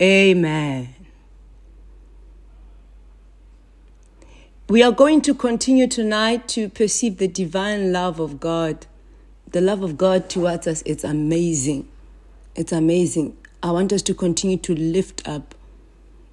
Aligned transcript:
Amen. 0.00 0.94
We 4.68 4.82
are 4.82 4.92
going 4.92 5.20
to 5.22 5.34
continue 5.34 5.86
tonight 5.88 6.48
to 6.48 6.68
perceive 6.68 7.18
the 7.18 7.28
divine 7.28 7.92
love 7.92 8.18
of 8.18 8.40
God. 8.40 8.86
The 9.50 9.60
love 9.60 9.82
of 9.82 9.98
God 9.98 10.30
towards 10.30 10.66
us, 10.66 10.82
it's 10.86 11.04
amazing. 11.04 11.88
It's 12.54 12.72
amazing. 12.72 13.36
I 13.62 13.72
want 13.72 13.92
us 13.92 14.00
to 14.02 14.14
continue 14.14 14.56
to 14.58 14.74
lift 14.74 15.28
up 15.28 15.54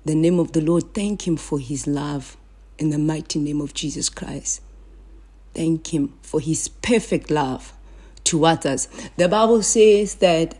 the 0.06 0.16
name 0.16 0.40
of 0.40 0.54
the 0.54 0.62
Lord. 0.62 0.94
Thank 0.94 1.28
Him 1.28 1.36
for 1.36 1.60
His 1.60 1.88
love 1.88 2.38
in 2.78 2.92
the 2.92 3.00
mighty 3.00 3.40
name 3.40 3.60
of 3.60 3.74
Jesus 3.74 4.08
Christ. 4.08 4.62
Thank 5.54 5.94
Him 5.94 6.14
for 6.22 6.40
His 6.40 6.70
perfect 6.70 7.30
love 7.30 7.74
towards 8.24 8.66
us. 8.66 8.88
The 9.18 9.28
Bible 9.28 9.62
says 9.64 10.16
that 10.16 10.56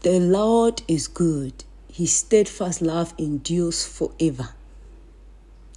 the 0.00 0.20
Lord 0.20 0.82
is 0.86 1.08
good, 1.08 1.64
His 1.92 2.12
steadfast 2.12 2.80
love 2.80 3.14
endures 3.18 3.84
forever. 3.84 4.50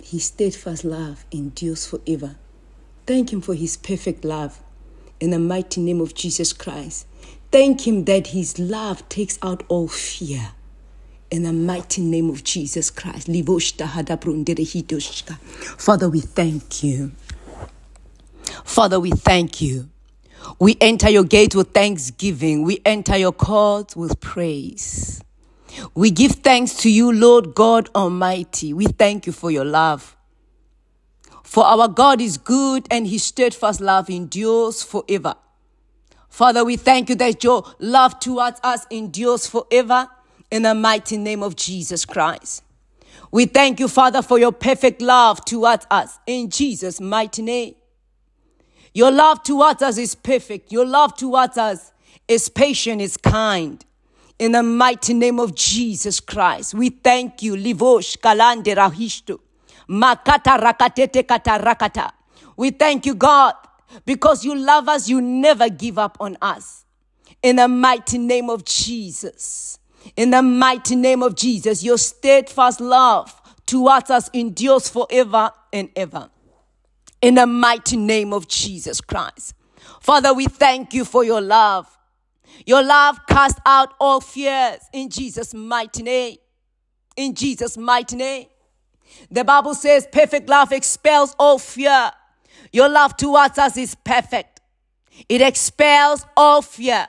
His 0.04 0.26
steadfast 0.26 0.84
love 0.84 1.26
endures 1.32 1.88
forever. 1.88 2.36
Thank 3.08 3.34
Him 3.34 3.42
for 3.42 3.55
His 3.55 3.78
perfect 3.78 4.23
love 4.23 4.62
in 5.20 5.31
the 5.31 5.40
mighty 5.40 5.81
name 5.81 6.02
of 6.02 6.14
Jesus 6.14 6.54
Christ. 6.54 7.08
Thank 7.52 7.88
Him 7.88 8.05
that 8.05 8.28
His 8.28 8.59
love 8.59 9.08
takes 9.09 9.40
out 9.42 9.64
all 9.68 9.88
fear 9.88 10.52
in 11.31 11.44
the 11.44 11.53
mighty 11.53 12.02
name 12.02 12.30
of 12.30 12.44
Jesus 12.44 12.90
Christ. 12.90 13.28
Father, 15.78 16.09
we 16.09 16.20
thank 16.20 16.84
you. 16.84 17.14
Father, 18.64 19.00
we 19.00 19.12
thank 19.12 19.62
you. 19.62 19.90
We 20.59 20.77
enter 20.81 21.09
your 21.09 21.23
gate 21.23 21.55
with 21.55 21.72
thanksgiving. 21.72 22.63
We 22.63 22.81
enter 22.86 23.18
your 23.18 23.31
courts 23.31 23.95
with 23.95 24.20
praise. 24.20 25.22
We 25.95 26.12
give 26.12 26.34
thanks 26.34 26.76
to 26.77 26.90
you, 26.90 27.12
Lord 27.12 27.55
God 27.55 27.90
Almighty. 27.95 28.73
We 28.73 28.86
thank 28.86 29.25
you 29.25 29.34
for 29.34 29.52
your 29.52 29.66
love. 29.66 30.16
For 31.44 31.66
our 31.66 31.88
God 31.88 32.22
is 32.22 32.38
good 32.38 32.88
and 32.89 33.08
his 33.08 33.23
steadfast 33.23 33.81
love 33.81 34.09
endures 34.09 34.84
forever. 34.84 35.36
Father, 36.30 36.64
we 36.64 36.78
thank 36.78 37.09
you 37.09 37.16
that 37.16 37.44
your 37.44 37.66
love 37.80 38.19
towards 38.19 38.59
us 38.64 38.86
endures 38.89 39.47
forever 39.47 40.08
in 40.50 40.64
the 40.64 40.73
mighty 40.73 41.17
name 41.17 41.44
of 41.44 41.56
Jesus 41.56 42.06
Christ. 42.06 42.64
We 43.31 43.45
thank 43.45 43.80
you, 43.80 43.88
Father, 43.88 44.22
for 44.22 44.39
your 44.39 44.52
perfect 44.52 45.02
love 45.02 45.44
towards 45.44 45.86
us 45.92 46.19
in 46.25 46.50
Jesus' 46.50 47.02
mighty 47.02 47.42
name. 47.42 47.75
Your 48.94 49.11
love 49.11 49.44
towards 49.44 49.81
us 49.81 49.97
is 49.97 50.16
perfect. 50.16 50.72
Your 50.72 50.86
love 50.86 51.16
towards 51.16 51.58
us 51.58 51.92
is 52.28 52.50
patient, 52.50 53.02
is 53.02 53.17
kind 53.17 53.84
in 54.42 54.53
the 54.53 54.64
mighty 54.64 55.14
name 55.14 55.39
of 55.39 55.53
Jesus 55.53 56.20
Christ. 56.20 56.73
We 56.73 56.89
thank 56.89 57.44
you. 57.44 57.56
Livosh 57.56 58.17
kalande 58.17 58.75
rahishtu. 58.75 59.39
Makata 59.88 60.58
rakatete 60.59 61.28
kata 61.28 61.59
rakata. 61.64 62.12
We 62.58 62.72
thank 62.72 63.06
you, 63.06 63.14
God, 63.14 63.53
because 64.03 64.44
you 64.44 64.56
love 64.56 64.89
us, 64.89 65.08
you 65.08 65.22
never 65.22 65.69
give 65.69 66.00
up 66.00 66.17
on 66.19 66.38
us. 66.42 66.86
In 67.44 67.58
the 67.58 67.67
mighty 67.67 68.17
name 68.17 68.50
of 68.50 68.66
Jesus. 68.66 69.78
In 70.16 70.31
the 70.31 70.42
mighty 70.42 70.95
name 70.95 71.22
of 71.22 71.36
Jesus, 71.36 71.84
your 71.84 72.00
steadfast 72.00 72.81
love 72.81 73.39
towards 73.67 74.09
us 74.09 74.28
endures 74.34 74.89
forever 74.89 75.52
and 75.72 75.89
ever. 75.95 76.31
In 77.22 77.36
the 77.36 77.45
mighty 77.45 77.97
name 77.97 78.33
of 78.33 78.47
Jesus 78.47 79.00
Christ. 79.00 79.53
Father, 80.00 80.33
we 80.33 80.45
thank 80.45 80.94
you 80.94 81.05
for 81.05 81.23
your 81.23 81.41
love. 81.41 81.88
Your 82.66 82.83
love 82.83 83.19
cast 83.28 83.59
out 83.66 83.94
all 84.00 84.22
fears 84.22 84.80
in 84.91 85.09
Jesus' 85.09 85.53
mighty 85.53 86.03
name. 86.03 86.38
In 87.16 87.36
Jesus' 87.36 87.78
mighty 87.78 88.16
name. 88.16 88.47
The 89.30 89.44
Bible 89.44 89.75
says 89.75 90.08
perfect 90.11 90.50
love 90.50 90.72
expels 90.72 91.36
all 91.38 91.59
fear. 91.59 92.12
Your 92.72 92.90
love 92.90 93.18
towards 93.18 93.57
us 93.57 93.78
is 93.78 93.96
perfect. 93.96 94.62
It 95.29 95.41
expels 95.41 96.25
all 96.35 96.62
fear. 96.62 97.07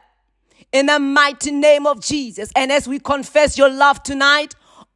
In 0.73 0.87
the 0.87 0.99
mighty 0.99 1.53
name 1.53 1.87
of 1.87 2.01
Jesus. 2.01 2.51
And 2.57 2.73
as 2.73 2.89
we 2.89 2.99
confess 2.99 3.57
your 3.57 3.71
love 3.71 4.03
tonight, 4.03 4.55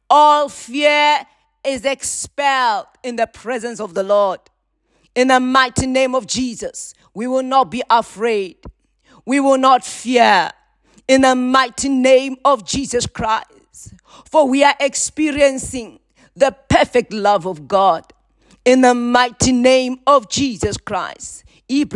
all 0.09 0.49
fear 0.49 1.25
is 1.63 1.85
expelled 1.85 2.87
in 3.03 3.15
the 3.15 3.27
presence 3.27 3.79
of 3.79 3.93
the 3.93 4.03
Lord. 4.03 4.39
In 5.17 5.27
the 5.27 5.41
mighty 5.41 5.87
name 5.87 6.15
of 6.15 6.27
Jesus, 6.27 6.93
we 7.13 7.27
will 7.27 7.43
not 7.43 7.71
be 7.71 7.83
afraid 7.89 8.55
we 9.27 9.39
will 9.41 9.57
not 9.57 9.83
fear 9.83 10.49
in 11.05 11.19
the 11.19 11.35
mighty 11.35 11.89
name 11.89 12.37
of 12.45 12.65
Jesus 12.65 13.05
Christ. 13.05 13.93
For 14.31 14.47
we 14.47 14.63
are 14.63 14.75
experiencing 14.79 15.99
the 16.33 16.55
perfect 16.69 17.11
love 17.11 17.45
of 17.45 17.67
God 17.67 18.05
in 18.63 18.79
the 18.79 18.95
mighty 18.95 19.51
name 19.51 19.99
of 20.07 20.29
Jesus 20.29 20.77
Christ. 20.77 21.43
Late 21.69 21.89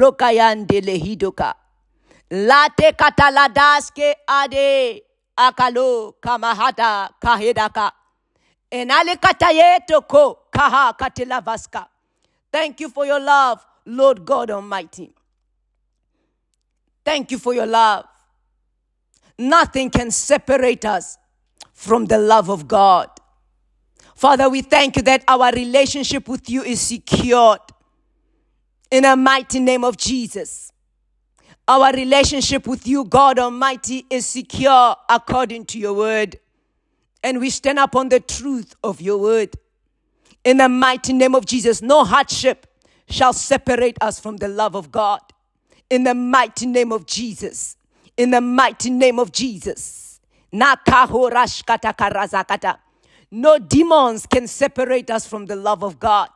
kataladaske 2.97 4.13
ade 4.27 5.01
akalo 5.39 6.13
kamahata 6.21 7.11
kahedaka. 7.23 7.91
Enale 8.69 9.15
kaha 10.51 10.93
katelavaska. 10.99 11.87
Thank 12.51 12.79
you 12.79 12.89
for 12.89 13.05
your 13.05 13.19
love, 13.19 13.65
Lord 13.85 14.25
God 14.25 14.51
Almighty. 14.51 15.13
Thank 17.03 17.31
you 17.31 17.39
for 17.39 17.53
your 17.53 17.65
love. 17.65 18.05
Nothing 19.37 19.89
can 19.89 20.11
separate 20.11 20.85
us 20.85 21.17
from 21.73 22.05
the 22.05 22.17
love 22.17 22.49
of 22.49 22.67
God. 22.67 23.09
Father, 24.15 24.49
we 24.49 24.61
thank 24.61 24.97
you 24.97 25.01
that 25.03 25.23
our 25.27 25.51
relationship 25.51 26.27
with 26.27 26.47
you 26.49 26.61
is 26.61 26.79
secured 26.79 27.59
in 28.91 29.03
the 29.03 29.15
mighty 29.15 29.59
name 29.59 29.83
of 29.83 29.97
Jesus. 29.97 30.71
Our 31.67 31.91
relationship 31.93 32.67
with 32.67 32.85
you, 32.85 33.05
God 33.05 33.39
Almighty, 33.39 34.05
is 34.09 34.25
secure 34.25 34.95
according 35.09 35.65
to 35.67 35.79
your 35.79 35.93
word. 35.93 36.37
And 37.23 37.39
we 37.39 37.49
stand 37.49 37.79
upon 37.79 38.09
the 38.09 38.19
truth 38.19 38.75
of 38.83 38.99
your 38.99 39.17
word. 39.17 39.55
In 40.43 40.57
the 40.57 40.69
mighty 40.69 41.13
name 41.13 41.35
of 41.35 41.45
Jesus, 41.45 41.81
no 41.81 42.03
hardship 42.03 42.67
shall 43.09 43.33
separate 43.33 43.97
us 44.01 44.19
from 44.19 44.37
the 44.37 44.47
love 44.47 44.75
of 44.75 44.91
God 44.91 45.21
in 45.89 46.03
the 46.03 46.15
mighty 46.15 46.65
name 46.65 46.91
of 46.91 47.05
Jesus. 47.05 47.75
In 48.17 48.31
the 48.31 48.41
mighty 48.41 48.89
name 48.89 49.19
of 49.19 49.31
Jesus. 49.31 50.19
No 50.53 50.75
demons 53.59 54.25
can 54.25 54.47
separate 54.47 55.11
us 55.11 55.27
from 55.27 55.45
the 55.45 55.55
love 55.55 55.83
of 55.83 55.99
God. 55.99 56.29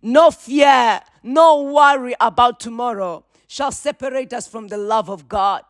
No 0.00 0.30
fear, 0.30 1.00
no 1.22 1.62
worry 1.62 2.14
about 2.20 2.60
tomorrow 2.60 3.24
shall 3.46 3.72
separate 3.72 4.32
us 4.32 4.48
from 4.48 4.68
the 4.68 4.78
love 4.78 5.08
of 5.08 5.28
God. 5.28 5.62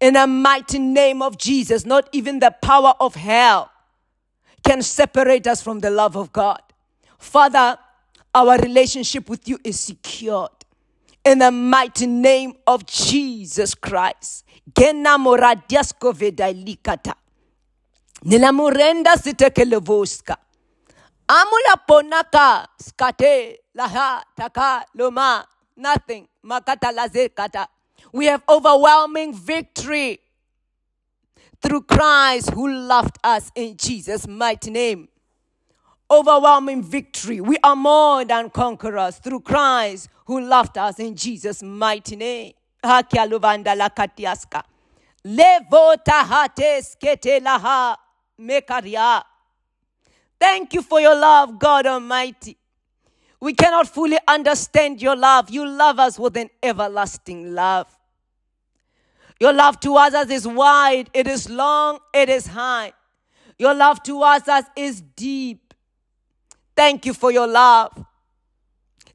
In 0.00 0.14
the 0.14 0.26
mighty 0.26 0.78
name 0.78 1.22
of 1.22 1.38
Jesus, 1.38 1.84
not 1.86 2.08
even 2.12 2.38
the 2.38 2.54
power 2.62 2.94
of 3.00 3.14
hell 3.14 3.70
can 4.64 4.82
separate 4.82 5.46
us 5.46 5.62
from 5.62 5.80
the 5.80 5.90
love 5.90 6.16
of 6.16 6.32
God. 6.32 6.60
Father, 7.18 7.78
our 8.34 8.58
relationship 8.58 9.28
with 9.28 9.48
you 9.48 9.58
is 9.64 9.78
secured 9.80 10.50
in 11.24 11.38
the 11.38 11.50
mighty 11.50 12.06
name 12.06 12.54
of 12.66 12.86
Jesus 12.86 13.74
Christ. 13.74 14.44
Nilamurenda 18.24 19.16
sitekelevoska. 19.16 20.36
Amula 21.28 21.76
ponaka 21.88 22.66
skate 22.78 23.60
laha 23.76 24.22
taka 24.36 24.84
loma. 24.94 25.46
Nothing. 25.76 26.26
Makata. 26.44 27.66
We 28.12 28.26
have 28.26 28.42
overwhelming 28.48 29.34
victory 29.34 30.20
through 31.60 31.82
Christ 31.82 32.50
who 32.50 32.70
loved 32.72 33.18
us 33.22 33.50
in 33.54 33.76
Jesus' 33.76 34.26
mighty 34.26 34.70
name. 34.70 35.08
Overwhelming 36.10 36.82
victory. 36.82 37.40
We 37.40 37.58
are 37.64 37.76
more 37.76 38.24
than 38.24 38.50
conquerors 38.50 39.16
through 39.18 39.40
Christ 39.40 40.08
who 40.26 40.40
loved 40.40 40.78
us 40.78 40.98
in 40.98 41.16
Jesus' 41.16 41.62
mighty 41.62 42.16
name. 42.16 42.52
Levota 45.26 46.22
laha 47.40 47.96
mekaria. 48.40 49.22
Thank 50.38 50.74
you 50.74 50.82
for 50.82 51.00
your 51.00 51.16
love, 51.18 51.58
God 51.58 51.86
Almighty. 51.86 52.56
We 53.40 53.54
cannot 53.54 53.88
fully 53.88 54.18
understand 54.28 55.02
your 55.02 55.16
love. 55.16 55.50
You 55.50 55.66
love 55.66 55.98
us 55.98 56.18
with 56.18 56.36
an 56.36 56.50
everlasting 56.62 57.54
love. 57.54 57.88
Your 59.38 59.52
love 59.52 59.80
towards 59.80 60.14
us 60.14 60.30
is 60.30 60.46
wide, 60.46 61.10
it 61.12 61.26
is 61.26 61.50
long, 61.50 61.98
it 62.14 62.28
is 62.28 62.46
high. 62.46 62.92
Your 63.58 63.74
love 63.74 64.02
towards 64.02 64.48
us 64.48 64.64
is 64.76 65.00
deep. 65.00 65.65
Thank 66.76 67.06
you 67.06 67.14
for 67.14 67.32
your 67.32 67.48
love. 67.48 67.92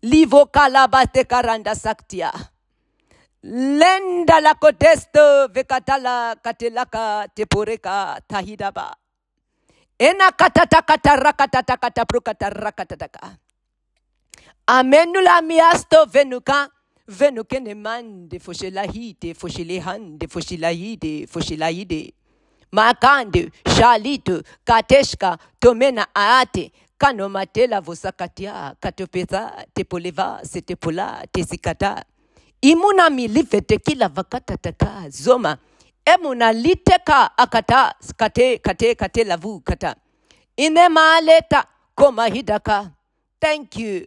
Livo 0.03 0.47
kalabate 0.51 1.25
karanda 1.25 1.75
saktia. 1.75 2.31
Lenda 3.43 4.41
la 4.41 4.55
kotesto 4.55 5.47
vekatala 5.53 6.35
katelaka 6.43 7.27
tepureka 7.35 8.19
tahidaba. 8.27 8.93
Ena 9.99 10.31
katata 10.31 10.81
kata 10.81 11.15
rakatata 11.17 11.77
kata 11.77 12.05
prukata 12.05 12.49
rakatataka. 12.49 13.37
Amenula 14.67 15.41
miasto 15.41 16.05
venuka. 16.05 16.69
Venukene 17.07 17.75
mande 17.75 18.39
foshilahide, 18.39 19.33
foshilehande, 19.35 20.27
foshilahide, 20.29 21.27
foshilaide. 21.27 22.13
Makande, 22.73 23.51
shalito, 23.65 24.43
kateshka, 24.65 25.37
tomena 25.59 26.07
aate, 26.15 26.71
kano 27.01 27.29
matela 27.29 27.81
vosakatia, 27.81 28.75
katopeza, 28.79 29.65
tepoleva, 29.73 30.39
setepola, 30.43 31.25
tesikata. 31.31 32.05
Imuna 32.61 33.09
milive 33.09 33.61
tekila 33.61 34.07
vakata 34.07 34.57
taka, 34.57 35.09
zoma. 35.09 35.57
Emuna 36.05 36.53
liteka 36.53 37.37
akata, 37.37 37.95
kate, 38.17 38.57
kate, 38.59 38.95
kate 38.95 39.23
lavu 39.23 39.59
kata. 39.61 39.95
Inema 40.57 41.21
leta, 41.21 41.65
koma 41.95 42.27
hidaka. 42.27 42.91
Thank 43.39 43.77
you. 43.77 44.05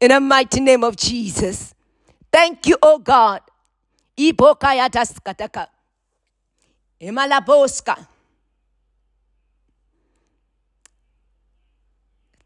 In 0.00 0.08
the 0.10 0.20
mighty 0.20 0.60
name 0.60 0.84
of 0.84 0.94
Jesus. 0.96 1.74
Thank 2.30 2.68
you, 2.68 2.76
oh 2.82 2.98
God. 2.98 3.40
Ibokayatas 4.16 5.18
kataka. 5.24 5.66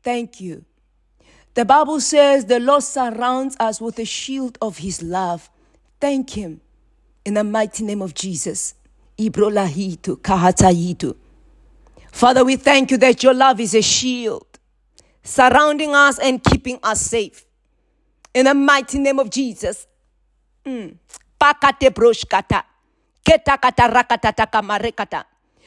Thank 0.02 0.40
you. 0.40 0.64
The 1.54 1.64
Bible 1.64 2.00
says 2.00 2.44
the 2.44 2.60
Lord 2.60 2.82
surrounds 2.82 3.56
us 3.58 3.80
with 3.80 3.98
a 3.98 4.04
shield 4.04 4.56
of 4.62 4.78
his 4.78 5.02
love. 5.02 5.50
Thank 6.00 6.30
him 6.30 6.60
in 7.24 7.34
the 7.34 7.44
mighty 7.44 7.84
name 7.84 8.02
of 8.02 8.14
Jesus. 8.14 8.74
Father, 12.12 12.44
we 12.44 12.56
thank 12.56 12.90
you 12.90 12.96
that 12.98 13.22
your 13.22 13.34
love 13.34 13.60
is 13.60 13.74
a 13.74 13.82
shield 13.82 14.46
surrounding 15.22 15.94
us 15.94 16.18
and 16.18 16.42
keeping 16.42 16.78
us 16.82 17.00
safe. 17.00 17.44
In 18.32 18.46
the 18.46 18.54
mighty 18.54 18.98
name 18.98 19.18
of 19.18 19.28
Jesus. 19.30 19.86
Mm. 20.64 20.96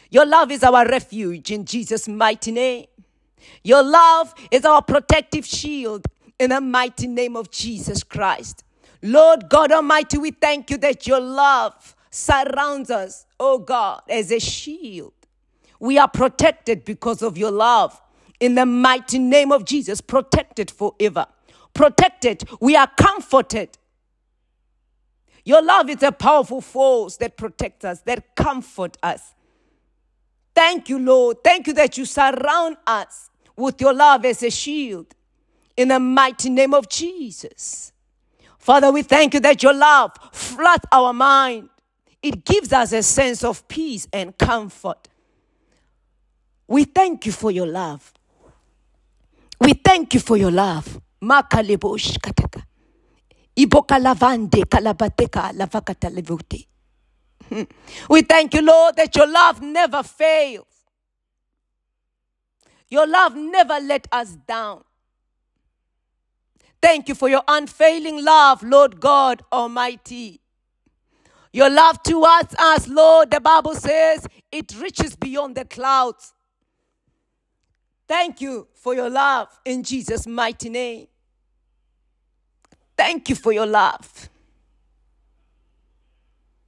Your 0.10 0.26
love 0.26 0.52
is 0.52 0.64
our 0.64 0.88
refuge 0.88 1.52
in 1.52 1.66
Jesus' 1.66 2.08
mighty 2.08 2.52
name. 2.52 2.86
Your 3.64 3.84
love 3.84 4.34
is 4.52 4.66
our 4.66 4.82
protective 4.82 5.46
shield 5.46 6.06
in 6.40 6.50
the 6.50 6.62
mighty 6.62 7.08
name 7.08 7.36
of 7.36 7.52
Jesus 7.52 8.04
Christ. 8.04 8.64
Lord 9.02 9.50
God 9.50 9.72
Almighty, 9.72 10.18
we 10.18 10.32
thank 10.32 10.70
you 10.70 10.78
that 10.78 11.08
your 11.08 11.20
love 11.20 11.96
surrounds 12.10 12.90
us, 12.90 13.26
oh 13.40 13.60
God, 13.60 14.02
as 14.10 14.32
a 14.32 14.40
shield. 14.40 15.14
We 15.80 15.98
are 15.98 16.08
protected 16.08 16.86
because 16.86 17.22
of 17.22 17.38
your 17.38 17.52
love. 17.52 18.00
In 18.40 18.56
the 18.56 18.66
mighty 18.66 19.20
name 19.20 19.52
of 19.52 19.66
Jesus, 19.66 20.00
protected 20.02 20.72
forever. 20.72 21.26
Protected. 21.74 22.44
We 22.62 22.76
are 22.76 22.90
comforted. 22.98 23.78
Your 25.46 25.62
love 25.62 25.90
is 25.90 26.02
a 26.04 26.12
powerful 26.12 26.62
force 26.62 27.18
that 27.18 27.36
protects 27.36 27.84
us, 27.84 28.00
that 28.02 28.36
comforts 28.36 28.98
us. 29.04 29.34
Thank 30.56 30.88
you, 30.88 31.00
Lord. 31.00 31.44
Thank 31.44 31.68
you 31.68 31.74
that 31.74 31.98
you 31.98 32.06
surround 32.06 32.78
us 32.88 33.30
with 33.56 33.80
your 33.82 33.94
love 33.94 34.26
as 34.26 34.44
a 34.44 34.50
shield. 34.50 35.08
In 35.76 35.88
the 35.90 36.00
mighty 36.00 36.50
name 36.50 36.74
of 36.74 36.88
Jesus. 36.90 37.92
Father, 38.60 38.92
we 38.92 39.02
thank 39.02 39.34
you 39.34 39.40
that 39.42 39.62
your 39.64 39.74
love 39.74 40.12
floods 40.32 40.86
our 40.92 41.14
mind. 41.14 41.70
It 42.22 42.46
gives 42.46 42.72
us 42.72 42.94
a 42.94 43.04
sense 43.04 43.44
of 43.44 43.68
peace 43.68 44.08
and 44.14 44.38
comfort. 44.38 45.10
We 46.68 46.86
thank 46.86 47.26
you 47.26 47.32
for 47.32 47.52
your 47.52 47.68
love. 47.68 48.14
We 49.60 49.74
thank 49.74 50.14
you 50.14 50.20
for 50.20 50.38
your 50.38 50.52
love. 50.52 51.02
Kataka. 51.22 52.64
Iboka 53.56 54.00
lavande 54.00 54.64
kalabateka 54.66 55.54
lavakata 55.54 56.10
levote. 56.10 56.68
We 58.10 58.22
thank 58.24 58.54
you, 58.54 58.62
Lord, 58.62 58.96
that 58.96 59.16
your 59.16 59.28
love 59.28 59.62
never 59.62 60.04
fails. 60.04 60.73
Your 62.94 63.08
love 63.08 63.36
never 63.36 63.80
let 63.82 64.08
us 64.12 64.34
down. 64.46 64.84
Thank 66.80 67.10
you 67.10 67.16
for 67.16 67.28
your 67.28 67.42
unfailing 67.48 68.24
love, 68.24 68.62
Lord 68.62 69.00
God 69.00 69.42
Almighty. 69.52 70.40
Your 71.52 71.72
love 71.72 72.04
towards 72.04 72.54
us, 72.54 72.88
Lord, 72.88 73.32
the 73.32 73.42
Bible 73.42 73.74
says 73.74 74.28
it 74.52 74.80
reaches 74.80 75.16
beyond 75.16 75.56
the 75.56 75.66
clouds. 75.66 76.36
Thank 78.08 78.42
you 78.42 78.68
for 78.76 78.94
your 78.94 79.10
love 79.10 79.48
in 79.66 79.82
Jesus' 79.82 80.28
mighty 80.28 80.70
name. 80.70 81.08
Thank 82.96 83.28
you 83.28 83.34
for 83.34 83.52
your 83.52 83.66
love, 83.66 84.30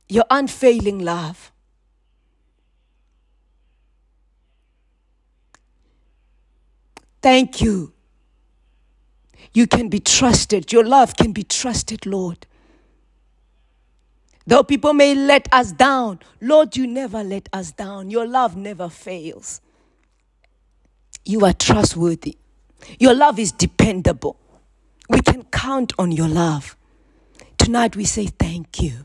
your 0.09 0.25
unfailing 0.31 1.05
love. 1.05 1.51
Thank 7.25 7.59
you. 7.59 7.91
You 9.51 9.65
can 9.65 9.89
be 9.89 9.99
trusted. 9.99 10.71
Your 10.71 10.83
love 10.85 11.17
can 11.17 11.31
be 11.31 11.41
trusted, 11.41 12.05
Lord. 12.05 12.45
Though 14.45 14.61
people 14.61 14.93
may 14.93 15.15
let 15.15 15.51
us 15.51 15.71
down, 15.71 16.19
Lord, 16.39 16.77
you 16.77 16.85
never 16.85 17.23
let 17.23 17.49
us 17.51 17.71
down. 17.71 18.11
Your 18.11 18.27
love 18.27 18.55
never 18.55 18.89
fails. 18.89 19.59
You 21.25 21.43
are 21.45 21.53
trustworthy. 21.53 22.37
Your 22.99 23.15
love 23.15 23.39
is 23.39 23.51
dependable. 23.51 24.37
We 25.09 25.19
can 25.21 25.45
count 25.45 25.93
on 25.97 26.11
your 26.11 26.27
love. 26.27 26.77
Tonight 27.57 27.95
we 27.95 28.05
say 28.05 28.27
thank 28.27 28.83
you. 28.83 29.03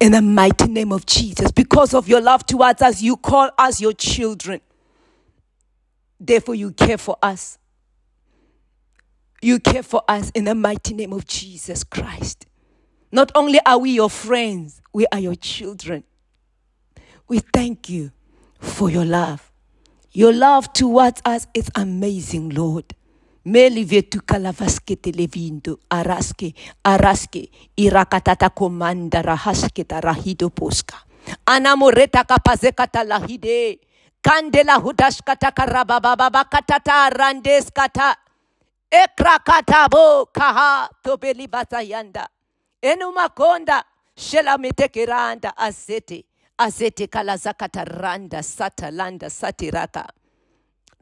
In 0.00 0.12
the 0.12 0.20
mighty 0.20 0.68
name 0.68 0.92
of 0.92 1.06
Jesus, 1.06 1.50
because 1.50 1.94
of 1.94 2.08
your 2.08 2.20
love 2.20 2.44
towards 2.44 2.82
us, 2.82 3.00
you 3.00 3.16
call 3.16 3.48
us 3.56 3.80
your 3.80 3.94
children. 3.94 4.60
Therefore, 6.24 6.54
you 6.54 6.70
care 6.70 6.98
for 6.98 7.16
us. 7.20 7.58
You 9.42 9.58
care 9.58 9.82
for 9.82 10.02
us 10.08 10.30
in 10.34 10.44
the 10.44 10.54
mighty 10.54 10.94
name 10.94 11.12
of 11.12 11.26
Jesus 11.26 11.82
Christ. 11.82 12.46
Not 13.10 13.32
only 13.34 13.58
are 13.66 13.78
we 13.78 13.90
your 13.90 14.08
friends, 14.08 14.80
we 14.92 15.06
are 15.12 15.18
your 15.18 15.34
children. 15.34 16.04
We 17.28 17.40
thank 17.40 17.88
you 17.88 18.12
for 18.60 18.88
your 18.88 19.04
love. 19.04 19.50
Your 20.12 20.32
love 20.32 20.72
towards 20.72 21.20
us 21.24 21.48
is 21.54 21.68
amazing, 21.74 22.50
Lord. 22.50 22.94
Araske. 25.90 27.50
Anamoreta 31.46 32.24
kapazekata 32.24 33.04
lahide. 33.04 33.78
Kandela 34.22 34.74
hudashkata 34.78 35.50
karabababa 35.52 36.44
katata 36.44 37.10
randeskata. 37.10 38.16
Ekrakatabo 38.90 40.26
kaha 40.32 40.88
tobeli 41.02 41.46
batayanda. 41.48 42.28
Enumakonda 42.82 43.82
shela 44.16 44.58
metekeranda 44.58 45.56
azete. 45.56 46.24
Azete 46.58 47.06
kalazakata 47.08 47.84
randa 47.84 48.42
satalanda 48.42 49.30
satiraka. 49.30 50.06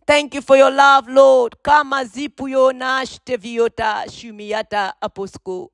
Thank 0.06 0.34
you 0.34 0.42
for 0.42 0.56
your 0.56 0.70
love, 0.70 1.08
Lord. 1.08 1.56
Kama 1.62 2.04
zipu 2.04 2.48
yonash 2.48 3.18
teviota 3.24 4.04
shumiata 4.10 4.94
aposko. 5.02 5.70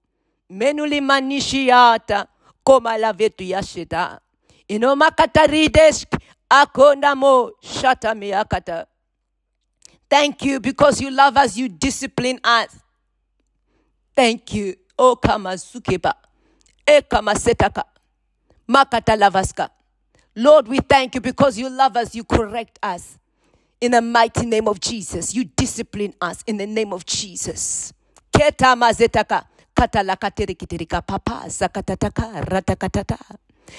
Menuli 0.50 1.00
manishiata 1.00 2.26
koma 2.64 2.98
lavetu 2.98 3.44
yasheta. 3.44 4.18
Inomakataridesk 4.68 6.08
akondamo 6.50 7.50
shata 7.62 8.14
miakata. 8.14 8.86
Thank 10.08 10.44
you 10.44 10.60
because 10.60 11.00
you 11.00 11.10
love 11.10 11.36
us, 11.36 11.56
you 11.56 11.68
discipline 11.68 12.38
us. 12.44 12.78
Thank 14.14 14.54
you. 14.54 14.76
O 14.98 15.16
kama 15.16 15.50
sukeba. 15.58 16.14
E 16.86 17.02
kama 17.02 17.34
setaka. 17.34 17.84
Makata 18.68 19.16
lavaska. 19.16 19.68
Lord, 20.36 20.68
we 20.68 20.78
thank 20.78 21.14
you 21.14 21.20
because 21.20 21.58
you 21.58 21.68
love 21.68 21.96
us, 21.96 22.14
you 22.14 22.24
correct 22.24 22.78
us. 22.82 23.18
In 23.80 23.92
the 23.92 24.00
mighty 24.00 24.46
name 24.46 24.68
of 24.68 24.80
Jesus, 24.80 25.34
you 25.34 25.44
discipline 25.44 26.14
us 26.20 26.42
in 26.46 26.56
the 26.56 26.66
name 26.66 26.92
of 26.92 27.04
Jesus. 27.04 27.92
Keta 28.32 28.74
mazetaka. 28.76 29.44
Katala 29.76 30.16
katerikiterika 30.16 31.06
papa 31.06 31.44
zakatataka 31.48 32.42
ratakatata. 32.46 33.18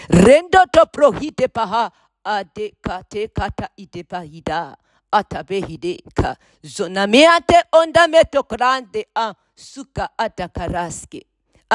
Rendo 0.09 0.63
to 0.71 0.85
prohite 0.85 1.47
paha 1.51 1.91
ade 2.35 2.67
kate 2.85 3.23
kata 3.39 3.67
ide 3.83 4.03
pahida 4.11 4.75
atabehide 5.19 5.93
ka 6.19 6.35
zonameate 6.75 7.59
onda 7.79 8.07
meto 8.13 8.43
grande 8.51 9.03
a 9.15 9.27
suka 9.55 10.05
atakaraske 10.25 11.21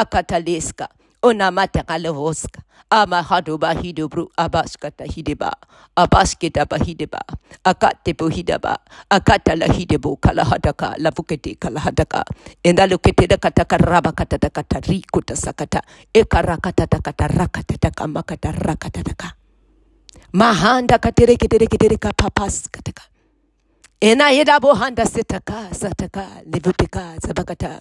akataleska 0.02 0.88
Onamata 1.23 1.85
kalavoska. 1.85 2.62
Amahado 2.92 3.59
bahidobru 3.59 4.30
abaskata 4.38 5.04
hideba. 5.04 5.52
Abasketa 5.97 6.66
bahideba. 6.66 7.21
Akate 7.66 8.14
bohidaba. 8.14 8.78
Akata 9.11 9.56
lahidebo 9.56 10.16
kalahadaka. 10.16 10.97
Lavukete 10.99 11.56
kalahadaka. 11.61 12.25
Endalukete 12.64 13.28
da 13.28 13.37
kataka 13.38 13.78
raba 13.78 14.12
katata 14.12 14.50
katariku 14.50 15.23
tasakata. 15.23 15.82
Ekarakata 16.14 16.88
takata 16.88 17.28
rakata 17.28 17.76
takamakata 17.78 18.52
rakata 18.52 19.04
taka. 19.04 19.35
Mahanda 20.34 20.98
katere 20.98 21.36
ketere 21.36 21.66
ketere 21.66 21.98
kapapas 21.98 22.68
kataka. 22.70 23.02
Ena 24.00 24.30
yeda 24.30 24.60
bohanda 24.60 25.06
setaka 25.06 25.74
sataka 25.74 26.42
livupika 26.46 27.18
sabakata. 27.20 27.80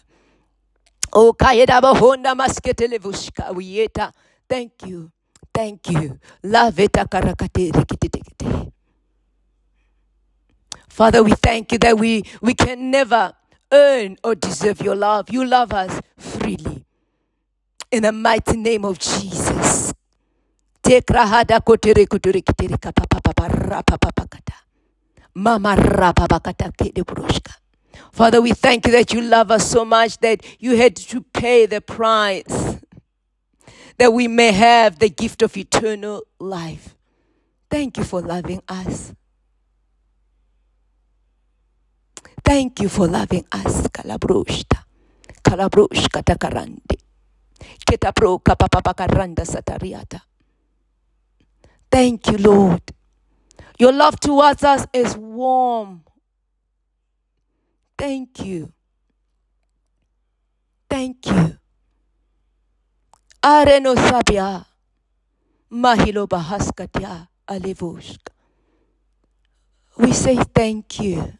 Oh, 1.13 1.33
kayedaba 1.33 1.97
honda 1.97 2.35
maskete 2.35 2.87
levushka 2.87 3.51
wiyeta. 3.53 4.11
Thank 4.49 4.83
you. 4.87 5.11
Thank 5.53 5.89
you. 5.89 6.19
Laveta 6.43 7.05
karakate 7.07 7.71
rikititikite. 7.71 8.71
Father, 10.89 11.23
we 11.23 11.31
thank 11.33 11.71
you 11.73 11.77
that 11.79 11.97
we, 11.99 12.23
we 12.41 12.53
can 12.55 12.91
never 12.91 13.33
earn 13.71 14.17
or 14.23 14.35
deserve 14.35 14.81
your 14.81 14.95
love. 14.95 15.29
You 15.29 15.45
love 15.45 15.73
us 15.73 16.01
freely. 16.17 16.85
In 17.91 18.03
the 18.03 18.11
mighty 18.11 18.57
name 18.57 18.85
of 18.85 18.99
Jesus. 18.99 19.93
Tekrahada 20.91 21.61
kotere 21.61 22.05
kotere 22.05 22.41
kitere 22.41 22.75
kapapapa 22.77 23.47
rapapapakata. 23.47 24.55
Mama 25.35 25.75
rapapakata 25.75 26.69
kede 26.75 27.05
burushka. 27.05 27.53
Father, 28.11 28.41
we 28.41 28.51
thank 28.51 28.85
you 28.85 28.91
that 28.91 29.13
you 29.13 29.21
love 29.21 29.51
us 29.51 29.65
so 29.71 29.85
much 29.85 30.17
that 30.19 30.43
you 30.59 30.75
had 30.75 30.97
to 30.97 31.21
pay 31.21 31.65
the 31.65 31.79
price 31.79 32.75
that 33.97 34.11
we 34.11 34.27
may 34.27 34.51
have 34.51 34.99
the 34.99 35.07
gift 35.07 35.41
of 35.41 35.55
eternal 35.55 36.23
life. 36.41 36.97
Thank 37.69 37.97
you 37.97 38.03
for 38.03 38.21
loving 38.21 38.61
us. 38.67 39.13
Thank 42.43 42.81
you 42.81 42.89
for 42.89 43.07
loving 43.07 43.45
us. 43.53 43.87
Kalabrushta. 43.87 44.83
Kalabrushka 45.41 46.21
takarande. 46.21 46.99
Ketapro 47.87 48.39
kapapapakaranda 48.43 49.45
satariata. 49.45 50.19
Thank 51.91 52.27
you, 52.27 52.37
Lord. 52.39 52.81
Your 53.79 53.93
love 53.93 54.19
towards 54.19 54.63
us 54.63 54.87
is 54.93 55.17
warm. 55.17 56.03
Thank 57.97 58.45
you. 58.45 58.71
Thank 60.89 61.27
you. 61.27 61.57
Areno 63.43 63.95
sabia. 63.95 64.65
Mahilo 65.71 66.27
bahaskatia 66.27 67.27
alevushka. 67.47 68.31
We 69.97 70.13
say 70.13 70.37
thank 70.55 70.99
you. 71.01 71.33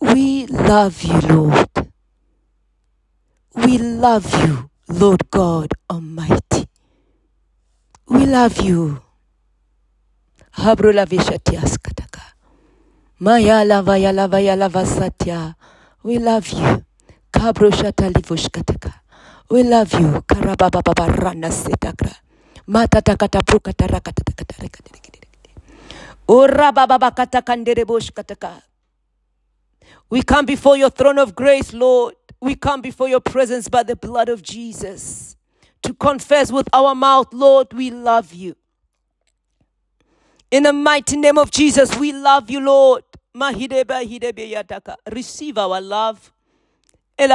We 0.00 0.46
love 0.46 1.02
you, 1.02 1.20
Lord. 1.22 1.68
We 3.56 3.78
love 3.78 4.32
you, 4.46 4.70
Lord 4.88 5.30
God 5.30 5.72
Almighty. 5.90 6.66
We 8.08 8.26
love 8.26 8.60
you. 8.62 9.00
Habrula 10.58 11.06
vishatiaskataka. 11.06 12.22
Maya 13.20 13.64
lava 13.64 13.98
ya 13.98 14.12
lava 14.12 14.40
ya 14.40 14.56
lava 14.56 14.86
satya. 14.86 15.56
We 16.04 16.18
love 16.18 16.48
you. 16.50 16.84
Kabro 17.32 17.70
shata 17.70 18.10
livushkataka. 18.12 18.92
We 19.50 19.64
love 19.64 19.92
you. 19.94 20.22
Karababa 20.28 21.08
rana 21.22 21.48
setakra. 21.50 22.14
Mata 22.68 23.02
takata 23.02 23.42
prukata 23.42 23.88
rakata 23.88 24.24
takata 24.24 24.56
rekata. 24.62 24.90
Ura 26.28 26.72
baba 26.72 27.10
kata 27.12 27.42
kandere 27.42 27.84
boshkataka. 27.84 28.62
We 30.10 30.22
come 30.22 30.46
before 30.46 30.76
your 30.76 30.90
throne 30.90 31.18
of 31.18 31.34
grace, 31.34 31.72
Lord. 31.74 32.14
We 32.40 32.56
come 32.56 32.82
before 32.82 33.08
your 33.08 33.20
presence 33.20 33.68
by 33.68 33.82
the 33.84 33.96
blood 33.96 34.28
of 34.28 34.42
Jesus 34.42 35.33
to 35.84 35.94
confess 35.94 36.50
with 36.50 36.68
our 36.72 36.94
mouth, 36.94 37.32
Lord, 37.32 37.72
we 37.72 37.90
love 37.90 38.32
you. 38.32 38.56
In 40.50 40.62
the 40.64 40.72
mighty 40.72 41.16
name 41.16 41.38
of 41.38 41.50
Jesus, 41.50 41.96
we 41.98 42.12
love 42.12 42.50
you, 42.50 42.60
Lord. 42.60 43.04
Receive 45.10 45.58
our 45.58 45.80
love. 45.80 46.32
We 47.16 47.26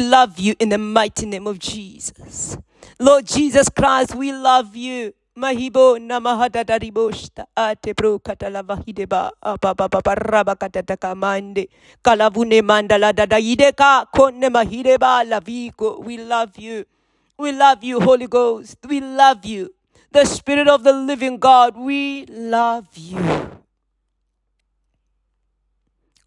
love 0.00 0.38
you 0.38 0.54
in 0.58 0.68
the 0.68 0.78
mighty 0.78 1.26
name 1.26 1.46
of 1.46 1.58
Jesus. 1.58 2.58
Lord 2.98 3.26
Jesus 3.26 3.68
Christ, 3.68 4.14
we 4.14 4.32
love 4.32 4.76
you. 4.76 5.14
Mahibo 5.36 5.98
namahada 5.98 6.62
dariboshta 6.62 7.46
ate 7.56 7.92
bro 7.92 8.20
katala 8.20 8.62
vahideba 8.62 9.32
apa 9.42 9.74
papa 9.74 10.14
raba 10.14 10.54
kata 10.54 10.82
takamande 10.82 11.68
kalavune 12.04 12.62
mandala 12.62 13.12
dada 13.12 13.40
ideka 13.42 14.06
konne 14.14 14.46
mahideba 14.48 15.26
laviko. 15.26 15.98
We 16.04 16.18
love 16.18 16.56
you. 16.56 16.84
We 17.36 17.50
love 17.50 17.82
you, 17.82 17.98
Holy 17.98 18.28
Ghost. 18.28 18.78
We 18.88 19.00
love 19.00 19.44
you. 19.44 19.74
The 20.12 20.24
Spirit 20.24 20.68
of 20.68 20.84
the 20.84 20.92
living 20.92 21.38
God, 21.38 21.76
we 21.76 22.26
love 22.26 22.86
you. 22.94 23.50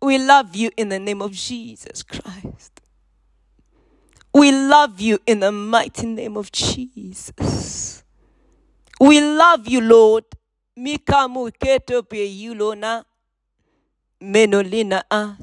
We 0.01 0.17
love 0.17 0.53
you 0.53 0.69
in 0.75 0.89
the 0.89 0.99
name 0.99 1.21
of 1.21 1.31
Jesus 1.31 2.03
Christ. 2.03 2.81
We 4.33 4.51
love 4.51 4.99
you 4.99 5.19
in 5.25 5.39
the 5.39 5.53
mighty 5.53 6.05
name 6.05 6.35
of 6.35 6.51
Jesus. 6.51 8.03
We 8.99 9.21
love 9.21 9.67
you, 9.67 9.81
Lord. 9.81 10.25
Mikamu 10.77 11.51
keto 11.51 12.03
pe 12.03 12.25
yulona 12.25 13.03
menolina 14.21 15.03
ah. 15.11 15.37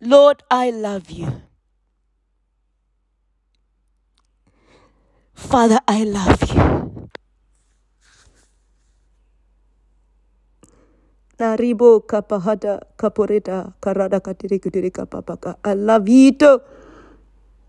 Lord, 0.00 0.42
I 0.50 0.70
love 0.70 1.10
you. 1.10 1.42
Father, 5.34 5.80
I 5.88 6.04
love 6.04 6.42
you. 6.54 7.08
Naribo 11.38 12.00
kapahada 12.00 12.80
kaporeta 12.96 13.72
karada 13.80 14.20
katiri 14.20 14.58
kutiri 14.58 14.90
kapapaka. 14.90 15.56
I 15.64 15.74
love 15.74 16.08
you. 16.08 16.32
Too. 16.32 16.60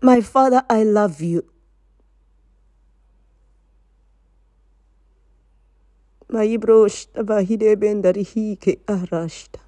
My 0.02 0.20
Father, 0.20 0.62
I 0.70 0.84
love 0.84 1.20
you. 1.22 1.42
ma 6.32 6.44
ibroshta 6.44 7.22
bahide 7.22 7.76
bendari 7.76 8.22
hike 8.22 8.78
arrasta. 8.86 9.58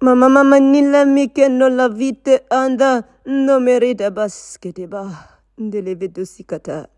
Ma 0.00 0.14
mamma 0.14 0.42
manilla 0.42 1.04
mi 1.04 1.32
che 1.32 1.48
non 1.48 1.74
la 1.76 1.88
vite 1.88 2.44
anda, 2.48 3.06
non 3.24 3.62
merita 3.62 4.10
baschete 4.10 4.86
ba, 4.86 5.08
delle 5.54 5.94
vedosicata. 5.96 6.88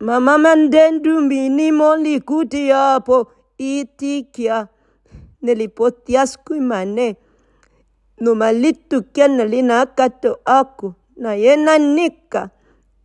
Ma 0.00 0.18
mamma 0.18 0.54
ndendu 0.54 1.20
minimo 1.20 1.94
likuti 1.94 2.70
apo, 2.70 3.30
itikia, 3.58 4.68
nelipotiaskuimane. 5.42 7.16
Numalittu 8.22 9.02
kennelina 9.12 9.86
katto 9.86 10.40
aku, 10.44 10.94
na 11.16 11.34
nica, 11.78 12.50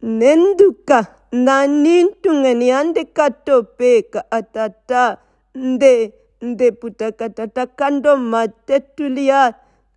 nenduca. 0.01 1.16
Na 1.45 1.55
nintungeni 1.83 2.67
ande 2.79 3.03
kato 3.17 3.55
peka 3.77 4.21
atata 4.37 5.03
nde 5.55 5.93
nde 6.41 6.67
putakatata 6.79 7.63
kando 7.79 8.11
matetulia 8.31 9.53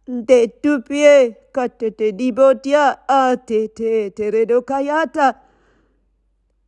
nde 0.08 0.38
tupie 0.62 1.36
katete 1.54 2.06
dibotia 2.12 2.82
atete 3.08 4.10
teredo 4.10 4.62
kayata 4.62 5.26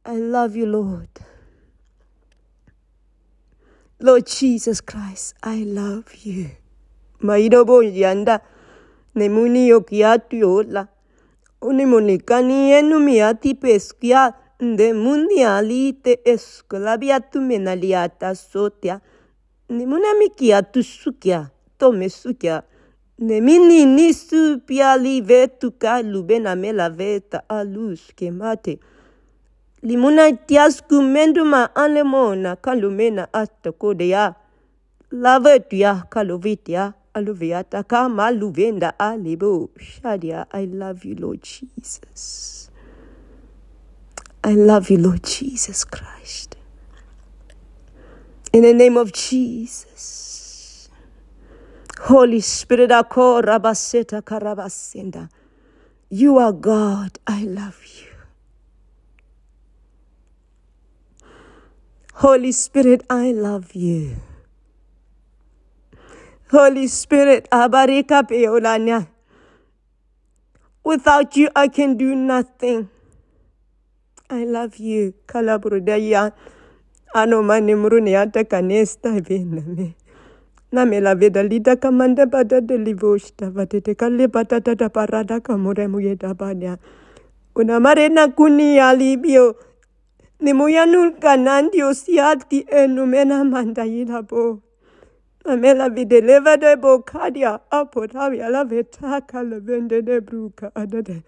I 0.04 0.16
love 0.34 0.58
you 0.60 0.66
Lord 0.66 1.08
Lord 4.00 4.26
Jesus 4.26 4.80
Christ, 4.80 5.36
I 5.44 5.62
love 5.64 6.06
you. 6.24 6.46
Maidobo 7.20 7.82
yanda 7.82 8.40
nemuni 9.14 9.68
yokiatu 9.68 10.36
yola. 10.36 10.88
Unimunikani 11.60 12.70
enumiati 12.72 13.54
peskia 13.54 14.34
de 14.62 14.92
mundiali 14.94 15.92
te 15.92 16.20
esclaviatu 16.24 17.40
menaliata 17.40 18.34
sotia. 18.34 19.00
Nimunamikiatu 19.68 20.82
sukia, 20.82 21.50
tome 21.78 22.08
sukia. 22.08 22.62
Nemini 23.18 23.84
nisu 23.86 24.60
piali 24.66 25.20
vetuka 25.20 26.02
lubena 26.02 26.56
mela 26.56 26.90
veta 26.90 27.42
alus 27.48 28.12
kemate. 28.16 28.78
Limuna 29.82 30.32
tiasku 30.32 31.02
menduma 31.02 31.74
anemona 31.74 32.56
kalumena 32.56 33.28
atakodea. 33.32 34.34
Lavetia 35.10 36.04
kalovitia 36.08 36.92
aluviata 37.14 37.82
kama 37.82 38.30
luvenda 38.30 38.98
alibo. 38.98 39.70
Shadia, 39.78 40.46
I 40.52 40.66
love 40.66 41.04
you, 41.08 41.16
Lord 41.16 41.42
Jesus. 41.42 42.61
I 44.44 44.54
love 44.54 44.90
you, 44.90 44.98
Lord 44.98 45.22
Jesus 45.24 45.84
Christ. 45.84 46.56
In 48.52 48.62
the 48.62 48.74
name 48.74 48.96
of 48.96 49.12
Jesus. 49.12 50.88
Holy 52.00 52.40
Spirit. 52.40 52.90
You 56.10 56.38
are 56.38 56.52
God. 56.52 57.18
I 57.26 57.44
love 57.44 57.80
you. 57.84 58.12
Holy 62.14 62.52
Spirit, 62.52 63.04
I 63.08 63.32
love 63.32 63.74
you. 63.74 64.16
Holy 66.50 66.86
Spirit, 66.86 67.48
Abarika 67.50 68.22
Peolanya. 68.28 69.08
Without 70.84 71.36
you, 71.36 71.48
I 71.56 71.68
can 71.68 71.96
do 71.96 72.14
nothing. 72.14 72.90
I 74.32 74.44
love 74.44 74.76
you. 74.78 75.12
Kalabrudaya. 75.26 76.32
Ano 77.14 77.42
mani 77.42 77.74
mruni 77.74 78.16
ata 78.16 78.44
kanesta 78.44 79.20
viname. 79.20 79.94
Name 80.72 81.00
la 81.00 81.14
vida 81.14 81.42
lida 81.42 81.76
kamanda 81.76 82.24
bada 82.24 82.66
de 82.66 82.78
livoshta 82.78 83.50
vatete 83.52 83.94
kalle 83.94 84.28
patata 84.28 84.74
da 84.74 84.88
parada 84.88 85.38
kamure 85.40 85.86
banya. 86.34 86.78
Una 87.54 87.78
marena 87.78 88.34
kuni 88.34 88.78
alibio. 88.80 89.54
Ni 90.40 90.54
muyanul 90.54 91.12
kanandio 91.20 91.92
siati 91.92 92.64
enumena 92.70 93.44
manda 93.44 93.84
yilabo. 93.84 94.62
Amela 95.44 95.90
videleva 95.90 96.56
de 96.56 96.76
bocadia 96.76 97.60
apotavia 97.70 98.48
la 98.48 98.64
vetaka 98.64 99.42
la 99.42 99.60
vende 99.60 100.00
de 100.02 100.20
bruca 100.20 100.72
adade. 100.74 101.22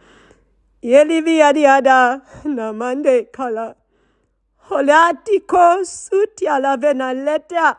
Yeli 0.84 1.20
viadiada 1.20 2.20
na 2.44 2.72
mande 2.72 3.22
kala. 3.32 3.74
Holatiko 4.68 5.84
sutia 5.84 6.58
la 6.60 6.76
vena 6.76 7.14
leta. 7.14 7.76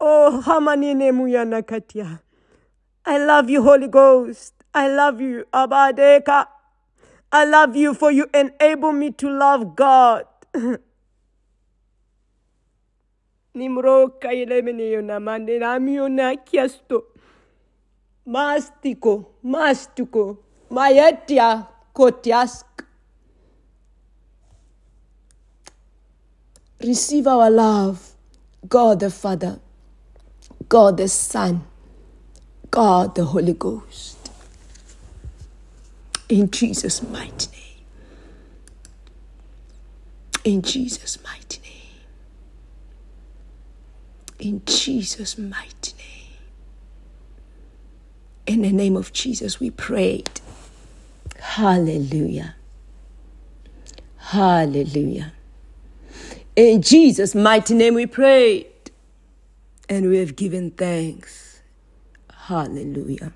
Oh, 0.00 0.40
hamanine 0.40 1.12
muyana 1.12 1.62
katia. 1.62 2.20
I 3.04 3.18
love 3.18 3.50
you, 3.50 3.62
Holy 3.62 3.88
Ghost. 3.88 4.54
I 4.74 4.88
love 4.88 5.20
you, 5.20 5.44
Abadeka. 5.52 6.46
I 7.32 7.44
love 7.44 7.76
you 7.76 7.92
for 7.92 8.10
you 8.10 8.26
enable 8.32 8.92
me 8.92 9.10
to 9.10 9.28
love 9.28 9.76
God. 9.76 10.24
Nimro 13.54 14.08
kailemene 14.20 15.02
na 15.02 15.20
mande 15.20 15.58
namio 15.58 16.08
na 16.08 16.34
kiasto. 16.36 17.04
Mastiko, 18.26 19.24
mastuko, 19.44 20.38
mayetia 20.70 21.66
kotiask. 21.94 22.64
Receive 26.82 27.26
our 27.26 27.50
love, 27.50 28.12
God 28.68 29.00
the 29.00 29.10
Father, 29.10 29.58
God 30.68 30.96
the 30.96 31.08
Son, 31.08 31.64
God 32.70 33.14
the 33.14 33.24
Holy 33.24 33.52
Ghost. 33.52 34.16
In 36.30 36.50
Jesus' 36.50 37.02
mighty 37.02 37.48
name. 37.50 37.60
In 40.44 40.62
Jesus' 40.62 41.18
mighty 41.22 41.60
name. 41.60 41.70
In 44.38 44.62
Jesus' 44.64 45.36
mighty 45.36 45.92
name. 45.98 46.20
In 48.46 48.62
the 48.62 48.72
name 48.72 48.96
of 48.96 49.12
Jesus, 49.12 49.60
we 49.60 49.70
prayed. 49.70 50.40
Hallelujah. 51.40 52.54
Hallelujah. 54.16 55.32
In 56.54 56.82
Jesus' 56.82 57.34
mighty 57.34 57.74
name, 57.74 57.94
we 57.94 58.06
prayed. 58.06 58.66
And 59.88 60.08
we 60.08 60.18
have 60.18 60.36
given 60.36 60.70
thanks. 60.70 61.62
Hallelujah. 62.32 63.32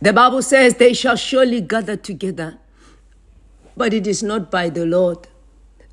The 0.00 0.12
Bible 0.12 0.42
says, 0.42 0.74
They 0.74 0.92
shall 0.92 1.16
surely 1.16 1.60
gather 1.60 1.96
together, 1.96 2.58
but 3.76 3.94
it 3.94 4.06
is 4.06 4.22
not 4.22 4.50
by 4.50 4.70
the 4.70 4.86
Lord. 4.86 5.28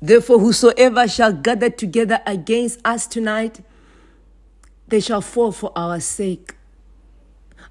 Therefore, 0.00 0.38
whosoever 0.38 1.06
shall 1.06 1.32
gather 1.32 1.70
together 1.70 2.20
against 2.26 2.80
us 2.84 3.06
tonight, 3.06 3.60
they 4.88 5.00
shall 5.00 5.20
fall 5.20 5.52
for 5.52 5.72
our 5.76 6.00
sake. 6.00 6.54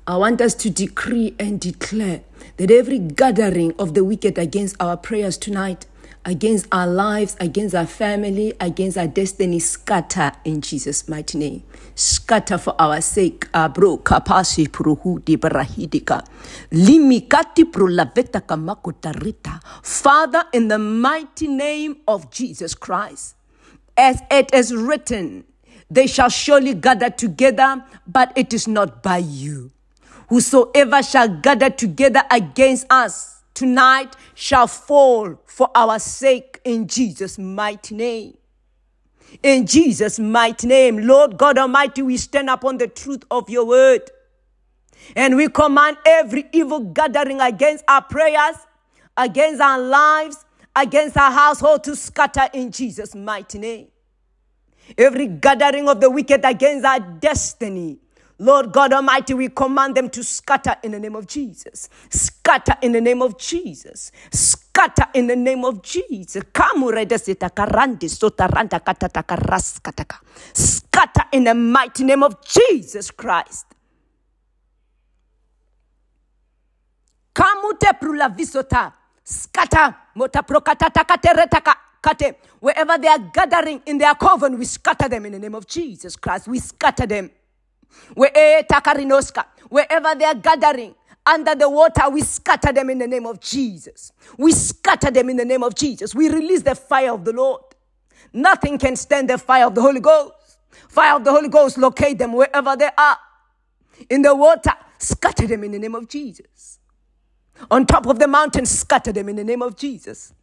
I 0.06 0.18
want 0.18 0.42
us 0.42 0.54
to 0.56 0.70
decree 0.70 1.34
and 1.40 1.62
declare 1.62 2.24
that 2.58 2.70
every 2.70 3.00
gathering 3.00 3.74
of 3.80 3.94
the 3.94 4.04
wicked 4.04 4.38
against 4.38 4.76
our 4.82 4.98
prayers 4.98 5.38
tonight, 5.38 5.86
against 6.26 6.68
our 6.74 6.88
lives, 6.88 7.38
against 7.40 7.74
our 7.74 7.86
family, 7.86 8.52
against 8.60 8.98
our 8.98 9.08
destiny, 9.08 9.60
scatter 9.60 10.34
in 10.44 10.60
Jesus' 10.60 11.08
mighty 11.08 11.38
name. 11.38 11.64
Scatter 11.96 12.58
for 12.58 12.76
our 12.78 13.00
sake. 13.00 13.48
Abro 13.54 13.96
kapasi 13.96 14.68
barahidika. 14.68 16.28
Limikati 16.72 17.64
prulaveta 17.64 18.42
kamakutarita. 18.42 19.62
Father, 19.82 20.44
in 20.52 20.68
the 20.68 20.80
mighty 20.80 21.48
name 21.48 21.96
of 22.10 22.30
Jesus 22.30 22.76
Christ, 22.76 23.36
as 23.96 24.22
it 24.30 24.54
is 24.54 24.76
written, 24.76 25.46
they 25.90 26.08
shall 26.08 26.30
surely 26.30 26.74
gather 26.74 27.10
together, 27.10 27.86
but 28.06 28.34
it 28.36 28.54
is 28.54 28.68
not 28.68 29.02
by 29.02 29.20
you. 29.20 29.72
Whosoever 30.30 31.04
shall 31.04 31.28
gather 31.28 31.70
together 31.70 32.24
against 32.32 32.86
us 32.90 33.42
tonight 33.54 34.16
shall 34.34 34.68
fall 34.68 35.40
for 35.46 35.70
our 35.76 36.00
sake 36.00 36.60
in 36.64 36.88
Jesus' 36.88 37.38
mighty 37.38 37.96
name. 37.96 38.38
In 39.42 39.66
Jesus' 39.66 40.20
mighty 40.20 40.68
name, 40.68 41.08
Lord 41.08 41.38
God 41.38 41.58
Almighty, 41.58 42.02
we 42.02 42.18
stand 42.18 42.50
upon 42.50 42.78
the 42.78 42.88
truth 42.88 43.24
of 43.32 43.50
your 43.50 43.66
word. 43.66 44.02
And 45.16 45.36
we 45.36 45.50
command 45.50 45.98
every 46.06 46.48
evil 46.52 46.80
gathering 46.80 47.42
against 47.42 47.84
our 47.88 48.04
prayers, 48.04 48.56
against 49.18 49.60
our 49.62 49.80
lives, 49.80 50.46
against 50.76 51.18
our 51.18 51.32
household 51.32 51.84
to 51.86 51.96
scatter 51.96 52.48
in 52.54 52.72
Jesus' 52.72 53.16
mighty 53.16 53.60
name. 53.60 53.88
Every 54.98 55.28
gathering 55.28 55.88
of 55.88 56.02
the 56.02 56.10
wicked 56.10 56.42
against 56.44 56.86
our 56.86 57.00
destiny, 57.00 58.00
Lord 58.40 58.72
God 58.72 58.94
Almighty, 58.94 59.34
we 59.34 59.50
command 59.50 59.96
them 59.96 60.10
to 60.10 60.24
scatter 60.24 60.76
in 60.84 60.92
the 60.92 61.00
name 61.00 61.16
of 61.16 61.28
Jesus. 61.28 61.90
Scatter 62.10 62.76
in 62.82 62.92
the 62.92 63.02
name 63.02 63.22
of 63.22 63.38
Jesus. 63.38 64.12
Scatter 64.32 65.08
in 65.14 65.28
the 65.28 65.36
name 65.36 65.64
of 65.64 65.82
Jesus. 65.84 66.44
Scatter 70.54 71.24
in 71.32 71.44
the 71.44 71.56
mighty 71.56 72.04
name 72.04 72.24
of 72.24 72.44
Jesus 72.46 73.12
Christ. 73.12 73.66
Kamute 77.34 78.00
prula 78.00 78.30
visota. 78.30 78.94
Scatter. 79.24 79.96
Kate. 82.04 82.36
Wherever 82.60 82.98
they 82.98 83.08
are 83.08 83.20
gathering 83.20 83.82
in 83.86 83.98
their 83.98 84.14
coven, 84.16 84.58
we 84.60 84.66
scatter 84.66 85.08
them 85.08 85.26
in 85.26 85.32
the 85.34 85.40
name 85.40 85.56
of 85.56 85.66
Jesus 85.68 86.16
Christ. 86.16 86.48
We 86.48 86.60
scatter 86.60 87.06
them. 87.06 87.32
Wherever 88.16 88.66
they 90.16 90.26
are 90.26 90.36
gathering 90.36 90.96
under 91.26 91.56
the 91.56 91.70
water, 91.70 92.10
we 92.10 92.22
scatter 92.22 92.74
them 92.74 92.90
in 92.90 93.00
the 93.00 93.08
name 93.08 93.26
of 93.26 93.40
Jesus. 93.40 94.12
We 94.38 94.52
scatter 94.52 95.12
them 95.12 95.30
in 95.30 95.38
the 95.38 95.46
name 95.46 95.64
of 95.64 95.76
Jesus. 95.76 96.14
We 96.14 96.30
release 96.30 96.64
the 96.64 96.76
fire 96.76 97.14
of 97.14 97.24
the 97.24 97.34
Lord. 97.34 97.62
Nothing 98.34 98.78
can 98.78 98.96
stand 98.96 99.30
the 99.30 99.38
fire 99.38 99.68
of 99.68 99.76
the 99.76 99.82
Holy 99.82 100.00
Ghost. 100.00 100.34
Fire 100.90 101.16
of 101.16 101.24
the 101.24 101.32
Holy 101.32 101.50
Ghost, 101.50 101.78
locate 101.78 102.18
them 102.18 102.34
wherever 102.34 102.76
they 102.76 102.90
are. 102.98 103.18
In 104.10 104.22
the 104.22 104.36
water, 104.36 104.74
scatter 104.98 105.48
them 105.48 105.64
in 105.64 105.72
the 105.72 105.80
name 105.80 105.96
of 105.96 106.10
Jesus. 106.10 106.80
On 107.72 107.86
top 107.86 108.08
of 108.08 108.20
the 108.20 108.28
mountain, 108.28 108.66
scatter 108.66 109.12
them 109.12 109.30
in 109.30 109.38
the 109.38 109.44
name 109.44 109.62
of 109.62 109.78
Jesus. 109.78 110.34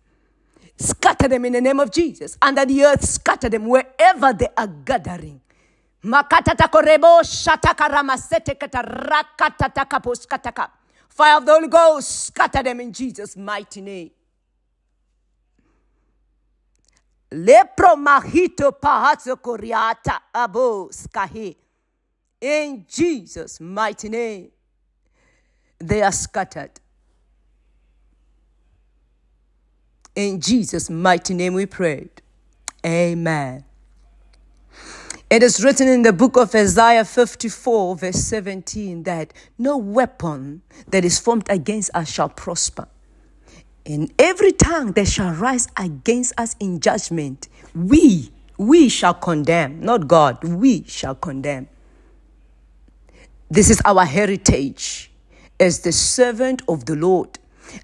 Scatter 0.77 1.29
them 1.29 1.45
in 1.45 1.53
the 1.53 1.61
name 1.61 1.81
of 1.81 1.91
Jesus. 1.91 2.39
Under 2.41 2.65
the 2.65 2.85
earth, 2.85 3.05
scatter 3.05 3.49
them 3.49 3.67
wherever 3.67 4.33
they 4.33 4.49
are 4.57 4.67
gathering. 4.67 5.39
Makatatakorebo 6.05 7.23
shatakaраmasete 7.23 8.55
katarakatakaposkataka. 8.59 10.71
Fire 11.09 11.37
of 11.37 11.45
the 11.45 11.53
Holy 11.53 11.69
Ghost, 11.69 12.27
scatter 12.27 12.63
them 12.63 12.81
in 12.81 12.91
Jesus' 12.93 13.37
mighty 13.37 13.81
name. 13.83 14.11
Lepro 17.33 17.97
mahito 17.97 18.73
pahatso 18.73 19.37
koriata 19.37 20.21
abo 20.35 20.89
skahi. 20.91 21.57
In 22.41 22.85
Jesus' 22.89 23.61
mighty 23.61 24.09
name, 24.09 24.51
they 25.79 26.03
are 26.03 26.13
scattered. 26.13 26.81
In 30.17 30.41
Jesus' 30.41 30.91
mighty 30.91 31.35
name 31.35 31.55
we 31.55 31.67
prayed. 31.67 32.21
Amen. 32.85 33.65
It 35.31 35.45
is 35.45 35.62
written 35.62 35.87
in 35.87 36.03
the 36.03 36.12
book 36.12 36.37
of 36.37 36.53
Isaiah 36.57 37.05
54, 37.05 37.95
verse 37.95 38.16
17, 38.16 39.05
that 39.05 39.33
no 39.59 39.77
weapon 39.77 40.62
that 40.88 41.05
is 41.05 41.21
formed 41.21 41.49
against 41.49 41.93
us 41.95 42.11
shall 42.11 42.29
prosper. 42.29 42.88
And 43.87 44.12
every 44.19 44.51
tongue 44.51 44.90
that 44.93 45.07
shall 45.07 45.33
rise 45.33 45.69
against 45.77 46.33
us 46.37 46.57
in 46.59 46.81
judgment, 46.81 47.49
we, 47.77 48.33
we 48.59 48.88
shall 48.88 49.14
condemn, 49.14 49.81
not 49.81 50.09
God, 50.09 50.43
we 50.43 50.83
shall 50.88 51.14
condemn. 51.14 51.69
This 53.49 53.71
is 53.71 53.81
our 53.85 54.05
heritage 54.05 55.12
as 55.61 55.79
the 55.83 55.93
servant 55.93 56.62
of 56.66 56.87
the 56.87 56.97
Lord. 56.97 57.38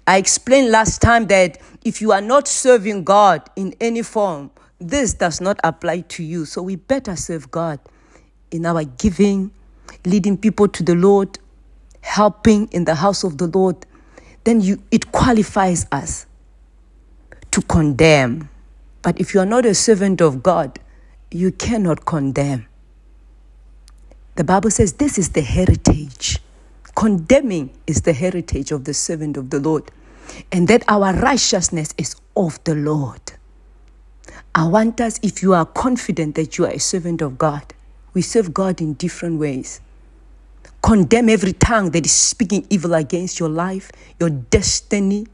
I 0.05 0.17
explained 0.17 0.71
last 0.71 1.01
time 1.01 1.27
that 1.27 1.59
if 1.85 2.01
you 2.01 2.11
are 2.11 2.19
not 2.19 2.49
serving 2.49 3.05
God 3.05 3.49
in 3.55 3.73
any 3.79 4.01
form, 4.01 4.51
this 4.79 5.13
does 5.13 5.41
not 5.41 5.59
apply 5.63 6.01
to 6.01 6.23
you. 6.23 6.45
So 6.45 6.61
we 6.61 6.75
better 6.75 7.15
serve 7.15 7.49
God 7.51 7.79
in 8.51 8.65
our 8.65 8.83
giving, 8.83 9.51
leading 10.05 10.37
people 10.37 10.67
to 10.67 10.83
the 10.83 10.95
Lord, 10.95 11.39
helping 12.01 12.67
in 12.69 12.85
the 12.85 12.95
house 12.95 13.23
of 13.23 13.37
the 13.37 13.47
Lord. 13.47 13.85
Then 14.43 14.61
you, 14.61 14.81
it 14.91 15.11
qualifies 15.11 15.85
us 15.91 16.25
to 17.51 17.61
condemn. 17.61 18.49
But 19.01 19.19
if 19.19 19.33
you 19.33 19.39
are 19.39 19.45
not 19.45 19.65
a 19.65 19.73
servant 19.73 20.21
of 20.21 20.43
God, 20.43 20.79
you 21.31 21.51
cannot 21.51 22.05
condemn. 22.05 22.67
The 24.35 24.43
Bible 24.43 24.69
says 24.69 24.93
this 24.93 25.17
is 25.17 25.29
the 25.29 25.41
heritage. 25.41 26.39
Condemning 26.95 27.71
is 27.87 28.01
the 28.01 28.13
heritage 28.13 28.71
of 28.71 28.85
the 28.85 28.93
servant 28.93 29.37
of 29.37 29.49
the 29.49 29.59
Lord, 29.59 29.91
and 30.51 30.67
that 30.67 30.83
our 30.87 31.13
righteousness 31.13 31.93
is 31.97 32.15
of 32.35 32.63
the 32.63 32.75
Lord. 32.75 33.21
I 34.57 34.65
want 34.65 34.99
us, 35.01 35.19
if 35.21 35.43
you 35.43 35.53
are 35.53 35.67
confident 35.67 36.33
that 36.33 36.57
you 36.57 36.65
are 36.65 36.71
a 36.71 36.79
servant 36.79 37.21
of 37.21 37.37
God, 37.37 37.75
we 38.15 38.23
serve 38.23 38.55
God 38.55 38.81
in 38.81 38.95
different 38.95 39.39
ways. 39.39 39.81
Condemn 40.81 41.29
every 41.29 41.53
tongue 41.53 41.91
that 41.91 42.07
is 42.07 42.11
speaking 42.11 42.65
evil 42.71 42.95
against 42.95 43.39
your 43.39 43.49
life, 43.49 43.91
your 44.19 44.31
destiny, 44.31 45.27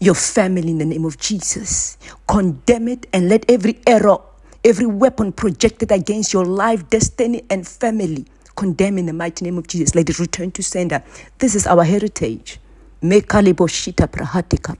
your 0.00 0.14
family 0.14 0.70
in 0.70 0.78
the 0.78 0.86
name 0.86 1.04
of 1.04 1.18
Jesus. 1.18 1.98
Condemn 2.26 2.88
it 2.88 3.06
and 3.12 3.28
let 3.28 3.44
every 3.50 3.80
error, 3.86 4.16
every 4.64 4.86
weapon 4.86 5.30
projected 5.30 5.92
against 5.92 6.32
your 6.32 6.46
life, 6.46 6.88
destiny, 6.88 7.44
and 7.50 7.68
family 7.68 8.24
condemn 8.56 8.96
in 8.98 9.04
the 9.06 9.12
mighty 9.12 9.44
name 9.44 9.58
of 9.58 9.66
Jesus. 9.66 9.94
Let 9.94 10.08
it 10.08 10.18
return 10.18 10.50
to 10.52 10.62
sender. 10.62 11.02
This 11.38 11.54
is 11.54 11.66
our 11.66 11.84
heritage. 11.84 12.60
Mekaliboshita 13.02 14.08
prahatika 14.08 14.74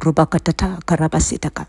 rubakatata 0.00 0.80
karabasitaka. 0.84 1.66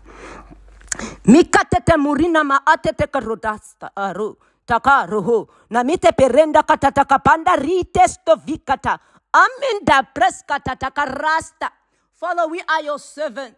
Mikatete 1.26 1.96
murina 1.98 2.44
maatete 2.44 3.06
karodasta 3.08 3.90
aru 3.96 4.28
uh, 4.30 4.36
takaruhu 4.66 5.48
namite 5.70 6.12
perenda 6.12 6.62
katatakapanda 6.62 7.56
ritesto 7.56 8.36
vikata 8.46 8.98
amenda 9.32 10.02
preskata 10.14 10.76
takarasta 10.76 11.70
Father, 12.14 12.46
we 12.48 12.62
are 12.68 12.82
your 12.84 13.00
servants. 13.00 13.56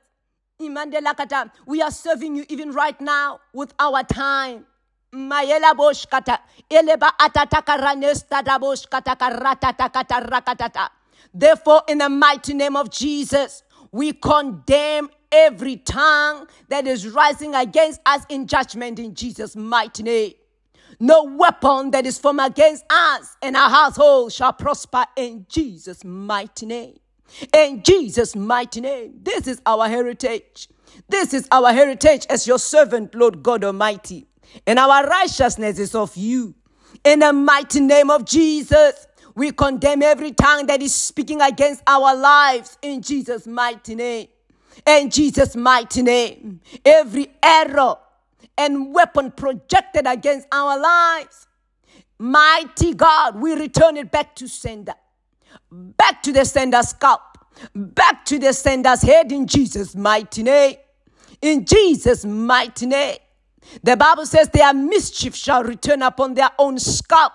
Imandelakata, 0.61 1.51
we 1.66 1.83
are 1.83 1.90
serving 1.90 2.37
you 2.37 2.47
even 2.49 2.73
right 2.73 2.99
now 3.01 3.40
with 3.53 3.75
our 3.79 4.03
time. 4.05 4.66
Mayela 5.12 5.75
boshkata, 5.75 6.38
eleba 6.70 7.11
atataka 7.20 7.79
boshkata 8.59 9.16
karata 9.16 9.77
takata 9.77 10.27
rakatata. 10.27 10.88
Therefore, 11.35 11.83
in 11.88 11.99
the 11.99 12.09
mighty 12.09 12.55
name 12.55 12.77
of 12.77 12.90
Jesus, 12.90 13.62
we 13.92 14.12
condemn 14.14 15.11
every 15.35 15.77
tongue 15.77 16.47
that 16.68 16.87
is 16.87 17.09
rising 17.09 17.55
against 17.55 18.01
us 18.07 18.25
in 18.29 18.47
judgment 18.47 18.99
in 18.99 19.14
Jesus' 19.14 19.57
mighty 19.57 20.03
name. 20.03 20.33
No 21.01 21.25
weapon 21.25 21.90
that 21.90 22.07
is 22.07 22.18
formed 22.18 22.40
against 22.40 22.85
us 22.90 23.37
and 23.42 23.57
our 23.57 23.68
household 23.68 24.33
shall 24.33 24.53
prosper 24.53 25.05
in 25.16 25.47
Jesus' 25.49 26.05
mighty 26.05 26.66
name. 26.66 26.99
In 27.53 27.83
Jesus' 27.83 28.37
mighty 28.37 28.81
name. 28.81 29.14
This 29.23 29.47
is 29.47 29.61
our 29.66 29.88
heritage. 29.88 30.68
This 31.09 31.35
is 31.35 31.49
our 31.51 31.73
heritage 31.73 32.27
as 32.31 32.47
your 32.47 32.59
servant, 32.59 33.14
Lord 33.14 33.42
God 33.42 33.64
Almighty. 33.64 34.27
And 34.66 34.79
our 34.79 35.07
righteousness 35.07 35.79
is 35.79 35.94
of 35.94 36.16
you. 36.16 36.55
In 37.05 37.18
the 37.18 37.33
mighty 37.33 37.81
name 37.81 38.11
of 38.11 38.25
Jesus, 38.25 39.07
we 39.35 39.51
condemn 39.51 40.03
every 40.03 40.31
tongue 40.31 40.66
that 40.66 40.81
is 40.81 40.94
speaking 40.94 41.40
against 41.40 41.83
our 41.87 42.14
lives 42.14 42.79
in 42.83 43.03
Jesus' 43.03 43.47
mighty 43.49 43.97
name. 43.97 44.29
In 44.87 45.10
Jesus' 45.10 45.56
mighty 45.56 46.02
name, 46.02 46.60
every 46.84 47.30
arrow 47.42 47.98
and 48.56 48.94
weapon 48.94 49.30
projected 49.30 50.06
against 50.06 50.46
our 50.52 50.78
lives, 50.78 51.46
mighty 52.18 52.94
God, 52.94 53.40
we 53.40 53.54
return 53.54 53.96
it 53.96 54.10
back 54.10 54.34
to 54.37 54.48
sender, 54.48 54.94
back 55.70 56.22
to 56.22 56.32
the 56.32 56.44
sender's 56.44 56.88
scalp, 56.88 57.22
back 57.74 58.24
to 58.26 58.38
the 58.38 58.52
sender's 58.52 59.02
head 59.02 59.32
in 59.32 59.46
Jesus' 59.46 59.94
mighty 59.94 60.42
name. 60.42 60.76
In 61.40 61.64
Jesus' 61.64 62.24
mighty 62.24 62.87
name. 62.87 63.18
The 63.82 63.96
Bible 63.96 64.26
says 64.26 64.48
their 64.48 64.72
mischief 64.74 65.34
shall 65.34 65.62
return 65.62 66.02
upon 66.02 66.34
their 66.34 66.50
own 66.58 66.78
scalp. 66.78 67.32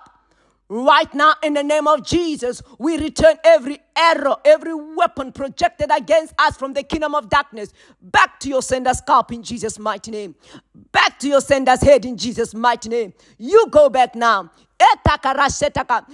Right 0.72 1.12
now, 1.14 1.34
in 1.42 1.54
the 1.54 1.64
name 1.64 1.88
of 1.88 2.06
Jesus, 2.06 2.62
we 2.78 2.96
return 2.96 3.34
every 3.42 3.80
error, 3.96 4.36
every 4.44 4.72
weapon 4.72 5.32
projected 5.32 5.90
against 5.90 6.32
us 6.38 6.56
from 6.56 6.74
the 6.74 6.84
kingdom 6.84 7.12
of 7.16 7.28
darkness 7.28 7.72
back 8.00 8.38
to 8.38 8.48
your 8.48 8.62
sender's 8.62 8.98
scalp 8.98 9.32
in 9.32 9.42
Jesus' 9.42 9.80
mighty 9.80 10.12
name. 10.12 10.36
Back 10.92 11.18
to 11.18 11.28
your 11.28 11.40
sender's 11.40 11.82
head 11.82 12.04
in 12.04 12.16
Jesus' 12.16 12.54
mighty 12.54 12.88
name. 12.88 13.12
You 13.36 13.66
go 13.68 13.88
back 13.90 14.14
now. 14.14 14.52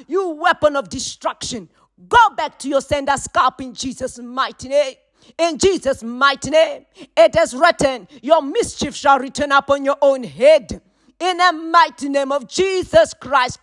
You 0.08 0.30
weapon 0.30 0.76
of 0.76 0.88
destruction. 0.88 1.68
Go 2.08 2.30
back 2.34 2.58
to 2.60 2.68
your 2.70 2.80
sender's 2.80 3.24
scalp 3.24 3.60
in 3.60 3.74
Jesus' 3.74 4.18
mighty 4.18 4.68
name. 4.68 4.94
In 5.36 5.58
Jesus' 5.58 6.02
mighty 6.02 6.48
name, 6.48 6.86
it 7.14 7.36
is 7.36 7.54
written, 7.54 8.08
Your 8.22 8.40
mischief 8.40 8.94
shall 8.94 9.18
return 9.18 9.52
upon 9.52 9.84
your 9.84 9.98
own 10.00 10.24
head 10.24 10.80
in 11.20 11.36
the 11.36 11.52
mighty 11.52 12.08
name 12.08 12.32
of 12.32 12.46
Jesus 12.48 13.14
Christ. 13.14 13.58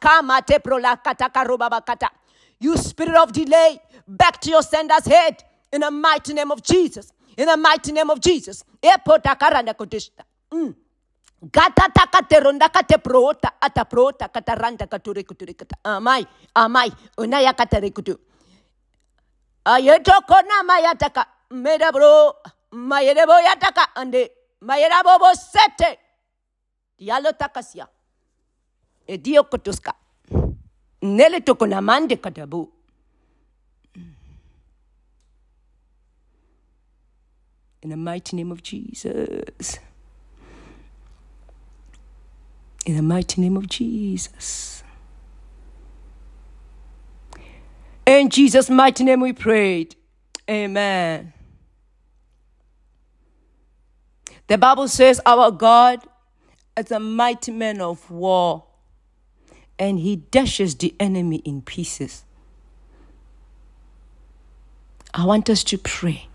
You 2.60 2.78
spirit 2.78 3.16
of 3.16 3.32
delay, 3.32 3.80
back 4.08 4.39
to 4.42 4.50
your 4.50 4.62
sender's 4.62 5.06
head 5.06 5.44
in 5.72 5.82
the 5.82 5.92
mighty 5.92 6.34
name 6.34 6.52
of 6.52 6.63
Jesus. 6.63 7.12
In 7.38 7.48
the 7.48 7.58
mighty 7.58 7.92
name 7.92 8.10
of 8.10 8.20
Jesus. 8.22 8.63
Mm. 8.84 10.76
Gata 11.52 11.92
takateronda 11.92 12.72
kate 12.72 13.04
prota 13.04 13.52
ata 13.62 13.84
prota 13.84 14.30
kataranda 14.32 14.88
katuri 14.88 15.24
kuturi 15.26 15.54
kata 15.58 15.76
amai 15.84 16.26
amai 16.56 16.89
unaya 17.18 17.54
katari 17.54 17.92
kutu 17.92 18.18
ayeto 19.66 20.13
kona 20.26 20.63
mayataka 20.63 21.26
meda 21.52 21.92
bro 21.92 22.34
mayedebo 22.72 23.34
yataka 23.44 23.96
ande 23.96 24.32
mayera 24.62 25.04
bobo 25.04 25.34
sete 25.36 26.00
dialo 27.00 27.32
takasia 27.32 27.88
e 29.08 29.18
dio 29.18 29.44
kotuska 29.44 29.94
nele 31.02 31.40
tokona 31.40 31.82
mande 31.82 32.16
katabu 32.16 32.70
in 37.84 37.90
the 37.90 37.98
mighty 37.98 38.38
name 38.38 38.52
of 38.52 38.64
Jesus. 38.64 39.78
In 42.86 42.96
the 42.96 43.02
mighty 43.02 43.42
name 43.42 43.58
of 43.58 43.68
Jesus. 43.68 44.84
In 48.06 48.30
Jesus 48.30 48.70
mighty 48.70 49.04
name 49.04 49.20
we 49.20 49.34
prayed. 49.34 49.96
Amen. 50.50 51.34
The 54.48 54.58
bible 54.58 54.88
says 54.88 55.20
our 55.26 55.52
God 55.52 56.00
as 56.76 56.92
a 56.92 57.00
mighty 57.00 57.52
man 57.52 57.82
of 57.82 58.10
war, 58.10 58.64
and 59.78 60.00
he 60.00 60.16
dashes 60.16 60.76
the 60.76 60.94
enemy 61.00 61.38
in 61.38 61.62
pieces. 61.62 62.24
I 65.14 65.26
want 65.26 65.50
us 65.50 65.64
to 65.66 65.78
pray. 65.78 66.28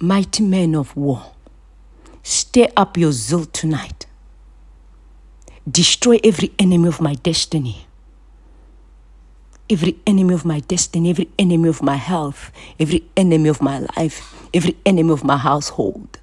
Mighty 0.00 0.42
men 0.42 0.74
of 0.74 0.96
war, 0.96 1.32
stir 2.22 2.68
up 2.76 2.96
your 2.96 3.12
zeal 3.12 3.44
tonight. 3.44 4.06
Destroy 5.70 6.18
every 6.24 6.52
enemy 6.58 6.88
of 6.88 7.00
my 7.00 7.14
destiny. 7.14 7.86
Every 9.70 9.96
enemy 10.06 10.34
of 10.34 10.44
my 10.44 10.60
destiny, 10.60 11.08
every 11.08 11.30
enemy 11.38 11.68
of 11.68 11.82
my 11.82 11.96
health, 11.96 12.50
every 12.80 13.04
enemy 13.16 13.48
of 13.48 13.62
my 13.62 13.78
life, 13.96 14.48
every 14.52 14.76
enemy 14.84 15.12
of 15.12 15.24
my 15.24 15.36
household 15.36 16.18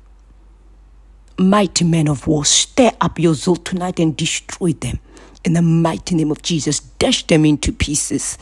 mighty 1.40 1.86
men 1.86 2.08
of 2.08 2.28
war, 2.28 2.46
stir 2.46 2.92
up 3.02 3.20
your 3.20 3.34
zeal 3.34 3.56
tonight 3.56 4.00
and 4.00 4.16
destroy 4.16 4.74
them. 4.74 5.00
In 5.46 5.54
the 5.54 5.62
mighty 5.62 6.16
name 6.16 6.32
of 6.32 6.42
Jesus, 6.42 6.82
dash 6.82 7.26
them 7.28 7.46
into 7.46 7.72
pieces. 7.72 8.38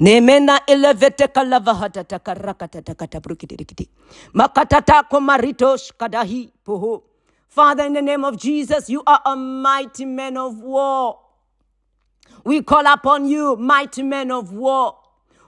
Nemena 0.00 0.60
elevete 0.66 1.28
kalavahata 1.28 2.04
takarakata 2.04 2.82
takata 2.82 3.20
brukidikiti. 3.20 3.88
Makatata 4.34 5.02
komaritos 5.10 5.92
kadahi 5.98 6.50
poho. 6.64 7.02
Father, 7.48 7.86
in 7.86 7.94
the 7.94 8.02
name 8.02 8.24
of 8.24 8.36
Jesus, 8.38 8.88
you 8.88 9.02
are 9.06 9.20
a 9.26 9.34
mighty 9.36 10.04
man 10.04 10.36
of 10.36 10.58
war. 10.60 11.18
We 12.44 12.62
call 12.62 12.86
upon 12.86 13.26
you, 13.26 13.56
mighty 13.56 14.02
man 14.02 14.30
of 14.30 14.52
war. 14.52 14.96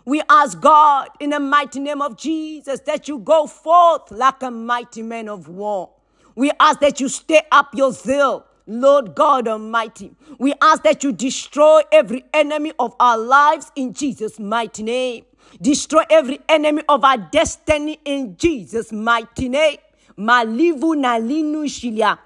We 0.08 0.22
ask 0.30 0.58
God 0.58 1.08
in 1.20 1.28
the 1.30 1.38
mighty 1.38 1.80
name 1.80 2.00
of 2.00 2.16
Jesus 2.16 2.80
that 2.86 3.08
you 3.08 3.18
go 3.18 3.46
forth 3.46 4.10
like 4.10 4.42
a 4.42 4.50
mighty 4.50 5.02
man 5.02 5.28
of 5.28 5.48
war. 5.48 5.90
We 6.34 6.50
ask 6.58 6.80
that 6.80 6.98
you 6.98 7.10
stay 7.10 7.42
up 7.52 7.74
your 7.74 7.92
zeal, 7.92 8.46
Lord 8.66 9.14
God 9.14 9.46
Almighty. 9.48 10.12
We 10.38 10.54
ask 10.62 10.82
that 10.84 11.04
you 11.04 11.12
destroy 11.12 11.82
every 11.92 12.24
enemy 12.32 12.72
of 12.78 12.94
our 12.98 13.18
lives 13.18 13.70
in 13.76 13.92
Jesus' 13.92 14.40
mighty 14.40 14.82
name. 14.82 15.26
Destroy 15.60 16.04
every 16.08 16.40
enemy 16.48 16.80
of 16.88 17.04
our 17.04 17.18
destiny 17.18 17.98
in 18.06 18.34
Jesus' 18.38 18.90
mighty 18.90 19.50
name. 19.50 19.76
Malivu 20.16 20.96
na 20.96 21.18
linu 21.18 21.68
shilia. 21.68 22.16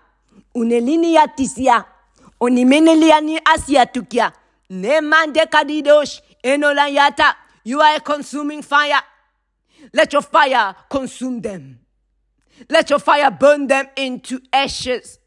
Unelini 0.54 1.14
ya 1.14 1.26
tisia. 1.28 1.84
Unimenelia 2.40 3.20
ni 3.20 3.40
asiatukia. 3.44 4.32
Nemande 4.70 5.46
kadidosh. 5.46 6.20
Enolayata. 6.42 7.34
You 7.64 7.81
are 7.81 7.96
a 7.96 8.01
consuming 8.01 8.62
fire. 8.62 9.01
Let 9.92 10.12
your 10.12 10.22
fire 10.22 10.75
consume 10.88 11.40
them. 11.40 11.81
Let 12.68 12.90
your 12.90 12.98
fire 12.98 13.31
burn 13.31 13.66
them 13.66 13.87
into 13.96 14.40
ashes. 14.53 15.18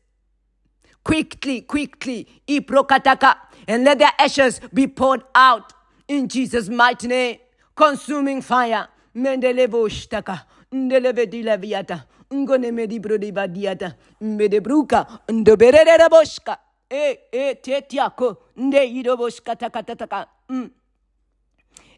Quickly, 1.03 1.61
quickly, 1.61 2.27
iprokataka, 2.47 3.35
and 3.67 3.83
let 3.83 3.99
their 3.99 4.11
ashes 4.17 4.59
be 4.73 4.87
poured 4.87 5.23
out 5.35 5.73
in 6.07 6.27
Jesus' 6.27 6.69
mighty 6.69 7.07
name. 7.07 7.37
Consuming 7.75 8.41
fire. 8.41 8.87
Mendelebo 9.15 9.87
shtaka, 9.89 10.45
ndelebe 10.71 11.25
dilaviata, 11.25 12.03
ngone 12.33 12.71
medi 12.71 12.99
brodibadiata, 12.99 13.95
mbedebruka, 14.21 15.07
ndoberere 15.29 16.09
boshka, 16.09 16.57
e, 16.89 17.17
e, 17.31 17.55
tetiako, 17.55 18.37
nde 18.57 18.85
idoboshka 18.85 19.55
takatataka. 19.55 20.27
Mm. 20.49 20.69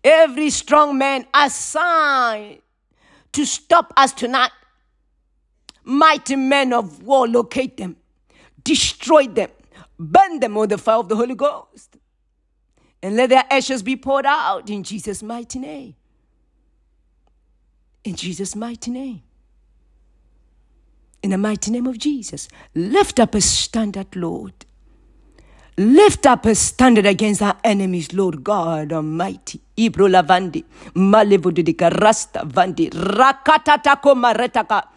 Every 0.04 0.50
strong 0.50 0.98
man 0.98 1.26
assigned 1.34 2.62
to 3.34 3.46
stop 3.46 3.94
us 3.98 4.14
tonight 4.14 4.52
mighty 5.88 6.36
men 6.36 6.74
of 6.74 7.04
war 7.04 7.28
locate 7.28 7.78
them, 7.78 7.96
destroy 8.64 9.26
them, 9.28 9.50
burn 9.98 10.40
them 10.40 10.56
with 10.56 10.70
the 10.70 10.78
fire 10.78 10.98
of 10.98 11.10
the 11.10 11.16
Holy 11.16 11.34
Ghost, 11.34 11.98
and 13.02 13.16
let 13.16 13.30
their 13.30 13.46
ashes 13.50 13.82
be 13.82 13.96
poured 13.96 14.26
out 14.26 14.70
in 14.70 14.84
Jesus' 14.84 15.24
mighty 15.24 15.60
name. 15.60 15.96
In 18.04 18.16
Jesus' 18.16 18.56
mighty 18.56 18.92
name. 18.92 19.24
In 21.24 21.32
the 21.32 21.38
mighty 21.38 21.72
name 21.72 21.88
of 21.88 21.98
Jesus, 21.98 22.48
lift 22.76 23.20
up 23.20 23.34
a 23.34 23.42
standard, 23.42 24.16
Lord. 24.16 24.67
Lift 25.80 26.26
up 26.26 26.46
a 26.48 26.56
standard 26.56 27.06
against 27.06 27.42
our 27.42 27.56
enemies, 27.64 28.12
Lord 28.12 28.44
God 28.44 28.92
Almighty. 28.92 29.62
Ibro 29.78 30.10
lavandi, 30.10 30.64
malevudidika 30.96 31.92
rasta 32.02 32.40
vandi, 32.40 32.90
rakatatako 32.90 34.16
maretaka. 34.16 34.88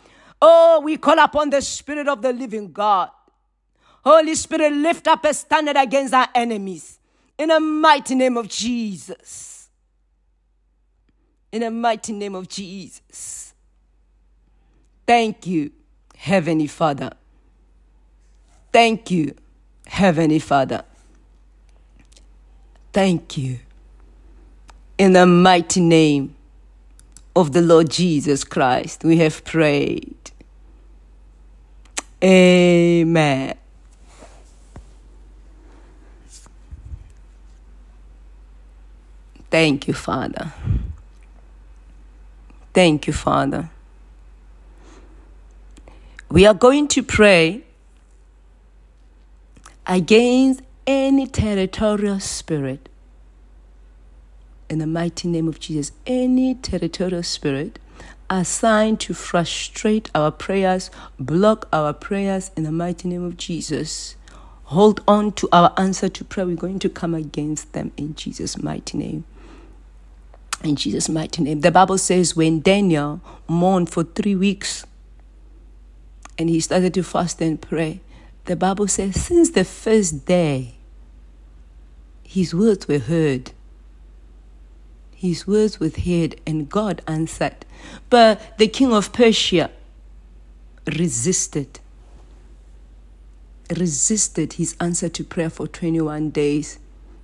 Oh, 0.41 0.81
we 0.83 0.97
call 0.97 1.19
upon 1.19 1.51
the 1.51 1.61
Spirit 1.61 2.09
of 2.09 2.23
the 2.23 2.33
living 2.33 2.73
God. 2.73 3.11
Holy 4.03 4.35
Spirit, 4.35 4.73
lift 4.73 5.07
up 5.07 5.25
a 5.27 5.35
standard 5.35 5.77
against 5.77 6.15
our 6.15 6.29
enemies. 6.35 6.99
In 7.37 7.51
the 7.51 7.61
mighty 7.61 8.15
name 8.15 8.39
of 8.39 8.49
Jesus. 8.49 9.69
In 11.53 11.61
the 11.61 11.71
mighty 11.71 12.15
name 12.15 12.35
of 12.35 12.49
Jesus. 12.49 13.53
Thank 15.07 15.47
you, 15.47 15.73
Heavenly 16.17 16.69
Father. 16.69 17.11
Thank 18.73 19.11
you, 19.11 19.35
Heavenly 19.91 20.39
Father. 20.39 20.85
Thank 22.93 23.37
you. 23.37 23.59
In 24.97 25.15
the 25.15 25.27
mighty 25.27 25.81
name 25.81 26.37
of 27.35 27.53
the 27.53 27.61
Lord 27.61 27.91
Jesus 27.91 28.45
Christ, 28.45 29.03
we 29.03 29.19
have 29.19 29.45
prayed. 29.45 30.31
Amen. 32.23 33.57
Thank 39.51 39.89
you, 39.89 39.95
Father. 39.95 40.53
Thank 42.73 43.09
you, 43.09 43.13
Father. 43.13 43.71
We 46.31 46.47
are 46.47 46.55
going 46.55 46.87
to 46.89 47.03
pray 47.03 47.65
against 49.91 50.63
any 50.87 51.27
territorial 51.27 52.21
spirit. 52.21 52.89
In 54.69 54.79
the 54.79 54.87
mighty 54.87 55.27
name 55.27 55.49
of 55.49 55.59
Jesus, 55.59 55.91
any 56.07 56.55
territorial 56.55 57.25
spirit 57.25 57.81
assigned 58.31 59.01
to 59.01 59.13
frustrate 59.13 60.09
our 60.15 60.31
prayers, 60.31 60.93
block 61.19 61.69
our 61.73 61.93
prayers 61.93 62.53
in 62.57 62.63
the 62.63 62.71
mighty 62.71 63.09
name 63.09 63.25
of 63.25 63.37
Jesus. 63.37 64.15
Hold 64.67 65.03
on 65.09 65.33
to 65.33 65.49
our 65.51 65.73
answer 65.77 66.09
to 66.09 66.25
prayer. 66.25 66.47
We're 66.47 66.55
going 66.55 66.79
to 66.79 66.89
come 66.89 67.13
against 67.13 67.73
them 67.73 67.91
in 67.97 68.15
Jesus' 68.15 68.63
mighty 68.63 68.97
name. 68.97 69.25
In 70.63 70.77
Jesus' 70.77 71.09
mighty 71.09 71.43
name. 71.43 71.63
The 71.63 71.73
Bible 71.73 71.99
says 71.99 72.37
when 72.37 72.61
Daniel 72.61 73.21
mourned 73.49 73.91
for 73.91 74.05
three 74.05 74.37
weeks 74.37 74.87
and 76.39 76.49
he 76.49 76.61
started 76.61 76.95
to 76.95 77.03
fast 77.03 77.41
and 77.41 77.61
pray, 77.61 78.01
the 78.51 78.57
Bible 78.57 78.89
says 78.89 79.15
since 79.21 79.51
the 79.51 79.65
first 79.65 80.27
day, 80.27 80.75
his 82.23 82.53
words 82.55 82.87
were 82.89 82.99
heard 82.99 83.53
his 85.21 85.47
words 85.47 85.79
were 85.79 85.91
heard, 85.91 86.41
and 86.47 86.71
God 86.71 87.03
answered. 87.07 87.67
But 88.09 88.57
the 88.57 88.69
king 88.69 88.91
of 88.91 89.13
Persia 89.13 89.71
resisted. 90.87 91.79
Resisted 93.69 94.55
his 94.55 94.77
answer 94.81 95.11
to 95.11 95.23
prayer 95.23 95.51
for 95.51 95.67
21 95.67 96.31
days. 96.31 96.79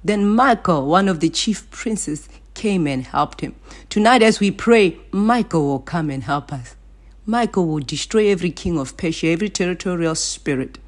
Then 0.05 0.29
Michael, 0.29 0.85
one 0.85 1.09
of 1.09 1.21
the 1.21 1.31
chief 1.31 1.71
princes, 1.71 2.29
came 2.53 2.87
and 2.87 3.03
helped 3.03 3.41
him. 3.41 3.55
Tonight, 3.89 4.23
as 4.23 4.41
we 4.41 4.51
pray, 4.51 4.99
Michael 5.11 5.65
will 5.65 5.79
come 5.79 6.11
and 6.11 6.25
help 6.25 6.53
us. 6.53 6.77
Michael 7.25 7.67
will 7.67 7.79
destroy 7.79 8.29
every 8.29 8.51
king 8.51 8.79
of 8.79 8.99
Persia, 8.99 9.29
every 9.29 9.49
territorial 9.49 10.15
spirit 10.15 10.79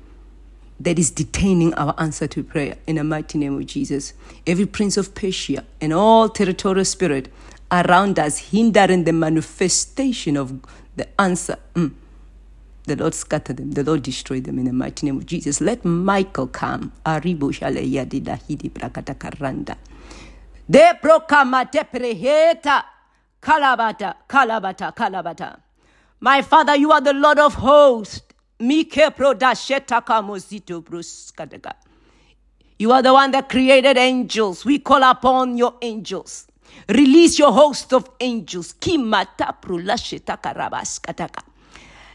that 0.81 0.99
is 0.99 1.11
detaining 1.11 1.75
our 1.75 1.95
answer 1.99 2.27
to 2.29 2.43
prayer 2.43 2.77
in 2.87 2.97
the 2.97 3.05
mighty 3.05 3.39
name 3.39 3.57
of 3.59 3.67
Jesus. 3.67 4.13
Every 4.47 4.67
prince 4.67 4.97
of 4.97 5.15
Persia 5.15 5.65
and 5.81 5.93
all 5.93 6.29
territorial 6.29 6.85
spirit 6.85 7.33
around 7.71 8.19
us 8.19 8.39
hindering 8.39 9.05
the 9.05 9.13
manifestation 9.13 10.37
of 10.37 10.61
the 10.97 11.09
answer. 11.21 11.57
Mm. 11.75 11.93
The 12.85 12.97
Lord 12.97 13.15
scatter 13.15 13.53
them, 13.53 13.73
the 13.73 13.85
Lord 13.85 14.03
destroy 14.03 14.41
them 14.41 14.59
in 14.59 14.65
the 14.65 14.73
mighty 14.73 15.07
name 15.07 15.19
of 15.19 15.27
Jesus. 15.27 15.61
Let 15.61 15.85
Michael 15.85 16.47
come. 16.47 16.93
De 20.71 20.95
prokamate 21.03 21.85
preheta 21.93 22.85
kalabata 23.43 24.15
kalabata 24.29 24.95
kalabata. 24.95 25.61
My 26.21 26.43
Father, 26.43 26.77
you 26.77 26.91
are 26.91 27.01
the 27.01 27.13
Lord 27.13 27.39
of 27.39 27.55
hosts. 27.55 28.28
Mike 28.61 29.11
prodashetaka 29.11 30.23
mozito 30.23 30.83
bruskadega. 30.83 31.73
You 32.79 32.93
are 32.93 33.03
the 33.03 33.13
one 33.13 33.31
that 33.33 33.49
created 33.49 33.97
angels. 33.97 34.65
We 34.65 34.79
call 34.79 35.03
upon 35.03 35.57
your 35.57 35.75
angels. 35.83 36.47
Release 36.89 37.39
your 37.39 37.53
host 37.53 37.93
of 37.93 38.09
angels. 38.21 38.75
Kimata 38.75 39.55
prulashetaka 39.61 40.55
rabaskataka. 40.55 41.43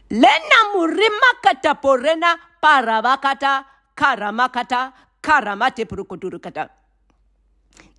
Lena 0.09 0.75
murimakata 0.75 1.81
porena 1.81 2.35
parabakata 2.61 3.65
karamakata 3.95 4.93
karamate 5.21 5.85
prukuturukata. 5.85 6.69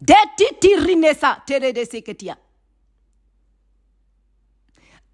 Deti 0.00 0.44
tirinesa 0.60 1.42
teredeseketia. 1.46 2.36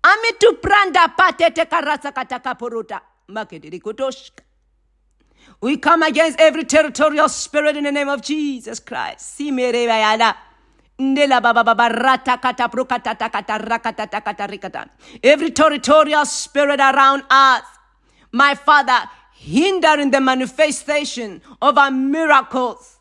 Amitu 0.02 0.60
pranda 0.60 1.08
patete 1.08 1.66
karasa 1.66 2.12
kataka 2.12 2.54
poruta. 2.54 3.00
We 5.60 5.76
come 5.76 6.02
against 6.02 6.40
every 6.40 6.64
territorial 6.64 7.28
spirit 7.28 7.76
in 7.76 7.84
the 7.84 7.92
name 7.92 8.08
of 8.08 8.22
Jesus 8.22 8.80
Christ. 8.80 9.40
Every 15.22 15.50
territorial 15.50 16.24
spirit 16.26 16.80
around 16.80 17.22
us, 17.30 17.62
my 18.32 18.54
Father, 18.54 19.08
hindering 19.32 20.10
the 20.10 20.20
manifestation 20.20 21.40
of 21.62 21.78
our 21.78 21.90
miracles. 21.90 22.98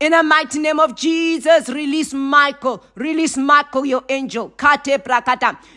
In 0.00 0.12
the 0.12 0.22
mighty 0.22 0.58
name 0.58 0.78
of 0.80 0.94
Jesus, 0.96 1.68
release 1.68 2.12
Michael. 2.12 2.84
Release 2.94 3.36
Michael, 3.36 3.84
your 3.84 4.04
angel. 4.08 4.52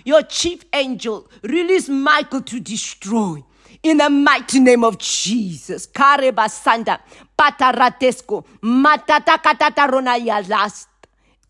Your 0.06 0.22
chief 0.24 0.64
angel. 0.74 1.30
Release 1.44 1.90
Michael 1.90 2.42
to 2.42 2.60
destroy. 2.60 3.44
In 3.84 3.98
the 3.98 4.10
mighty 4.10 4.60
name 4.60 4.84
of 4.84 4.98
Jesus. 4.98 5.86
Kare 5.88 6.32
basanda. 6.32 7.00
Pataratesco. 7.38 8.46
Matata 8.62 10.26
ya 10.26 10.42
last. 10.48 10.88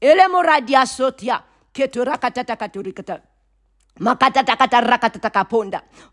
Ele 0.01 0.27
moradia 0.27 0.85
sotia. 0.85 1.43
Keturakatata. 1.73 3.21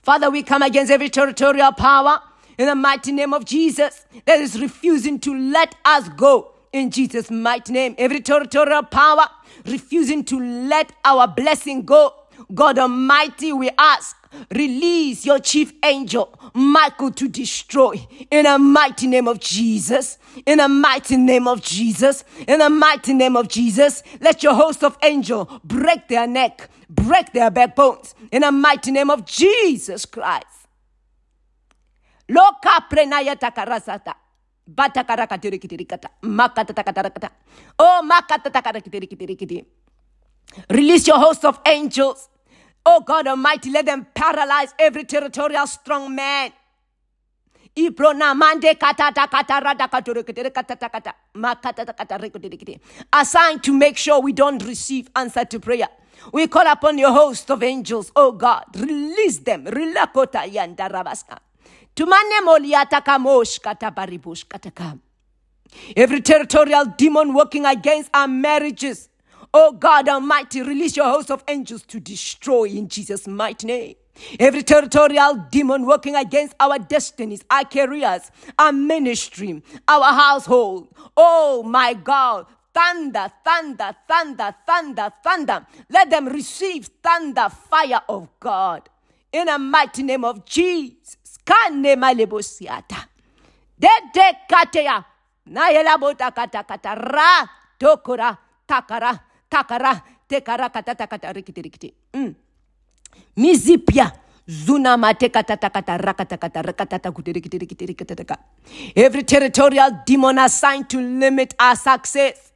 Father, 0.02 0.30
we 0.30 0.42
come 0.42 0.62
against 0.62 0.90
every 0.90 1.10
territorial 1.10 1.72
power 1.72 2.18
in 2.56 2.66
the 2.66 2.74
mighty 2.74 3.12
name 3.12 3.34
of 3.34 3.44
Jesus 3.44 4.06
that 4.24 4.40
is 4.40 4.58
refusing 4.60 5.18
to 5.20 5.34
let 5.34 5.74
us 5.84 6.08
go. 6.10 6.52
In 6.72 6.90
Jesus' 6.90 7.30
mighty 7.30 7.72
name, 7.72 7.94
every 7.98 8.20
territorial 8.20 8.82
power 8.84 9.26
refusing 9.66 10.24
to 10.24 10.40
let 10.40 10.92
our 11.04 11.28
blessing 11.28 11.82
go. 11.84 12.14
God 12.52 12.78
Almighty, 12.78 13.52
we 13.52 13.70
ask, 13.78 14.16
release 14.54 15.24
your 15.24 15.38
chief 15.38 15.72
angel, 15.84 16.38
Michael, 16.54 17.10
to 17.12 17.28
destroy 17.28 17.94
in 18.30 18.44
the 18.44 18.58
mighty 18.58 19.06
name 19.06 19.28
of 19.28 19.40
Jesus. 19.40 20.18
In 20.46 20.58
the 20.58 20.68
mighty 20.68 21.16
name 21.16 21.46
of 21.46 21.62
Jesus. 21.62 22.24
In 22.46 22.58
the 22.58 22.70
mighty 22.70 23.14
name 23.14 23.36
of 23.36 23.48
Jesus. 23.48 24.02
Let 24.20 24.42
your 24.42 24.54
host 24.54 24.82
of 24.82 24.98
angel 25.02 25.60
break 25.64 26.08
their 26.08 26.26
neck, 26.26 26.68
break 26.90 27.32
their 27.32 27.50
backbones 27.50 28.14
in 28.32 28.42
the 28.42 28.50
mighty 28.52 28.90
name 28.90 29.10
of 29.10 29.24
Jesus 29.24 30.04
Christ. 30.04 30.46
Loka 32.28 32.88
prenaya 32.90 33.36
takarasata. 33.36 34.14
Batakarakatirikitirikata. 34.68 36.08
Makatatakatarakata. 36.22 37.30
Oh, 37.78 38.02
makatatakarakitirikiti. 38.02 39.64
Release 40.70 41.06
your 41.06 41.18
host 41.18 41.44
of 41.44 41.60
angels. 41.66 42.28
Oh 42.86 43.00
God 43.00 43.26
Almighty, 43.26 43.70
let 43.70 43.86
them 43.86 44.06
paralyze 44.14 44.74
every 44.78 45.04
territorial 45.04 45.66
strong 45.66 46.14
man. 46.14 46.52
Assigned 53.12 53.62
to 53.64 53.72
make 53.72 53.96
sure 53.96 54.20
we 54.20 54.32
don't 54.32 54.62
receive 54.64 55.08
answer 55.16 55.44
to 55.44 55.58
prayer. 55.58 55.88
We 56.32 56.46
call 56.46 56.66
upon 56.68 56.98
your 56.98 57.12
host 57.12 57.50
of 57.50 57.62
angels, 57.64 58.12
oh 58.14 58.32
God, 58.32 58.64
release 58.76 59.38
them. 59.38 59.66
Every 65.96 66.20
territorial 66.20 66.84
demon 66.96 67.34
working 67.34 67.66
against 67.66 68.10
our 68.14 68.28
marriages. 68.28 69.08
Oh 69.56 69.70
God 69.70 70.08
Almighty, 70.08 70.62
release 70.62 70.96
your 70.96 71.06
host 71.06 71.30
of 71.30 71.44
angels 71.46 71.82
to 71.84 72.00
destroy 72.00 72.64
in 72.64 72.88
Jesus' 72.88 73.28
mighty 73.28 73.68
name. 73.68 73.94
Every 74.40 74.64
territorial 74.64 75.46
demon 75.48 75.86
working 75.86 76.16
against 76.16 76.56
our 76.58 76.76
destinies, 76.78 77.44
our 77.48 77.64
careers, 77.64 78.32
our 78.58 78.72
ministry, 78.72 79.62
our 79.86 80.12
household. 80.12 80.88
Oh 81.16 81.62
my 81.62 81.94
God. 81.94 82.46
Thunder, 82.74 83.30
thunder, 83.44 83.94
thunder, 84.08 84.52
thunder, 84.66 85.12
thunder. 85.22 85.66
Let 85.88 86.10
them 86.10 86.26
receive 86.26 86.86
thunder, 87.00 87.48
fire 87.48 88.00
of 88.08 88.28
God. 88.40 88.88
In 89.32 89.46
the 89.46 89.58
mighty 89.58 90.02
name 90.02 90.24
of 90.24 90.44
Jesus. 90.44 91.16
Takara. 98.66 99.20
Takara. 99.54 100.02
Tekara 100.28 100.68
kata 100.68 100.94
kata 100.94 101.32
rikiti. 101.32 101.94
Mm. 102.14 102.34
Mizipia. 103.36 104.12
Zuna 104.46 104.98
mate 104.98 105.28
kata 105.30 105.56
kata 105.56 105.96
rakata 105.96 106.36
kata 106.36 106.62
rakata 106.62 107.12
kutirikiti 107.12 107.58
rikiti 107.58 107.86
rikiti 107.86 108.36
Every 108.94 109.22
territorial 109.22 110.02
demon 110.04 110.38
assigned 110.38 110.90
to 110.90 110.98
limit 111.00 111.54
our 111.58 111.76
success. 111.76 112.52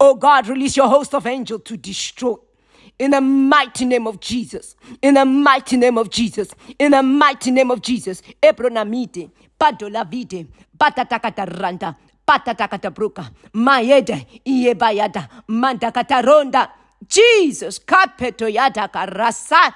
Oh 0.00 0.14
God, 0.14 0.48
release 0.48 0.76
your 0.76 0.88
host 0.88 1.14
of 1.14 1.26
angels 1.26 1.62
to 1.64 1.76
destroy 1.76 2.34
in 2.98 3.12
the 3.12 3.20
mighty 3.20 3.84
name 3.84 4.06
of 4.06 4.20
Jesus. 4.20 4.74
In 5.02 5.14
the 5.14 5.24
mighty 5.24 5.76
name 5.76 5.98
of 5.98 6.10
Jesus. 6.10 6.48
In 6.78 6.90
the 6.92 7.02
mighty 7.02 7.50
name 7.52 7.70
of 7.70 7.80
Jesus. 7.80 8.22
Ebronamite, 8.42 9.30
padolavite, 9.58 10.46
batatakataranda, 10.76 11.96
bruka, 12.90 13.30
maede, 13.52 14.26
iebayada, 14.46 15.28
mandakataronda. 15.48 16.70
Jesus, 17.06 17.78
kapetoyada 17.78 18.88
karasa. 18.88 19.72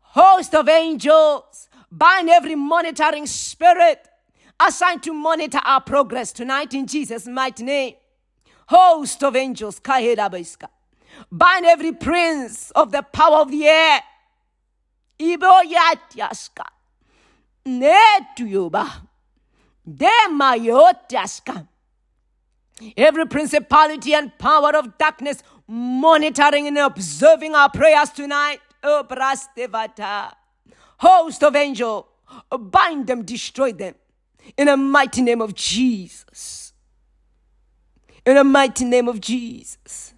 Host 0.00 0.54
of 0.54 0.68
angels, 0.68 1.68
bind 1.90 2.28
every 2.28 2.54
monitoring 2.54 3.26
spirit 3.26 4.08
assigned 4.58 5.02
to 5.02 5.12
monitor 5.12 5.60
our 5.64 5.80
progress 5.80 6.32
tonight 6.32 6.74
in 6.74 6.86
Jesus' 6.86 7.26
mighty 7.26 7.64
name. 7.64 7.94
Host 8.66 9.22
of 9.22 9.36
angels, 9.36 9.78
kahedabaiska 9.80 10.68
bind 11.30 11.66
every 11.66 11.92
prince 11.92 12.70
of 12.72 12.92
the 12.92 13.02
power 13.02 13.38
of 13.38 13.50
the 13.50 13.66
air. 13.66 14.00
Iboyatyaska. 15.18 16.64
Netuyoba. 17.66 18.90
Demayotyaska. 19.88 21.66
Every 22.96 23.26
principality 23.26 24.14
and 24.14 24.36
power 24.38 24.76
of 24.76 24.98
darkness 24.98 25.42
monitoring 25.66 26.66
and 26.66 26.78
observing 26.78 27.54
our 27.54 27.70
prayers 27.70 28.10
tonight. 28.10 28.60
Oh, 28.82 29.04
Brastevata. 29.08 30.32
Host 30.98 31.42
of 31.42 31.56
angels, 31.56 32.04
bind 32.50 33.06
them, 33.06 33.22
destroy 33.22 33.72
them. 33.72 33.94
In 34.56 34.66
the 34.66 34.76
mighty 34.76 35.22
name 35.22 35.40
of 35.40 35.54
Jesus. 35.54 36.72
In 38.24 38.34
the 38.34 38.44
mighty 38.44 38.84
name 38.84 39.08
of 39.08 39.20
Jesus. 39.20 40.14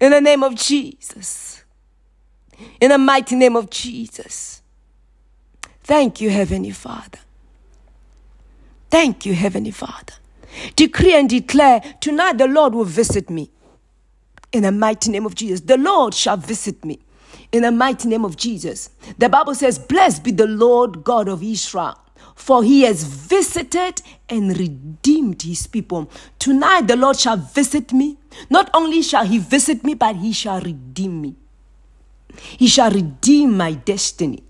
In 0.00 0.10
the 0.10 0.20
name 0.20 0.42
of 0.42 0.54
Jesus. 0.54 1.64
In 2.80 2.90
the 2.90 2.98
mighty 2.98 3.36
name 3.36 3.56
of 3.56 3.70
Jesus. 3.70 4.62
Thank 5.82 6.20
you, 6.20 6.30
Heavenly 6.30 6.70
Father. 6.70 7.18
Thank 8.90 9.26
you, 9.26 9.34
Heavenly 9.34 9.70
Father. 9.70 10.14
Decree 10.76 11.14
and 11.14 11.28
declare 11.28 11.80
tonight 12.00 12.38
the 12.38 12.48
Lord 12.48 12.74
will 12.74 12.84
visit 12.84 13.30
me. 13.30 13.50
In 14.52 14.62
the 14.64 14.72
mighty 14.72 15.10
name 15.10 15.26
of 15.26 15.34
Jesus. 15.34 15.60
The 15.60 15.76
Lord 15.76 16.14
shall 16.14 16.36
visit 16.36 16.84
me. 16.84 16.98
In 17.52 17.62
the 17.62 17.72
mighty 17.72 18.08
name 18.08 18.24
of 18.24 18.36
Jesus. 18.36 18.90
The 19.18 19.28
Bible 19.28 19.54
says, 19.54 19.78
Blessed 19.78 20.24
be 20.24 20.30
the 20.32 20.46
Lord 20.46 21.04
God 21.04 21.28
of 21.28 21.42
Israel 21.42 21.96
for 22.40 22.64
he 22.64 22.82
has 22.82 23.04
visited 23.04 24.00
and 24.28 24.58
redeemed 24.58 25.42
his 25.42 25.66
people. 25.66 26.10
Tonight, 26.38 26.88
the 26.88 26.96
Lord 26.96 27.18
shall 27.18 27.36
visit 27.36 27.92
me. 27.92 28.16
Not 28.48 28.70
only 28.72 29.02
shall 29.02 29.26
he 29.26 29.38
visit 29.38 29.84
me, 29.84 29.92
but 29.92 30.16
he 30.16 30.32
shall 30.32 30.60
redeem 30.60 31.20
me. 31.20 31.36
He 32.38 32.66
shall 32.66 32.90
redeem 32.90 33.56
my 33.58 33.72
destiny. 33.72 34.42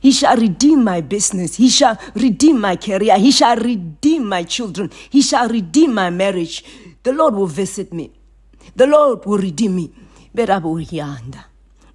He 0.00 0.12
shall 0.12 0.36
redeem 0.36 0.84
my 0.84 1.00
business. 1.02 1.56
He 1.56 1.68
shall 1.68 1.98
redeem 2.14 2.60
my 2.60 2.76
career. 2.76 3.18
He 3.18 3.30
shall 3.32 3.56
redeem 3.56 4.26
my 4.28 4.44
children. 4.44 4.90
He 5.10 5.22
shall 5.22 5.48
redeem 5.48 5.94
my 5.94 6.10
marriage. 6.10 6.64
The 7.02 7.12
Lord 7.12 7.34
will 7.34 7.46
visit 7.46 7.92
me. 7.92 8.10
The 8.76 8.86
Lord 8.86 9.24
will 9.26 9.38
redeem 9.38 9.76
me. 9.76 9.90
Berabu 10.34 10.80
yanda. 10.80 11.44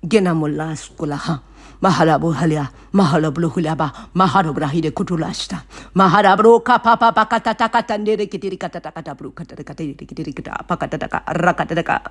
Gena 0.04 0.34
molas 0.36 0.91
kulaha 0.98 1.41
mahalabu 1.82 2.32
halia 2.34 2.69
mahalablu 2.93 3.50
hulaba 3.50 3.91
maharobrahide 4.15 4.91
kutulasta 4.91 5.63
maharabro 5.95 6.60
kapapa 6.62 7.12
pakatata 7.12 7.69
katandere 7.69 8.28
kitiri 8.28 8.58
katata 8.58 8.91
katabru 8.91 9.32
katata 9.32 9.63
katiri 9.63 9.95
kitiri 9.95 10.34
kata 10.34 10.63
pakatata 10.67 11.24
rakatata 11.28 12.02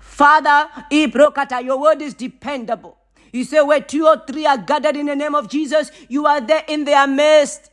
Father, 0.00 0.68
ibrokata, 0.90 1.64
your 1.64 1.78
word 1.80 2.02
is 2.02 2.14
dependable. 2.14 2.96
You 3.34 3.42
say 3.42 3.60
where 3.62 3.80
two 3.80 4.06
or 4.06 4.22
three 4.24 4.46
are 4.46 4.56
gathered 4.56 4.96
in 4.96 5.06
the 5.06 5.16
name 5.16 5.34
of 5.34 5.48
Jesus, 5.48 5.90
you 6.08 6.24
are 6.24 6.40
there 6.40 6.62
in 6.68 6.84
their 6.84 7.04
midst. 7.08 7.68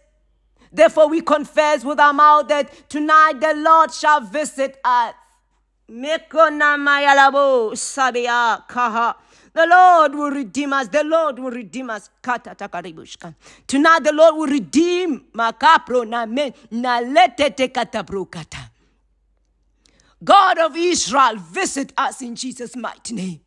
Therefore, 0.74 1.08
we 1.08 1.22
confess 1.22 1.86
with 1.86 2.00
our 2.00 2.14
mouth 2.14 2.48
that 2.48 2.90
tonight 2.90 3.34
the 3.40 3.54
Lord 3.54 3.94
shall 3.94 4.22
visit 4.22 4.80
us. 4.84 5.14
The 5.88 6.18
Lord 9.70 10.16
will 10.16 10.32
redeem 10.32 10.74
us. 10.74 10.88
The 10.88 11.04
Lord 11.04 11.38
will 11.38 11.52
redeem 11.52 11.92
us. 11.92 12.10
Tonight 13.68 14.04
the 14.04 14.14
Lord 14.14 14.36
will 14.38 14.48
redeem. 14.48 15.26
God 20.24 20.58
of 20.58 20.76
Israel, 20.76 21.36
visit 21.36 21.94
us 21.96 22.22
in 22.24 22.36
Jesus' 22.36 22.76
mighty 22.76 23.14
name. 23.14 23.42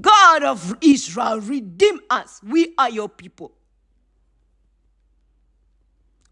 God 0.00 0.42
of 0.42 0.76
Israel, 0.80 1.40
redeem 1.40 2.00
us. 2.10 2.40
We 2.42 2.74
are 2.78 2.90
your 2.90 3.08
people. 3.08 3.52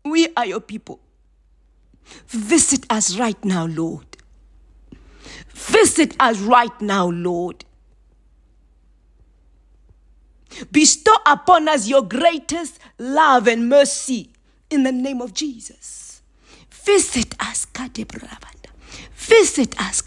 We 0.05 0.29
are 0.37 0.47
your 0.47 0.61
people. 0.61 1.01
Visit 2.29 2.87
us 2.91 3.17
right 3.17 3.43
now, 3.45 3.67
Lord. 3.67 4.07
Visit 5.49 6.15
us 6.21 6.39
right 6.39 6.81
now, 6.81 7.09
Lord. 7.09 7.65
Bestow 10.71 11.15
upon 11.27 11.69
us 11.69 11.89
your 11.89 12.03
greatest 12.03 12.79
love 12.99 13.49
and 13.49 13.69
mercy 13.69 14.31
in 14.71 14.85
the 14.85 14.93
name 14.93 15.21
of 15.21 15.35
Jesus. 15.35 16.23
Visit 16.71 17.35
us, 17.41 17.67
Visit 19.15 19.81
us, 19.81 20.03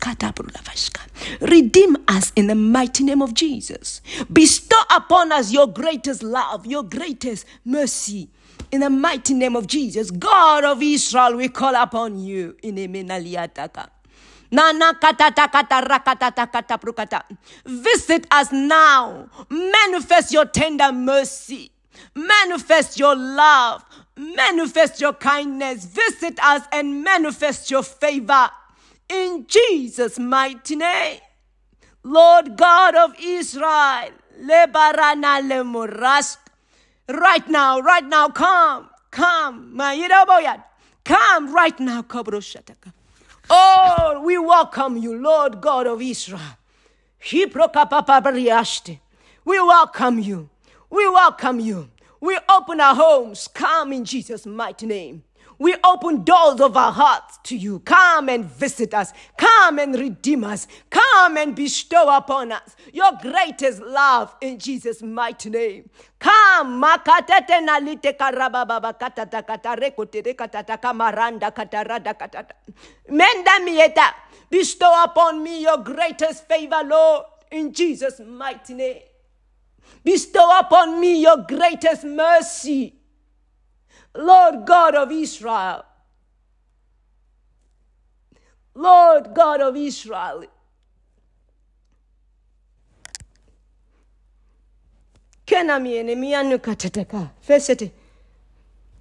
Redeem 1.41 1.97
us 2.07 2.31
in 2.35 2.47
the 2.47 2.55
mighty 2.55 3.03
name 3.03 3.21
of 3.21 3.33
Jesus. 3.33 4.01
Bestow 4.31 4.77
upon 4.95 5.31
us 5.31 5.51
your 5.51 5.67
greatest 5.67 6.23
love, 6.23 6.65
your 6.65 6.83
greatest 6.83 7.45
mercy. 7.65 8.29
In 8.71 8.81
the 8.81 8.89
mighty 8.89 9.33
name 9.33 9.55
of 9.55 9.67
Jesus, 9.67 10.11
God 10.11 10.63
of 10.63 10.81
Israel, 10.81 11.35
we 11.35 11.49
call 11.49 11.75
upon 11.75 12.19
you. 12.19 12.55
In 12.61 12.75
Visit 17.65 18.27
us 18.31 18.51
now. 18.51 19.29
Manifest 19.49 20.31
your 20.31 20.45
tender 20.45 20.91
mercy. 20.91 21.71
Manifest 22.15 22.99
your 22.99 23.15
love. 23.15 23.83
Manifest 24.15 25.01
your 25.01 25.13
kindness. 25.13 25.85
Visit 25.85 26.39
us 26.43 26.63
and 26.71 27.03
manifest 27.03 27.69
your 27.69 27.83
favor. 27.83 28.49
In 29.09 29.45
Jesus' 29.47 30.19
mighty 30.19 30.75
name. 30.75 31.19
Lord 32.03 32.57
God 32.57 32.95
of 32.95 33.15
Israel. 33.21 34.09
Right 37.09 37.47
now, 37.49 37.79
right 37.81 38.05
now, 38.05 38.29
come, 38.29 38.89
come, 39.11 39.75
come 41.03 41.53
right 41.53 41.79
now, 41.79 42.01
Kabroshataka. 42.03 42.93
Oh, 43.49 44.21
we 44.23 44.37
welcome 44.37 44.95
you, 44.97 45.15
Lord 45.15 45.59
God 45.59 45.87
of 45.87 46.01
Israel. 46.01 46.39
We 47.31 47.45
welcome 49.59 50.19
you. 50.19 50.49
We 50.89 51.09
welcome 51.09 51.59
you. 51.59 51.89
We 52.21 52.39
open 52.47 52.79
our 52.79 52.95
homes. 52.95 53.49
Come 53.53 53.91
in 53.93 54.05
Jesus' 54.05 54.45
mighty 54.45 54.85
name. 54.85 55.23
We 55.59 55.75
open 55.83 56.23
doors 56.23 56.61
of 56.61 56.77
our 56.77 56.93
hearts 56.93 57.37
to 57.43 57.57
you. 57.57 57.79
Come 57.81 58.29
and 58.29 58.45
visit 58.45 58.93
us. 58.93 59.11
Come 59.37 59.77
and 59.79 59.93
redeem 59.93 60.45
us. 60.45 60.67
Come 60.89 61.35
and 61.35 61.53
bestow 61.53 62.15
upon 62.15 62.53
us 62.53 62.77
your 62.93 63.11
greatest 63.21 63.81
love 63.81 64.33
in 64.39 64.57
Jesus' 64.57 65.01
mighty 65.01 65.49
name. 65.49 65.89
Come, 66.17 66.81
makatete. 66.81 67.59
Menda 73.09 73.59
mieta. 73.65 74.13
Bestow 74.49 75.03
upon 75.03 75.43
me 75.43 75.61
your 75.61 75.77
greatest 75.77 76.47
favor, 76.47 76.81
Lord, 76.85 77.25
in 77.51 77.73
Jesus' 77.73 78.21
mighty 78.25 78.73
name. 78.73 79.01
Bestow 80.03 80.59
upon 80.59 81.01
me 81.01 81.21
your 81.21 81.37
greatest 81.47 82.05
mercy 82.05 82.98
Lord 84.15 84.65
God 84.65 84.95
of 84.95 85.11
Israel. 85.11 85.85
Lord 88.75 89.33
God 89.33 89.61
of 89.61 89.75
Israel. 89.75 90.45
Kenamiene 95.45 96.15
mianu 96.15 96.59
katataka. 96.59 97.29
Fesete. 97.45 97.91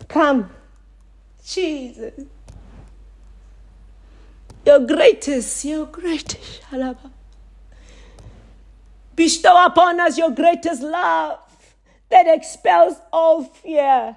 Come. 0.09 0.50
Jesus. 1.44 2.12
Your 4.64 4.80
greatest, 4.80 5.64
your 5.64 5.86
greatest. 5.86 6.62
Shalaba. 6.62 7.11
Bestow 9.14 9.64
upon 9.64 9.98
us 10.00 10.16
your 10.18 10.30
greatest 10.30 10.82
love 10.82 11.38
that 12.09 12.26
expels 12.28 12.96
all 13.12 13.44
fear. 13.44 14.16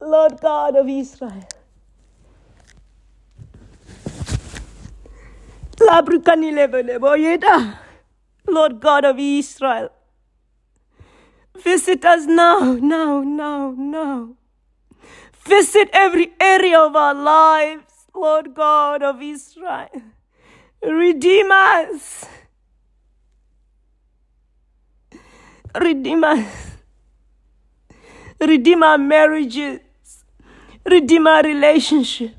Lord 0.00 0.40
God 0.40 0.76
of 0.76 0.88
Israel. 0.88 1.44
Lord 8.46 8.80
God 8.80 9.04
of 9.04 9.18
Israel. 9.18 9.90
Visit 11.56 12.04
us 12.04 12.26
now, 12.26 12.74
now, 12.80 13.22
now, 13.22 13.74
now. 13.76 14.30
Visit 15.44 15.90
every 15.92 16.32
area 16.40 16.78
of 16.78 16.94
our 16.94 17.14
lives, 17.14 18.06
Lord 18.14 18.54
God 18.54 19.02
of 19.02 19.20
Israel. 19.22 19.88
Redeem 20.82 21.50
us. 21.50 22.24
Redeem 25.74 26.22
us. 26.24 26.70
Redeem 28.40 28.82
our 28.82 28.98
marriages 28.98 29.80
redeem 30.88 31.26
our 31.26 31.42
relationship. 31.42 32.34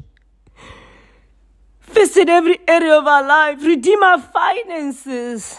Visit 1.82 2.30
every 2.30 2.60
area 2.68 2.97
of 2.97 3.08
our 3.08 3.26
life, 3.28 3.64
redeem 3.64 4.04
our 4.04 4.20
finances. 4.20 5.58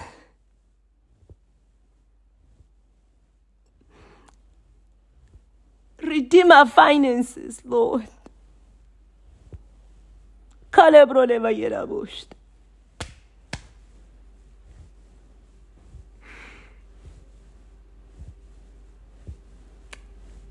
Redeem 6.02 6.50
our 6.50 6.66
finances, 6.66 7.62
Lord. 7.64 8.08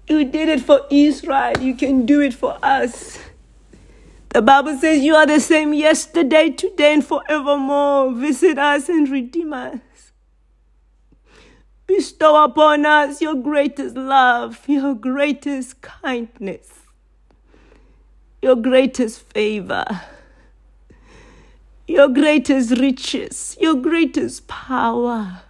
You 0.09 0.25
did 0.25 0.49
it 0.49 0.61
for 0.61 0.81
Israel. 0.89 1.59
You 1.59 1.75
can 1.75 2.07
do 2.07 2.19
it 2.19 2.33
for 2.33 2.57
us. 2.63 3.19
The 4.29 4.41
Bible 4.41 4.77
says 4.77 5.03
you 5.03 5.15
are 5.15 5.27
the 5.27 5.39
same 5.39 5.73
yesterday, 5.73 6.49
today, 6.49 6.93
and 6.95 7.05
forevermore. 7.05 8.11
Visit 8.13 8.57
us 8.57 8.89
and 8.89 9.07
redeem 9.07 9.53
us. 9.53 9.79
Bestow 11.85 12.43
upon 12.43 12.85
us 12.85 13.21
your 13.21 13.35
greatest 13.35 13.95
love, 13.95 14.67
your 14.67 14.93
greatest 14.93 15.81
kindness, 15.81 16.69
your 18.41 18.55
greatest 18.55 19.21
favor, 19.21 19.85
your 21.87 22.07
greatest 22.07 22.71
riches, 22.79 23.57
your 23.59 23.75
greatest 23.75 24.47
power. 24.47 25.41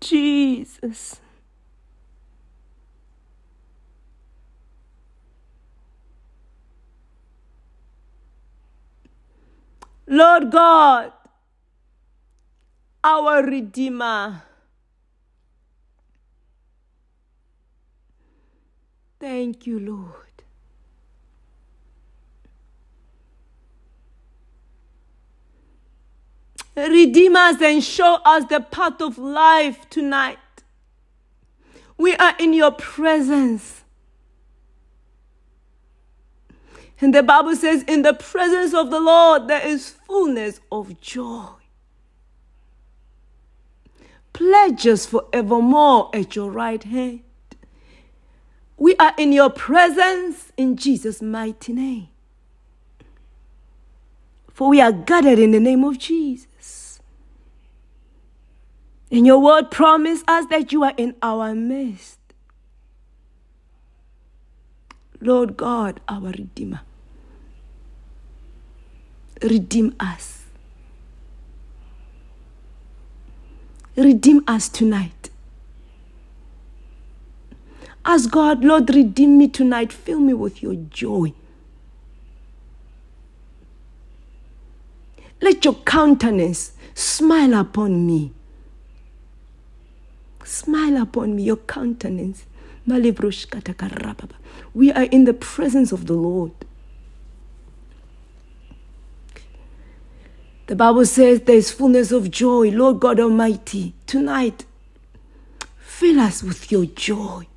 Jesus. 0.00 1.20
Lord 10.08 10.50
God, 10.52 11.12
our 13.04 13.44
Redeemer. 13.44 14.42
Thank 19.20 19.66
you, 19.66 19.80
Lord. 19.80 20.25
Redeem 26.76 27.36
us 27.36 27.60
and 27.62 27.82
show 27.82 28.18
us 28.24 28.44
the 28.44 28.60
path 28.60 29.00
of 29.00 29.16
life 29.16 29.88
tonight. 29.88 30.38
We 31.96 32.14
are 32.16 32.34
in 32.38 32.52
your 32.52 32.72
presence. 32.72 33.82
And 37.00 37.14
the 37.14 37.22
Bible 37.22 37.56
says, 37.56 37.82
in 37.84 38.02
the 38.02 38.14
presence 38.14 38.74
of 38.74 38.90
the 38.90 39.00
Lord, 39.00 39.48
there 39.48 39.66
is 39.66 39.90
fullness 39.90 40.60
of 40.70 41.00
joy. 41.00 41.48
Pledges 44.32 45.06
forevermore 45.06 46.10
at 46.14 46.36
your 46.36 46.50
right 46.50 46.82
hand. 46.82 47.22
We 48.76 48.94
are 48.96 49.14
in 49.16 49.32
your 49.32 49.48
presence 49.48 50.52
in 50.58 50.76
Jesus' 50.76 51.22
mighty 51.22 51.72
name. 51.72 52.08
For 54.52 54.68
we 54.68 54.80
are 54.80 54.92
gathered 54.92 55.38
in 55.38 55.52
the 55.52 55.60
name 55.60 55.84
of 55.84 55.98
Jesus. 55.98 56.46
And 59.10 59.26
your 59.26 59.38
word 59.38 59.70
promise 59.70 60.22
us 60.26 60.46
that 60.46 60.72
you 60.72 60.84
are 60.84 60.94
in 60.96 61.14
our 61.22 61.54
midst. 61.54 62.18
Lord 65.20 65.56
God, 65.56 66.00
our 66.08 66.30
Redeemer, 66.30 66.80
redeem 69.42 69.94
us. 69.98 70.36
redeem 73.96 74.44
us 74.46 74.68
tonight. 74.68 75.30
Ask 78.04 78.30
God, 78.30 78.64
Lord, 78.64 78.94
redeem 78.94 79.36
me 79.38 79.48
tonight. 79.48 79.92
Fill 79.92 80.20
me 80.20 80.32
with 80.32 80.62
your 80.62 80.74
joy. 80.74 81.32
Let 85.40 85.64
your 85.64 85.74
countenance 85.74 86.72
smile 86.94 87.54
upon 87.54 88.06
me. 88.06 88.32
Smile 90.46 90.96
upon 91.02 91.34
me, 91.34 91.42
your 91.42 91.56
countenance. 91.56 92.46
We 92.86 93.00
are 94.92 95.02
in 95.02 95.24
the 95.24 95.34
presence 95.34 95.90
of 95.90 96.06
the 96.06 96.12
Lord. 96.12 96.52
The 100.68 100.76
Bible 100.76 101.04
says 101.04 101.40
there 101.40 101.56
is 101.56 101.72
fullness 101.72 102.12
of 102.12 102.30
joy, 102.30 102.70
Lord 102.70 103.00
God 103.00 103.18
Almighty. 103.18 103.94
Tonight, 104.06 104.64
fill 105.78 106.20
us 106.20 106.44
with 106.44 106.70
your 106.70 106.86
joy. 106.86 107.48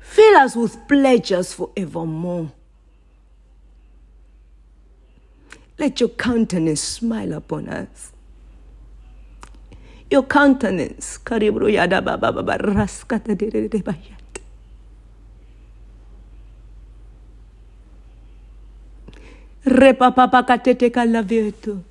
Fill 0.00 0.36
us 0.38 0.56
with 0.56 0.88
pleasures 0.88 1.52
forevermore. 1.52 2.52
Let 5.78 6.00
your 6.00 6.08
countenance 6.08 6.80
smile 6.80 7.34
upon 7.34 7.68
us. 7.68 8.13
Your 10.14 10.24
countenance, 10.24 11.18
karibro 11.26 11.66
yada 11.72 12.00
baba 12.02 12.30
baba 12.32 12.58
raskata 12.58 13.34
bayat. 13.82 14.22
Repa 19.66 20.14
papa 20.14 20.44
katete 20.48 20.90
kalaveto. 20.92 21.82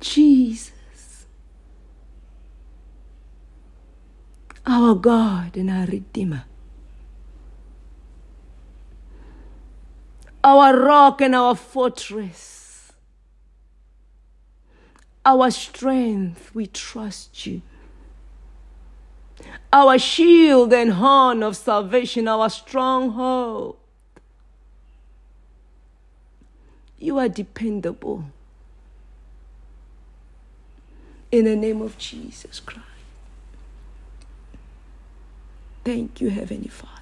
Jesus. 0.00 0.72
our 4.66 4.94
God 4.94 5.56
and 5.56 5.70
our 5.70 5.86
Redeemer, 5.86 6.44
our 10.44 10.76
rock 10.78 11.20
and 11.20 11.34
our 11.34 11.54
fortress, 11.56 12.61
our 15.24 15.50
strength, 15.50 16.50
we 16.54 16.66
trust 16.66 17.46
you. 17.46 17.62
Our 19.72 19.98
shield 19.98 20.72
and 20.72 20.94
horn 20.94 21.42
of 21.42 21.56
salvation, 21.56 22.28
our 22.28 22.50
stronghold. 22.50 23.76
You 26.98 27.18
are 27.18 27.28
dependable. 27.28 28.26
In 31.30 31.46
the 31.46 31.56
name 31.56 31.80
of 31.80 31.96
Jesus 31.98 32.60
Christ. 32.60 32.86
Thank 35.84 36.20
you, 36.20 36.30
Heavenly 36.30 36.68
Father. 36.68 36.92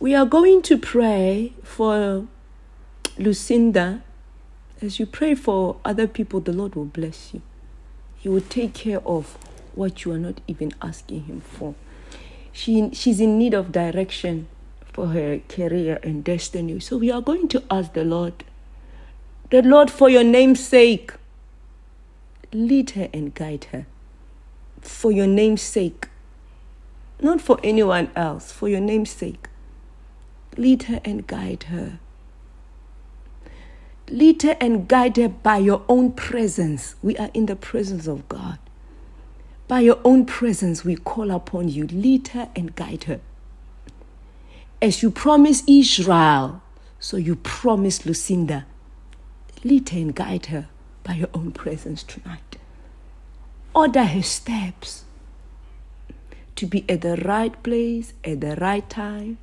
We 0.00 0.14
are 0.14 0.26
going 0.26 0.62
to 0.62 0.78
pray 0.78 1.52
for 1.62 2.26
Lucinda. 3.18 4.02
As 4.80 5.00
you 5.00 5.06
pray 5.06 5.34
for 5.34 5.76
other 5.84 6.06
people, 6.06 6.38
the 6.38 6.52
Lord 6.52 6.76
will 6.76 6.84
bless 6.84 7.34
you. 7.34 7.42
He 8.16 8.28
will 8.28 8.42
take 8.42 8.74
care 8.74 9.00
of 9.00 9.36
what 9.74 10.04
you 10.04 10.12
are 10.12 10.18
not 10.18 10.40
even 10.46 10.72
asking 10.80 11.24
Him 11.24 11.40
for. 11.40 11.74
She, 12.52 12.90
she's 12.92 13.20
in 13.20 13.38
need 13.38 13.54
of 13.54 13.72
direction 13.72 14.46
for 14.92 15.08
her 15.08 15.40
career 15.48 15.98
and 16.02 16.22
destiny. 16.22 16.78
So 16.80 16.96
we 16.96 17.10
are 17.10 17.20
going 17.20 17.48
to 17.48 17.62
ask 17.70 17.92
the 17.92 18.04
Lord, 18.04 18.44
the 19.50 19.62
Lord, 19.62 19.90
for 19.90 20.08
your 20.08 20.24
name's 20.24 20.64
sake, 20.64 21.12
lead 22.52 22.90
her 22.90 23.08
and 23.12 23.34
guide 23.34 23.64
her. 23.72 23.86
For 24.80 25.10
your 25.10 25.26
name's 25.26 25.62
sake, 25.62 26.08
not 27.20 27.40
for 27.40 27.58
anyone 27.64 28.10
else, 28.14 28.52
for 28.52 28.68
your 28.68 28.80
name's 28.80 29.10
sake. 29.10 29.48
Lead 30.56 30.84
her 30.84 31.00
and 31.04 31.26
guide 31.26 31.64
her. 31.64 31.98
Lead 34.10 34.42
her 34.42 34.56
and 34.60 34.88
guide 34.88 35.16
her 35.16 35.28
by 35.28 35.58
your 35.58 35.82
own 35.88 36.12
presence. 36.12 36.94
We 37.02 37.16
are 37.16 37.30
in 37.34 37.46
the 37.46 37.56
presence 37.56 38.06
of 38.06 38.28
God. 38.28 38.58
By 39.66 39.80
your 39.80 39.98
own 40.04 40.24
presence, 40.24 40.84
we 40.84 40.96
call 40.96 41.30
upon 41.30 41.68
you. 41.68 41.86
Lead 41.86 42.28
her 42.28 42.48
and 42.56 42.74
guide 42.74 43.04
her. 43.04 43.20
As 44.80 45.02
you 45.02 45.10
promised 45.10 45.68
Israel, 45.68 46.62
so 46.98 47.16
you 47.16 47.36
promised 47.36 48.06
Lucinda. 48.06 48.66
Lead 49.62 49.88
her 49.90 49.98
and 49.98 50.14
guide 50.14 50.46
her 50.46 50.68
by 51.04 51.14
your 51.14 51.28
own 51.34 51.52
presence 51.52 52.02
tonight. 52.02 52.56
Order 53.74 54.04
her 54.04 54.22
steps 54.22 55.04
to 56.56 56.66
be 56.66 56.84
at 56.88 57.02
the 57.02 57.16
right 57.16 57.62
place 57.62 58.14
at 58.24 58.40
the 58.40 58.56
right 58.56 58.88
time, 58.88 59.38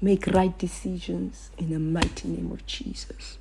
make 0.00 0.26
right 0.26 0.56
decisions 0.58 1.50
in 1.58 1.70
the 1.70 1.78
mighty 1.78 2.28
name 2.28 2.50
of 2.50 2.66
Jesus. 2.66 3.38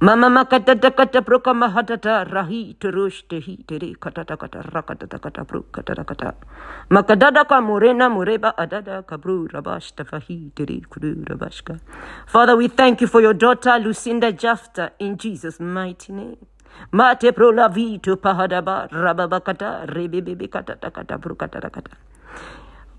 Mama 0.00 0.30
makata 0.30 0.74
kata 0.80 1.20
broka 1.20 1.52
mahatata 1.52 2.24
rahi 2.24 2.74
terush 2.80 3.28
tehi 3.28 3.56
tere 3.68 3.94
kata 4.00 4.24
kata 4.24 4.62
rakata 4.72 5.20
kata 5.20 5.44
bro 5.44 5.62
kata 5.70 6.04
kata 6.04 6.34
makadada 6.90 7.44
ka 7.46 7.60
morena 7.60 8.08
mureba 8.08 8.54
adada 8.56 9.02
kabru 9.04 9.48
rabash 9.52 9.92
tafahi 9.94 10.50
tere 10.56 10.80
kuru 10.88 11.12
rabashka 11.28 11.78
Father 12.26 12.56
we 12.56 12.68
thank 12.68 13.02
you 13.02 13.06
for 13.06 13.20
your 13.20 13.34
daughter 13.34 13.76
Lucinda 13.78 14.32
Jafta 14.32 14.92
in 14.98 15.18
Jesus 15.18 15.60
mighty 15.60 16.12
name. 16.14 16.38
Mate 16.92 17.32
pro 17.36 17.50
la 17.50 17.68
vito 17.68 18.16
pahadaba 18.16 18.88
rababakata 18.90 19.84
rebebebe 19.86 20.48
kata 20.50 20.76
kata 20.80 21.18
bro 21.18 21.34
kata 21.34 21.60
kata 21.68 21.92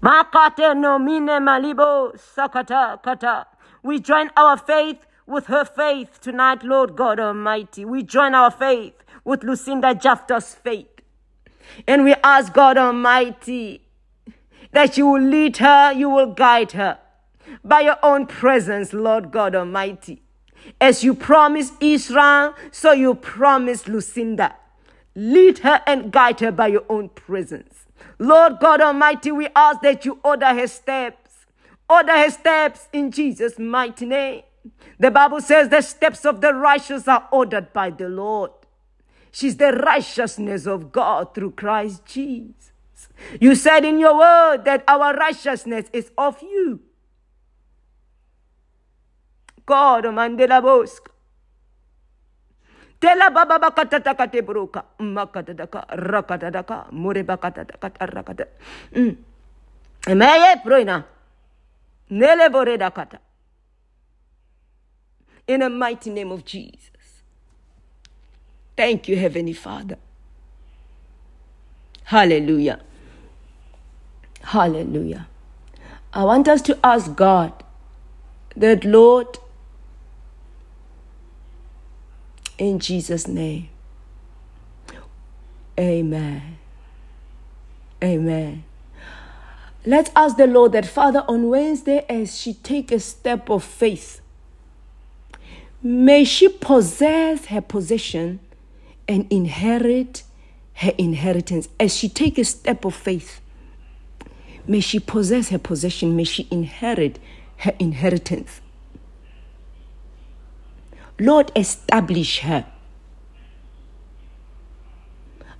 Makate 0.01 0.77
no 0.77 0.97
mine 0.97 1.39
malibo 1.39 2.13
sakata 2.17 3.01
kata 3.03 3.45
we 3.83 3.99
join 3.99 4.29
our 4.37 4.57
faith 4.57 5.05
with 5.25 5.47
her 5.47 5.65
faith 5.65 6.19
tonight, 6.21 6.63
Lord 6.63 6.95
God 6.95 7.19
Almighty. 7.19 7.83
We 7.85 8.03
join 8.03 8.35
our 8.35 8.51
faith 8.51 8.93
with 9.23 9.43
Lucinda 9.43 9.95
Jafta's 9.95 10.53
faith. 10.53 10.87
And 11.87 12.03
we 12.03 12.13
ask 12.23 12.53
God 12.53 12.77
Almighty 12.77 13.87
that 14.71 14.97
you 14.97 15.07
will 15.07 15.21
lead 15.21 15.57
her, 15.57 15.91
you 15.93 16.09
will 16.09 16.33
guide 16.33 16.73
her 16.73 16.99
by 17.63 17.81
your 17.81 17.97
own 18.03 18.27
presence, 18.27 18.93
Lord 18.93 19.31
God 19.31 19.55
Almighty. 19.55 20.21
As 20.79 21.03
you 21.03 21.15
promised 21.15 21.73
Israel, 21.79 22.53
so 22.71 22.91
you 22.91 23.15
promised 23.15 23.87
Lucinda. 23.87 24.55
Lead 25.15 25.59
her 25.59 25.81
and 25.87 26.11
guide 26.11 26.39
her 26.39 26.51
by 26.51 26.67
your 26.67 26.85
own 26.87 27.09
presence. 27.09 27.80
Lord 28.19 28.59
God 28.59 28.81
Almighty, 28.81 29.31
we 29.31 29.47
ask 29.55 29.81
that 29.81 30.05
you 30.05 30.19
order 30.23 30.47
her 30.47 30.67
steps. 30.67 31.45
Order 31.89 32.13
her 32.17 32.29
steps 32.29 32.87
in 32.93 33.11
Jesus' 33.11 33.59
mighty 33.59 34.05
name. 34.05 34.43
The 34.99 35.11
Bible 35.11 35.41
says 35.41 35.69
the 35.69 35.81
steps 35.81 36.25
of 36.25 36.41
the 36.41 36.53
righteous 36.53 37.07
are 37.07 37.27
ordered 37.31 37.73
by 37.73 37.89
the 37.89 38.07
Lord. 38.07 38.51
She's 39.31 39.57
the 39.57 39.71
righteousness 39.71 40.65
of 40.67 40.91
God 40.91 41.33
through 41.33 41.51
Christ 41.51 42.05
Jesus. 42.05 43.09
You 43.39 43.55
said 43.55 43.85
in 43.85 43.99
your 43.99 44.17
word 44.17 44.65
that 44.65 44.83
our 44.87 45.15
righteousness 45.15 45.87
is 45.93 46.11
of 46.17 46.41
you. 46.41 46.81
God, 49.65 50.03
Mandela 50.05 50.61
Bosk. 50.61 51.07
Tela 53.01 53.31
baba 53.31 53.59
bakata 53.59 54.15
kate 54.15 54.41
broka 54.45 54.85
makata 54.99 55.55
daka 55.55 55.85
rakata 55.91 56.51
daka 56.51 56.87
mure 56.91 57.23
bakata 57.23 57.65
daka 57.65 57.89
rakata. 58.07 58.45
Mm. 58.95 59.17
Meye 60.15 60.55
proina. 60.63 61.03
Nele 62.11 62.49
bore 62.51 62.77
dakata 62.77 63.19
in 65.47 65.61
the 65.61 65.69
mighty 65.69 66.09
name 66.09 66.31
of 66.31 66.45
Jesus. 66.45 67.23
Thank 68.77 69.07
you, 69.07 69.17
Heavenly 69.17 69.53
Father. 69.53 69.97
Hallelujah. 72.05 72.81
Hallelujah. 74.43 75.27
I 76.13 76.23
want 76.23 76.47
us 76.47 76.61
to 76.63 76.77
ask 76.83 77.15
God 77.15 77.53
that, 78.55 78.83
Lord, 78.83 79.37
in 82.61 82.79
Jesus' 82.79 83.27
name, 83.27 83.69
Amen. 85.79 86.57
Amen. 88.03 88.63
Let's 89.85 90.11
ask 90.15 90.37
the 90.37 90.47
Lord 90.47 90.73
that, 90.73 90.85
Father, 90.85 91.25
on 91.27 91.49
Wednesday, 91.49 92.05
as 92.09 92.39
she 92.39 92.53
take 92.55 92.91
a 92.91 92.99
step 92.99 93.49
of 93.49 93.63
faith, 93.63 94.21
May 95.83 96.25
she 96.25 96.49
possess 96.49 97.45
her 97.47 97.61
possession 97.61 98.39
and 99.07 99.27
inherit 99.31 100.23
her 100.75 100.93
inheritance 100.97 101.69
as 101.79 101.95
she 101.95 102.09
take 102.09 102.37
a 102.37 102.45
step 102.45 102.85
of 102.85 102.95
faith. 102.95 103.41
May 104.67 104.81
she 104.81 104.99
possess 104.99 105.49
her 105.49 105.59
possession. 105.59 106.15
May 106.15 106.25
she 106.25 106.47
inherit 106.51 107.19
her 107.57 107.73
inheritance. 107.79 108.61
Lord, 111.21 111.51
establish 111.55 112.39
her. 112.39 112.65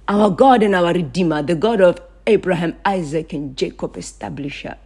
Our 0.08 0.32
God 0.32 0.64
and 0.64 0.74
our 0.74 0.92
Redeemer, 0.92 1.44
the 1.44 1.54
God 1.54 1.82
of 1.82 2.02
Abraham, 2.26 2.78
Isaac, 2.84 3.32
and 3.34 3.56
Jacob, 3.56 3.96
establish 3.96 4.64
her. 4.64 4.80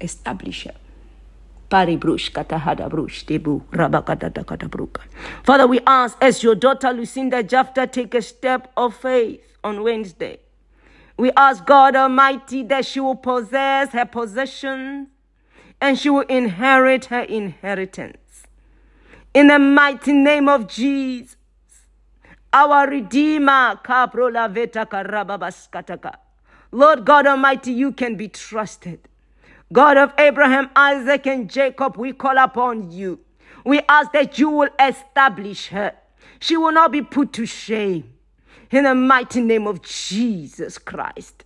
Establish 0.00 0.64
her. 0.64 0.74
Father, 1.70 1.96
we 5.68 5.80
ask 5.86 6.18
as 6.20 6.42
your 6.42 6.56
daughter 6.56 6.92
Lucinda 6.92 7.42
Jafta 7.44 7.86
take 7.86 8.14
a 8.14 8.22
step 8.22 8.72
of 8.76 8.96
faith 8.96 9.40
on 9.62 9.84
Wednesday. 9.84 10.40
We 11.16 11.30
ask 11.36 11.64
God 11.64 11.94
Almighty 11.94 12.64
that 12.64 12.84
she 12.84 12.98
will 12.98 13.14
possess 13.14 13.90
her 13.92 14.06
possessions 14.06 15.06
and 15.82 15.98
she 15.98 16.08
will 16.08 16.20
inherit 16.22 17.06
her 17.06 17.22
inheritance. 17.22 18.44
In 19.34 19.48
the 19.48 19.58
mighty 19.58 20.12
name 20.12 20.48
of 20.48 20.68
Jesus, 20.68 21.36
our 22.52 22.88
Redeemer, 22.88 23.80
Lord 26.70 27.04
God 27.04 27.26
Almighty, 27.26 27.72
you 27.72 27.90
can 27.90 28.14
be 28.14 28.28
trusted. 28.28 29.08
God 29.72 29.96
of 29.96 30.12
Abraham, 30.18 30.70
Isaac, 30.76 31.26
and 31.26 31.50
Jacob, 31.50 31.96
we 31.96 32.12
call 32.12 32.38
upon 32.38 32.92
you. 32.92 33.18
We 33.64 33.80
ask 33.88 34.12
that 34.12 34.38
you 34.38 34.50
will 34.50 34.70
establish 34.78 35.66
her. 35.68 35.94
She 36.38 36.56
will 36.56 36.72
not 36.72 36.92
be 36.92 37.02
put 37.02 37.32
to 37.32 37.44
shame. 37.44 38.12
In 38.70 38.84
the 38.84 38.94
mighty 38.94 39.40
name 39.40 39.66
of 39.66 39.82
Jesus 39.82 40.78
Christ. 40.78 41.44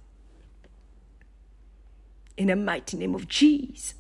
In 2.37 2.49
the 2.49 2.57
mighty 2.57 2.99
name 2.99 3.15
of 3.15 3.27
Jesus. 3.27 3.95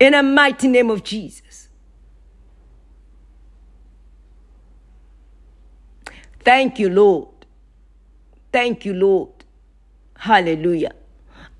In 0.00 0.12
the 0.12 0.22
mighty 0.22 0.68
name 0.68 0.90
of 0.90 1.04
Jesus. 1.04 1.68
Thank 6.40 6.78
you, 6.78 6.88
Lord. 6.88 7.28
Thank 8.52 8.84
you, 8.84 8.94
Lord. 8.94 9.30
Hallelujah. 10.18 10.92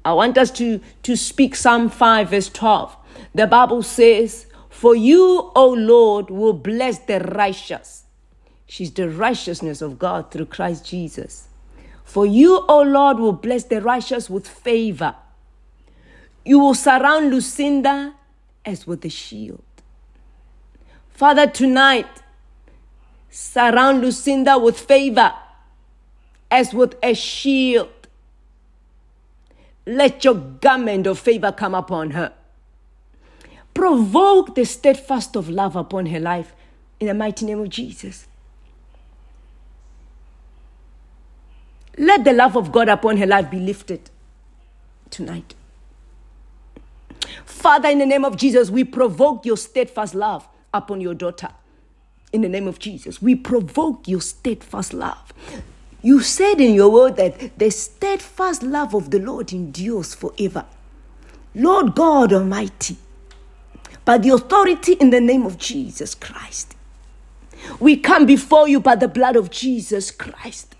I 0.04 0.12
want 0.12 0.38
us 0.38 0.50
to, 0.52 0.80
to 1.02 1.16
speak 1.16 1.56
Psalm 1.56 1.90
5, 1.90 2.30
verse 2.30 2.48
12. 2.48 2.96
The 3.34 3.46
Bible 3.46 3.82
says, 3.82 4.46
For 4.68 4.94
you, 4.94 5.50
O 5.54 5.70
Lord, 5.70 6.30
will 6.30 6.52
bless 6.52 7.00
the 7.00 7.20
righteous. 7.20 8.04
She's 8.66 8.92
the 8.92 9.08
righteousness 9.10 9.82
of 9.82 9.98
God 9.98 10.30
through 10.30 10.46
Christ 10.46 10.86
Jesus. 10.86 11.48
For 12.04 12.24
you, 12.24 12.64
O 12.68 12.82
Lord, 12.82 13.18
will 13.18 13.32
bless 13.32 13.64
the 13.64 13.82
righteous 13.82 14.30
with 14.30 14.46
favor. 14.46 15.16
You 16.46 16.60
will 16.60 16.74
surround 16.74 17.32
Lucinda 17.32 18.14
as 18.64 18.86
with 18.86 19.04
a 19.04 19.08
shield. 19.08 19.64
Father, 21.10 21.48
tonight, 21.48 22.06
surround 23.28 24.00
Lucinda 24.00 24.56
with 24.56 24.78
favor 24.78 25.32
as 26.48 26.72
with 26.72 26.94
a 27.02 27.14
shield. 27.14 27.88
Let 29.86 30.24
your 30.24 30.34
garment 30.34 31.08
of 31.08 31.18
favor 31.18 31.50
come 31.50 31.74
upon 31.74 32.12
her. 32.12 32.32
Provoke 33.74 34.54
the 34.54 34.64
steadfast 34.64 35.34
of 35.34 35.48
love 35.50 35.74
upon 35.74 36.06
her 36.06 36.20
life 36.20 36.54
in 37.00 37.08
the 37.08 37.14
mighty 37.14 37.44
name 37.44 37.58
of 37.58 37.70
Jesus. 37.70 38.28
Let 41.98 42.22
the 42.22 42.32
love 42.32 42.56
of 42.56 42.70
God 42.70 42.88
upon 42.88 43.16
her 43.16 43.26
life 43.26 43.50
be 43.50 43.58
lifted 43.58 44.10
tonight. 45.10 45.56
Father, 47.56 47.88
in 47.88 47.98
the 47.98 48.06
name 48.06 48.24
of 48.24 48.36
Jesus, 48.36 48.70
we 48.70 48.84
provoke 48.84 49.46
your 49.46 49.56
steadfast 49.56 50.14
love 50.14 50.46
upon 50.74 51.00
your 51.00 51.14
daughter. 51.14 51.48
In 52.32 52.42
the 52.42 52.48
name 52.48 52.68
of 52.68 52.78
Jesus, 52.78 53.22
we 53.22 53.34
provoke 53.34 54.06
your 54.06 54.20
steadfast 54.20 54.92
love. 54.92 55.32
You 56.02 56.20
said 56.20 56.60
in 56.60 56.74
your 56.74 56.90
word 56.90 57.16
that 57.16 57.58
the 57.58 57.70
steadfast 57.70 58.62
love 58.62 58.94
of 58.94 59.10
the 59.10 59.18
Lord 59.18 59.52
endures 59.52 60.14
forever. 60.14 60.66
Lord 61.54 61.94
God 61.94 62.32
Almighty, 62.34 62.98
by 64.04 64.18
the 64.18 64.30
authority 64.30 64.92
in 64.92 65.08
the 65.08 65.20
name 65.20 65.46
of 65.46 65.56
Jesus 65.56 66.14
Christ, 66.14 66.76
we 67.80 67.96
come 67.96 68.26
before 68.26 68.68
you 68.68 68.80
by 68.80 68.96
the 68.96 69.08
blood 69.08 69.34
of 69.34 69.50
Jesus 69.50 70.10
Christ. 70.10 70.76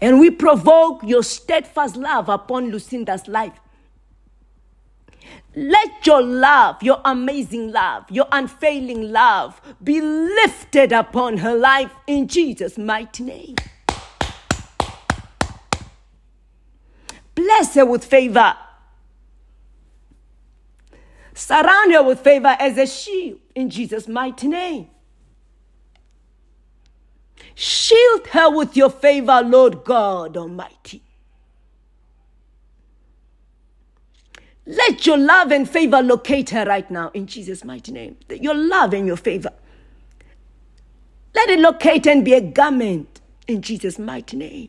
And 0.00 0.18
we 0.18 0.30
provoke 0.30 1.02
your 1.04 1.22
steadfast 1.22 1.96
love 1.96 2.30
upon 2.30 2.70
Lucinda's 2.70 3.28
life. 3.28 3.60
Let 5.54 6.06
your 6.06 6.22
love, 6.22 6.82
your 6.82 7.00
amazing 7.04 7.72
love, 7.72 8.10
your 8.10 8.26
unfailing 8.30 9.10
love 9.10 9.60
be 9.82 10.00
lifted 10.00 10.92
upon 10.92 11.38
her 11.38 11.54
life 11.54 11.92
in 12.06 12.28
Jesus' 12.28 12.78
mighty 12.78 13.24
name. 13.24 13.56
Bless 17.34 17.74
her 17.74 17.86
with 17.86 18.04
favor. 18.04 18.54
Surround 21.34 21.92
her 21.92 22.02
with 22.02 22.20
favor 22.20 22.56
as 22.58 22.76
a 22.76 22.86
shield 22.86 23.38
in 23.54 23.70
Jesus' 23.70 24.08
mighty 24.08 24.48
name. 24.48 24.88
Shield 27.54 28.26
her 28.28 28.50
with 28.56 28.76
your 28.76 28.90
favor, 28.90 29.40
Lord 29.44 29.84
God 29.84 30.36
Almighty. 30.36 31.02
Let 34.68 35.06
your 35.06 35.16
love 35.16 35.50
and 35.50 35.68
favor 35.68 36.02
locate 36.02 36.50
her 36.50 36.66
right 36.66 36.88
now 36.90 37.10
in 37.14 37.26
Jesus' 37.26 37.64
mighty 37.64 37.90
name. 37.90 38.18
Your 38.28 38.54
love 38.54 38.92
and 38.92 39.06
your 39.06 39.16
favor. 39.16 39.50
Let 41.34 41.48
it 41.48 41.58
locate 41.58 42.06
and 42.06 42.22
be 42.22 42.34
a 42.34 42.42
garment 42.42 43.22
in 43.46 43.62
Jesus' 43.62 43.98
mighty 43.98 44.36
name. 44.36 44.68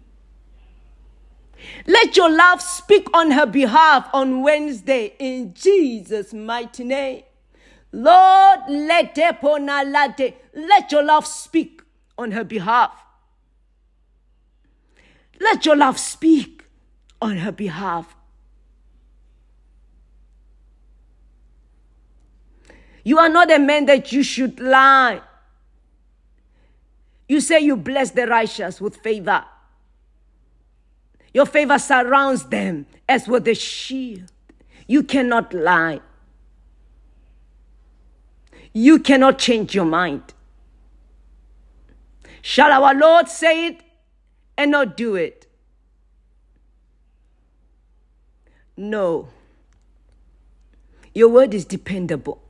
Let 1.85 2.15
your 2.15 2.29
love 2.29 2.61
speak 2.61 3.07
on 3.13 3.31
her 3.31 3.45
behalf 3.45 4.09
on 4.13 4.41
Wednesday 4.41 5.15
in 5.19 5.53
Jesus' 5.53 6.33
mighty 6.33 6.85
name. 6.85 7.23
Lord, 7.91 8.59
let 8.69 9.17
let 9.17 10.91
your 10.93 11.03
love 11.03 11.27
speak 11.27 11.81
on 12.17 12.31
her 12.31 12.45
behalf. 12.45 12.93
Let 15.41 15.65
your 15.65 15.75
love 15.75 15.99
speak 15.99 16.63
on 17.21 17.37
her 17.37 17.51
behalf. 17.51 18.15
You 23.09 23.17
are 23.17 23.27
not 23.27 23.51
a 23.51 23.57
man 23.57 23.87
that 23.87 24.11
you 24.11 24.21
should 24.21 24.59
lie. 24.59 25.19
You 27.27 27.41
say 27.41 27.59
you 27.59 27.75
bless 27.75 28.11
the 28.11 28.27
righteous 28.27 28.79
with 28.79 28.97
favor. 28.97 29.45
Your 31.33 31.47
favor 31.47 31.79
surrounds 31.79 32.43
them 32.43 32.85
as 33.07 33.27
with 33.27 33.47
a 33.47 33.55
shield. 33.55 34.31
You 34.85 35.01
cannot 35.01 35.55
lie. 35.55 36.01
You 38.73 38.99
cannot 38.99 39.39
change 39.39 39.73
your 39.73 39.85
mind. 39.85 40.35
Shall 42.43 42.71
our 42.71 42.93
Lord 42.93 43.27
say 43.27 43.69
it 43.69 43.81
and 44.55 44.69
not 44.69 44.95
do 44.95 45.15
it? 45.15 45.47
No. 48.77 49.29
Your 51.15 51.29
word 51.29 51.55
is 51.55 51.65
dependable. 51.65 52.43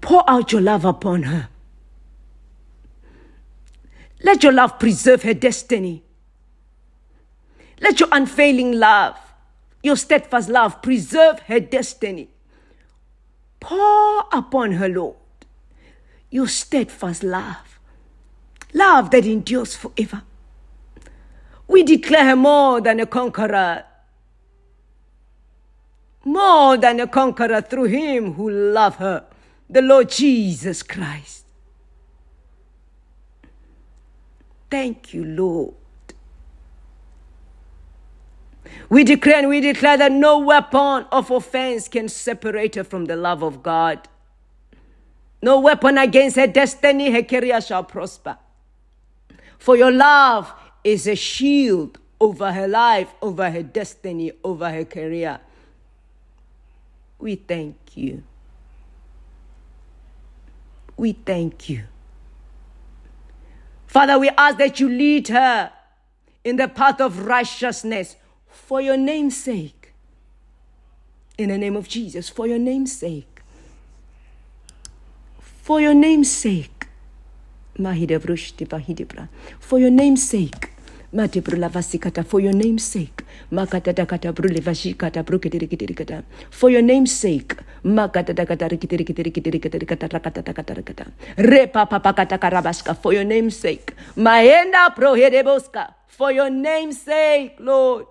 Pour 0.00 0.30
out 0.30 0.52
your 0.52 0.60
love 0.60 0.84
upon 0.84 1.22
her. 1.24 1.48
Let 4.22 4.42
your 4.42 4.52
love 4.52 4.78
preserve 4.78 5.22
her 5.24 5.34
destiny. 5.34 6.02
Let 7.80 8.00
your 8.00 8.08
unfailing 8.12 8.72
love, 8.72 9.18
your 9.82 9.96
steadfast 9.96 10.48
love, 10.48 10.80
preserve 10.80 11.40
her 11.40 11.60
destiny. 11.60 12.30
Pour 13.60 14.24
upon 14.32 14.72
her, 14.72 14.88
Lord, 14.88 15.16
your 16.30 16.46
steadfast 16.46 17.22
love, 17.22 17.80
love 18.72 19.10
that 19.10 19.26
endures 19.26 19.74
forever. 19.74 20.22
We 21.68 21.82
declare 21.82 22.26
her 22.26 22.36
more 22.36 22.80
than 22.80 23.00
a 23.00 23.06
conqueror, 23.06 23.84
more 26.26 26.76
than 26.76 27.00
a 27.00 27.06
conqueror 27.06 27.62
through 27.62 27.84
him 27.84 28.34
who 28.34 28.50
loved 28.50 28.98
her 28.98 29.24
the 29.70 29.82
Lord 29.82 30.10
Jesus 30.10 30.82
Christ. 30.82 31.46
Thank 34.70 35.14
you, 35.14 35.24
Lord. 35.24 35.74
We 38.90 39.04
declare 39.04 39.38
and 39.38 39.48
we 39.48 39.60
declare 39.60 39.96
that 39.96 40.12
no 40.12 40.38
weapon 40.40 41.06
of 41.12 41.30
offense 41.30 41.88
can 41.88 42.08
separate 42.08 42.76
her 42.76 42.84
from 42.84 43.06
the 43.06 43.16
love 43.16 43.42
of 43.42 43.62
God 43.62 44.08
No 45.42 45.60
weapon 45.60 45.98
against 45.98 46.36
her 46.36 46.46
destiny, 46.48 47.10
her 47.10 47.22
career 47.22 47.60
shall 47.60 47.84
prosper. 47.84 48.38
For 49.58 49.76
your 49.76 49.92
love 49.92 50.52
is 50.82 51.06
a 51.06 51.14
shield 51.14 51.98
over 52.20 52.52
her 52.52 52.68
life, 52.68 53.14
over 53.22 53.50
her 53.50 53.62
destiny, 53.62 54.32
over 54.42 54.70
her 54.70 54.84
career. 54.84 55.40
We 57.18 57.36
thank 57.36 57.76
you. 57.96 58.22
We 60.96 61.12
thank 61.12 61.68
you. 61.68 61.84
Father, 63.86 64.18
we 64.18 64.30
ask 64.30 64.58
that 64.58 64.80
you 64.80 64.88
lead 64.88 65.28
her 65.28 65.72
in 66.44 66.56
the 66.56 66.68
path 66.68 67.00
of 67.00 67.26
righteousness 67.26 68.16
for 68.48 68.80
your 68.80 68.96
name's 68.96 69.36
sake. 69.36 69.92
In 71.38 71.50
the 71.50 71.58
name 71.58 71.76
of 71.76 71.88
Jesus, 71.88 72.28
for 72.28 72.46
your 72.46 72.58
name's 72.58 72.92
sake. 72.96 73.42
For 75.40 75.80
your 75.80 75.94
name's 75.94 76.30
sake. 76.30 76.86
For 79.60 79.78
your 79.78 79.90
name's 79.90 80.28
sake. 80.28 80.75
For 81.16 82.40
your 82.40 82.52
name's 82.52 82.84
sake. 82.84 83.24
For 86.58 86.70
your 86.70 86.82
name's 86.82 87.12
sake. 87.12 87.54
For 93.00 93.12
your 93.14 93.24
name's 93.24 93.56
sake. 93.56 93.94
Maenda 94.16 94.90
prohedeboska. 94.96 95.94
For 96.08 96.32
your 96.32 96.50
name's 96.50 97.00
sake, 97.02 97.56
Lord. 97.60 98.06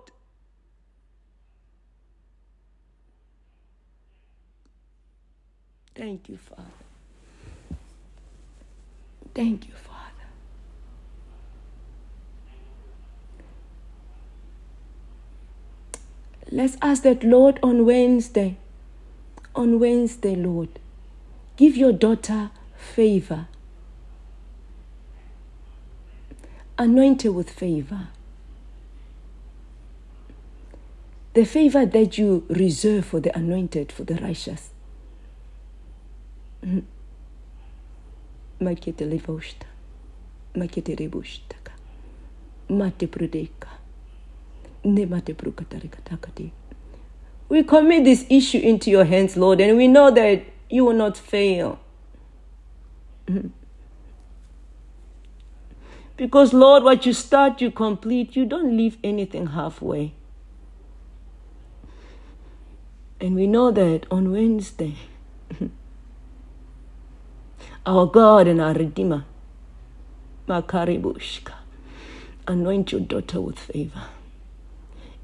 Thank 5.94 6.28
you, 6.28 6.38
Father. 6.38 6.62
Thank 9.34 9.66
you, 9.68 9.74
Father. 9.74 10.28
Let's 16.50 16.76
ask 16.82 17.02
that, 17.02 17.24
Lord, 17.24 17.58
on 17.62 17.84
Wednesday, 17.86 18.56
on 19.54 19.80
Wednesday, 19.80 20.36
Lord, 20.36 20.68
give 21.56 21.76
your 21.76 21.92
daughter 21.92 22.50
favor. 22.76 23.48
Anoint 26.78 27.22
her 27.22 27.32
with 27.32 27.50
favor. 27.50 28.08
The 31.34 31.44
favor 31.44 31.84
that 31.86 32.18
you 32.18 32.44
reserve 32.48 33.06
for 33.06 33.20
the 33.20 33.36
anointed, 33.36 33.92
for 33.92 34.04
the 34.04 34.14
righteous. 34.16 34.70
Mm-hmm 36.64 36.80
makete 38.60 39.04
levoshta, 39.04 39.66
makete 42.68 43.08
prudeka, 43.08 43.75
We 47.48 47.62
commit 47.62 48.04
this 48.04 48.26
issue 48.28 48.58
into 48.58 48.90
your 48.90 49.04
hands, 49.04 49.36
Lord, 49.36 49.60
and 49.60 49.76
we 49.76 49.88
know 49.88 50.10
that 50.10 50.44
you 50.68 50.84
will 50.84 50.94
not 50.94 51.16
fail. 51.16 51.78
Because, 56.16 56.54
Lord, 56.54 56.82
what 56.82 57.04
you 57.04 57.12
start, 57.12 57.60
you 57.60 57.70
complete. 57.70 58.36
You 58.36 58.46
don't 58.46 58.74
leave 58.74 58.96
anything 59.04 59.48
halfway. 59.48 60.14
And 63.20 63.34
we 63.34 63.46
know 63.46 63.70
that 63.70 64.06
on 64.10 64.32
Wednesday, 64.32 64.96
our 67.86 68.06
God 68.06 68.48
and 68.48 68.60
our 68.62 68.72
Redeemer. 68.72 69.24
Makaribushka. 70.48 71.52
Anoint 72.46 72.92
your 72.92 73.00
daughter 73.00 73.40
with 73.40 73.58
favor. 73.58 74.04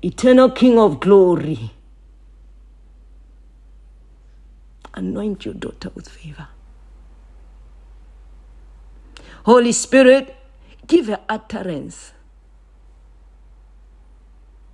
Eternal 0.05 0.51
King 0.51 0.81
of 0.81 0.99
glory. 0.99 1.71
Anoint 4.95 5.45
your 5.45 5.55
daughter 5.55 5.91
with 5.95 6.09
favor. 6.09 6.49
Holy 9.45 9.71
Spirit, 9.71 10.35
give 10.89 11.07
her 11.07 11.21
utterance. 11.29 12.13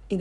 In. 0.09 0.21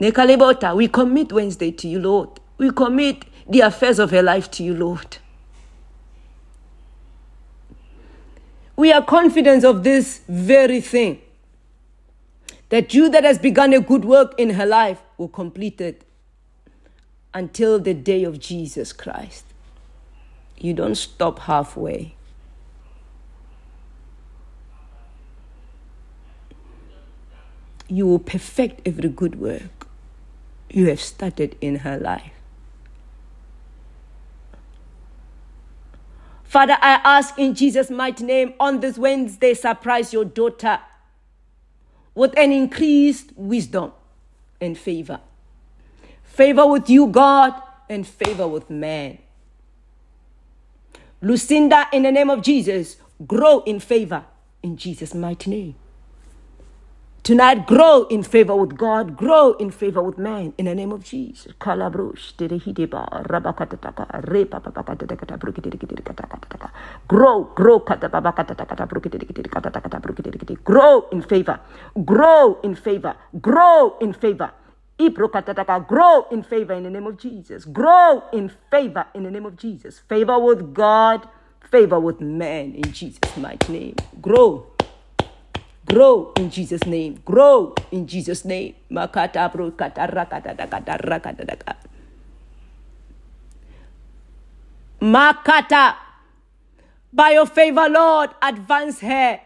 Nekalibota, 0.00 0.74
we 0.74 0.88
commit 0.88 1.32
Wednesday 1.32 1.70
to 1.70 1.86
you, 1.86 2.00
Lord. 2.00 2.40
We 2.58 2.72
commit 2.72 3.24
the 3.48 3.60
affairs 3.60 4.00
of 4.00 4.10
her 4.10 4.22
life 4.22 4.50
to 4.52 4.64
you, 4.64 4.74
Lord. 4.74 5.18
We 8.74 8.92
are 8.92 9.04
confident 9.04 9.64
of 9.64 9.84
this 9.84 10.22
very 10.28 10.80
thing 10.80 11.20
that 12.70 12.94
you 12.94 13.10
that 13.10 13.24
has 13.24 13.38
begun 13.38 13.72
a 13.72 13.80
good 13.80 14.04
work 14.04 14.34
in 14.38 14.50
her 14.50 14.66
life 14.66 15.02
will 15.18 15.28
complete 15.28 15.80
it 15.80 16.04
until 17.34 17.78
the 17.78 17.94
day 17.94 18.24
of 18.24 18.38
Jesus 18.38 18.92
Christ. 18.92 19.44
You 20.56 20.72
don't 20.74 20.94
stop 20.94 21.40
halfway. 21.40 22.14
You 27.88 28.06
will 28.06 28.20
perfect 28.20 28.86
every 28.86 29.08
good 29.08 29.40
work 29.40 29.88
you 30.68 30.88
have 30.88 31.00
started 31.00 31.56
in 31.60 31.76
her 31.76 31.98
life. 31.98 32.32
Father, 36.44 36.76
I 36.80 37.00
ask 37.04 37.36
in 37.38 37.54
Jesus' 37.54 37.90
mighty 37.90 38.24
name 38.24 38.54
on 38.60 38.78
this 38.80 38.96
Wednesday, 38.96 39.54
surprise 39.54 40.12
your 40.12 40.24
daughter 40.24 40.78
with 42.14 42.36
an 42.36 42.52
increased 42.52 43.32
wisdom 43.36 43.92
and 44.60 44.76
favor. 44.76 45.20
Favor 46.22 46.66
with 46.66 46.88
you, 46.88 47.06
God, 47.06 47.54
and 47.88 48.06
favor 48.06 48.46
with 48.46 48.70
man. 48.70 49.18
Lucinda, 51.22 51.86
in 51.92 52.04
the 52.04 52.12
name 52.12 52.30
of 52.30 52.42
Jesus, 52.42 52.96
grow 53.26 53.60
in 53.60 53.80
favor 53.80 54.24
in 54.62 54.76
Jesus' 54.76 55.14
mighty 55.14 55.50
name. 55.50 55.74
Tonight, 57.22 57.66
grow 57.66 58.04
in 58.04 58.22
favor 58.22 58.56
with 58.56 58.76
God, 58.78 59.16
grow 59.16 59.52
in 59.54 59.70
favor 59.70 60.02
with 60.02 60.18
man 60.18 60.54
in 60.58 60.66
the 60.66 60.74
name 60.74 60.90
of 60.92 61.04
Jesus. 61.04 61.52
Grow, 67.08 67.44
grow, 67.54 67.78
grow 70.64 71.08
in 71.12 71.22
favor, 71.22 71.56
grow 71.94 72.58
in 72.62 72.74
favor, 72.74 73.16
grow 73.40 73.96
in 74.00 74.12
favor. 74.14 74.52
Grow 75.88 76.26
in 76.30 76.42
favor 76.42 76.74
in 76.74 76.84
the 76.84 76.90
name 76.90 77.06
of 77.06 77.18
Jesus. 77.18 77.64
Grow 77.66 78.22
in 78.32 78.50
favor 78.70 79.06
in 79.14 79.24
the 79.24 79.30
name 79.30 79.46
of 79.46 79.56
Jesus. 79.56 79.98
Favor 80.00 80.38
with 80.38 80.74
God, 80.74 81.28
favor 81.70 82.00
with 82.00 82.20
man 82.20 82.74
in 82.74 82.92
Jesus' 82.92 83.36
mighty 83.38 83.72
name. 83.72 83.96
Grow. 84.22 84.69
Grow 85.86 86.32
in 86.36 86.50
Jesus' 86.50 86.84
name. 86.86 87.20
Grow 87.24 87.74
in 87.90 88.06
Jesus' 88.06 88.44
name. 88.44 88.74
Makata. 88.90 89.50
Makata. 95.00 95.94
By 97.12 97.30
your 97.30 97.46
favor, 97.46 97.88
Lord, 97.88 98.30
advance 98.40 99.00
her. 99.00 99.40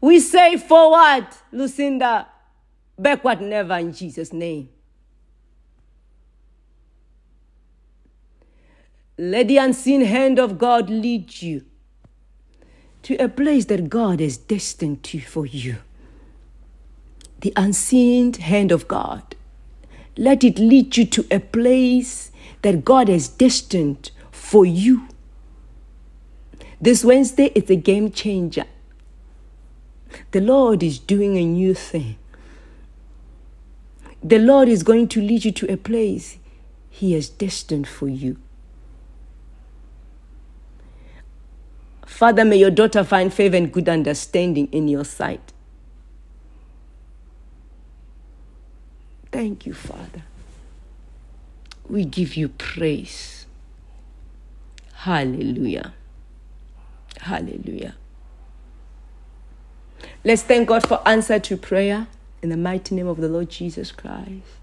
We 0.00 0.20
say 0.20 0.56
forward, 0.56 1.26
Lucinda, 1.52 2.26
backward 2.98 3.42
never 3.42 3.76
in 3.76 3.92
Jesus' 3.92 4.32
name. 4.32 4.70
Let 9.22 9.48
the 9.48 9.58
unseen 9.58 10.00
hand 10.00 10.38
of 10.38 10.56
God 10.56 10.88
lead 10.88 11.42
you 11.42 11.66
to 13.02 13.16
a 13.16 13.28
place 13.28 13.66
that 13.66 13.90
God 13.90 14.18
has 14.18 14.38
destined 14.38 15.02
to 15.02 15.20
for 15.20 15.44
you. 15.44 15.76
The 17.42 17.52
unseen 17.54 18.32
hand 18.32 18.72
of 18.72 18.88
God. 18.88 19.36
Let 20.16 20.42
it 20.42 20.58
lead 20.58 20.96
you 20.96 21.04
to 21.04 21.26
a 21.30 21.38
place 21.38 22.32
that 22.62 22.82
God 22.82 23.08
has 23.08 23.28
destined 23.28 24.10
for 24.30 24.64
you. 24.64 25.06
This 26.80 27.04
Wednesday 27.04 27.52
is 27.54 27.68
a 27.68 27.76
game 27.76 28.10
changer. 28.10 28.64
The 30.30 30.40
Lord 30.40 30.82
is 30.82 30.98
doing 30.98 31.36
a 31.36 31.44
new 31.44 31.74
thing. 31.74 32.16
The 34.24 34.38
Lord 34.38 34.70
is 34.70 34.82
going 34.82 35.08
to 35.08 35.20
lead 35.20 35.44
you 35.44 35.52
to 35.52 35.70
a 35.70 35.76
place 35.76 36.38
He 36.88 37.12
has 37.12 37.28
destined 37.28 37.86
for 37.86 38.08
you. 38.08 38.38
Father, 42.10 42.44
may 42.44 42.56
your 42.56 42.70
daughter 42.70 43.02
find 43.02 43.32
favor 43.32 43.56
and 43.56 43.72
good 43.72 43.88
understanding 43.88 44.68
in 44.72 44.88
your 44.88 45.04
sight. 45.04 45.54
Thank 49.32 49.64
you, 49.64 49.72
Father. 49.72 50.24
We 51.88 52.04
give 52.04 52.36
you 52.36 52.50
praise. 52.50 53.46
Hallelujah. 54.92 55.94
Hallelujah. 57.20 57.94
Let's 60.22 60.42
thank 60.42 60.68
God 60.68 60.86
for 60.86 61.00
answer 61.08 61.38
to 61.38 61.56
prayer 61.56 62.08
in 62.42 62.50
the 62.50 62.56
mighty 62.58 62.94
name 62.94 63.06
of 63.06 63.18
the 63.18 63.28
Lord 63.28 63.48
Jesus 63.48 63.92
Christ. 63.92 64.58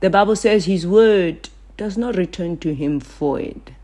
The 0.00 0.08
Bible 0.08 0.36
says 0.36 0.64
his 0.64 0.86
word 0.86 1.50
does 1.76 1.98
not 1.98 2.16
return 2.16 2.56
to 2.58 2.72
him 2.72 2.98
void. 2.98 3.74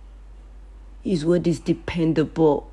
His 1.03 1.26
word 1.26 1.47
is 1.47 1.59
dependable. 1.61 2.70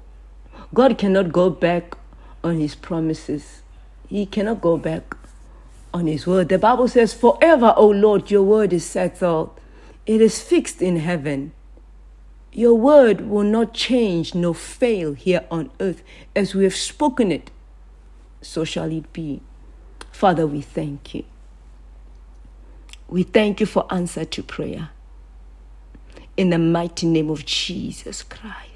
God 0.74 0.98
cannot 0.98 1.32
go 1.32 1.50
back 1.50 1.96
on 2.44 2.60
his 2.60 2.76
promises. 2.76 3.62
He 4.08 4.26
cannot 4.26 4.62
go 4.62 4.78
back 4.78 5.16
on 5.94 6.08
his 6.08 6.26
word. 6.26 6.50
The 6.50 6.58
Bible 6.58 6.88
says, 6.88 7.14
Forever, 7.14 7.74
O 7.76 7.88
Lord, 7.88 8.32
your 8.32 8.44
word 8.44 8.72
is 8.74 8.86
settled. 8.86 9.60
It 10.06 10.22
is 10.22 10.42
fixed 10.42 10.82
in 10.82 10.98
heaven. 10.98 11.52
Your 12.54 12.74
word 12.74 13.22
will 13.30 13.44
not 13.44 13.74
change 13.74 14.36
nor 14.36 14.56
fail 14.56 15.14
here 15.14 15.46
on 15.52 15.70
earth. 15.80 16.04
As 16.36 16.54
we 16.54 16.64
have 16.64 16.76
spoken 16.76 17.32
it, 17.32 17.52
so 18.42 18.64
shall 18.64 18.92
it 18.92 19.12
be. 19.14 19.42
Father, 20.12 20.46
we 20.48 20.62
thank 20.62 21.14
you. 21.14 21.24
We 23.08 23.24
thank 23.24 23.60
you 23.60 23.66
for 23.66 23.86
answer 23.94 24.26
to 24.26 24.44
prayer. 24.44 24.90
In 26.38 26.50
the 26.50 26.58
mighty 26.58 27.08
name 27.08 27.30
of 27.30 27.46
Jesus 27.46 28.24
Christ. 28.24 28.71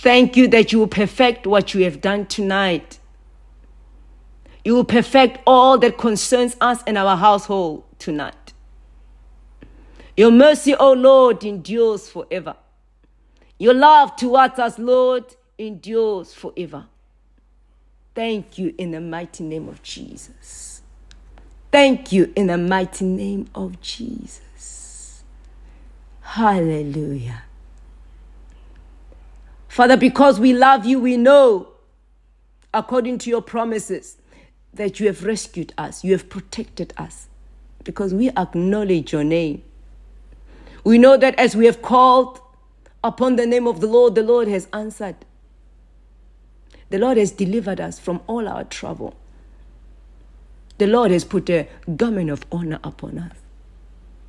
Thank 0.00 0.34
you 0.34 0.48
that 0.48 0.72
you 0.72 0.78
will 0.78 0.88
perfect 0.88 1.46
what 1.46 1.74
you 1.74 1.84
have 1.84 2.00
done 2.00 2.24
tonight. 2.24 2.98
You 4.64 4.74
will 4.74 4.84
perfect 4.84 5.40
all 5.46 5.76
that 5.76 5.98
concerns 5.98 6.56
us 6.58 6.82
and 6.86 6.96
our 6.96 7.18
household 7.18 7.84
tonight. 7.98 8.54
Your 10.16 10.30
mercy, 10.30 10.74
O 10.74 10.94
Lord, 10.94 11.44
endures 11.44 12.08
forever. 12.08 12.56
Your 13.58 13.74
love 13.74 14.16
towards 14.16 14.58
us, 14.58 14.78
Lord, 14.78 15.36
endures 15.58 16.32
forever. 16.32 16.86
Thank 18.14 18.56
you 18.56 18.74
in 18.78 18.92
the 18.92 19.02
mighty 19.02 19.44
name 19.44 19.68
of 19.68 19.82
Jesus. 19.82 20.80
Thank 21.70 22.10
you 22.10 22.32
in 22.34 22.46
the 22.46 22.56
mighty 22.56 23.04
name 23.04 23.48
of 23.54 23.82
Jesus. 23.82 25.24
Hallelujah. 26.22 27.42
Father, 29.70 29.96
because 29.96 30.40
we 30.40 30.52
love 30.52 30.84
you, 30.84 30.98
we 30.98 31.16
know, 31.16 31.68
according 32.74 33.18
to 33.18 33.30
your 33.30 33.40
promises, 33.40 34.16
that 34.74 34.98
you 34.98 35.06
have 35.06 35.24
rescued 35.24 35.72
us, 35.78 36.02
you 36.02 36.10
have 36.10 36.28
protected 36.28 36.92
us, 36.96 37.28
because 37.84 38.12
we 38.12 38.30
acknowledge 38.30 39.12
your 39.12 39.22
name. 39.22 39.62
We 40.82 40.98
know 40.98 41.16
that 41.16 41.38
as 41.38 41.54
we 41.54 41.66
have 41.66 41.82
called 41.82 42.40
upon 43.04 43.36
the 43.36 43.46
name 43.46 43.68
of 43.68 43.80
the 43.80 43.86
Lord, 43.86 44.16
the 44.16 44.24
Lord 44.24 44.48
has 44.48 44.66
answered. 44.72 45.14
The 46.88 46.98
Lord 46.98 47.16
has 47.16 47.30
delivered 47.30 47.80
us 47.80 48.00
from 48.00 48.22
all 48.26 48.48
our 48.48 48.64
trouble. 48.64 49.14
The 50.78 50.88
Lord 50.88 51.12
has 51.12 51.24
put 51.24 51.48
a 51.48 51.68
garment 51.96 52.30
of 52.30 52.44
honor 52.50 52.80
upon 52.82 53.20
us 53.20 53.36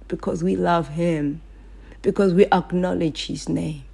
because 0.08 0.44
we 0.44 0.56
love 0.56 0.90
Him, 0.90 1.42
because 2.04 2.32
we 2.32 2.46
acknowledge 2.52 3.26
His 3.26 3.50
name. 3.50 3.86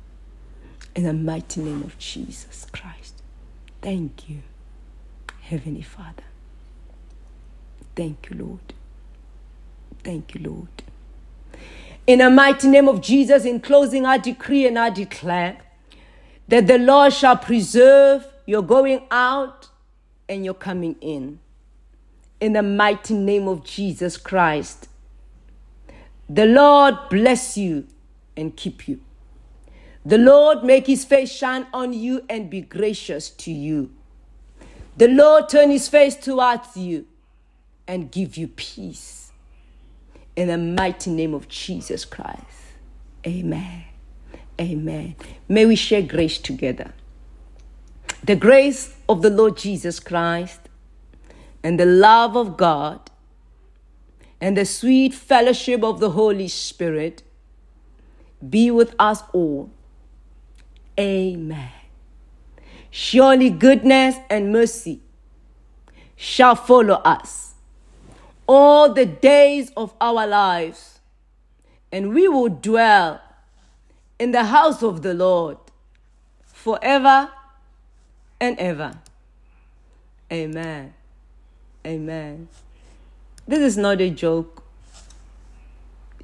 In 0.98 1.04
the 1.04 1.14
mighty 1.14 1.62
name 1.62 1.84
of 1.84 1.96
Jesus 2.00 2.66
Christ. 2.72 3.22
Thank 3.84 4.28
you, 4.28 4.40
Heavenly 5.42 5.84
Father. 5.84 6.24
Thank 7.96 8.32
you, 8.32 8.38
Lord. 8.38 8.74
Thank 10.04 10.34
you, 10.34 10.42
Lord. 10.42 11.62
In 12.08 12.18
the 12.18 12.32
mighty 12.32 12.68
name 12.68 12.88
of 12.88 13.02
Jesus, 13.02 13.46
in 13.46 13.60
closing, 13.60 14.08
I 14.08 14.18
decree 14.18 14.66
and 14.66 14.80
I 14.80 14.90
declare 14.90 15.60
that 16.48 16.66
the 16.66 16.80
Lord 16.80 17.14
shall 17.14 17.38
preserve 17.38 18.26
your 18.48 18.64
going 18.64 19.04
out 19.12 19.68
and 20.28 20.44
your 20.44 20.56
coming 20.56 20.96
in. 21.00 21.38
In 22.42 22.54
the 22.54 22.64
mighty 22.64 23.14
name 23.14 23.48
of 23.48 23.64
Jesus 23.64 24.18
Christ. 24.18 24.90
The 26.28 26.48
Lord 26.48 26.96
bless 27.12 27.56
you 27.56 27.86
and 28.36 28.56
keep 28.56 28.88
you. 28.88 29.00
The 30.08 30.18
Lord 30.18 30.64
make 30.64 30.88
his 30.88 31.04
face 31.04 31.30
shine 31.30 31.68
on 31.74 31.92
you 31.92 32.24
and 32.30 32.50
be 32.50 32.62
gracious 32.62 33.30
to 33.32 33.52
you. 33.52 33.92
The 34.96 35.10
Lord 35.10 35.50
turn 35.50 35.70
his 35.70 35.90
face 35.90 36.16
towards 36.16 36.78
you 36.78 37.08
and 37.90 38.10
give 38.10 38.38
you 38.38 38.48
peace 38.48 39.34
in 40.38 40.48
the 40.48 40.58
mighty 40.58 41.12
name 41.12 41.34
of 41.34 41.50
Jesus 41.50 42.06
Christ. 42.06 42.40
Amen. 43.26 43.84
Amen. 44.62 45.18
May 45.50 45.66
we 45.66 45.76
share 45.76 46.04
grace 46.04 46.38
together. 46.38 46.94
The 48.24 48.38
grace 48.38 48.96
of 49.10 49.22
the 49.22 49.30
Lord 49.30 49.58
Jesus 49.58 50.00
Christ 50.00 50.62
and 51.62 51.78
the 51.78 51.86
love 51.86 52.38
of 52.38 52.56
God 52.56 53.12
and 54.40 54.56
the 54.56 54.64
sweet 54.64 55.14
fellowship 55.14 55.84
of 55.84 56.00
the 56.00 56.12
Holy 56.12 56.48
Spirit 56.48 57.24
be 58.50 58.72
with 58.72 58.96
us 58.98 59.22
all. 59.34 59.70
Amen. 61.00 61.72
Surely 62.90 63.50
goodness 63.50 64.16
and 64.30 64.52
mercy 64.52 65.02
shall 66.16 66.56
follow 66.56 66.96
us 66.96 67.54
all 68.48 68.94
the 68.94 69.06
days 69.06 69.72
of 69.78 69.94
our 70.02 70.26
lives, 70.26 71.00
and 71.92 72.14
we 72.14 72.28
will 72.28 72.50
dwell 72.50 73.22
in 74.18 74.32
the 74.32 74.46
house 74.46 74.82
of 74.82 75.02
the 75.04 75.14
Lord 75.14 75.58
forever 76.42 77.30
and 78.40 78.58
ever. 78.58 78.94
Amen. 80.32 80.94
Amen. 81.86 82.48
This 83.48 83.60
is 83.60 83.78
not 83.78 84.02
a 84.02 84.10
joke. 84.10 84.64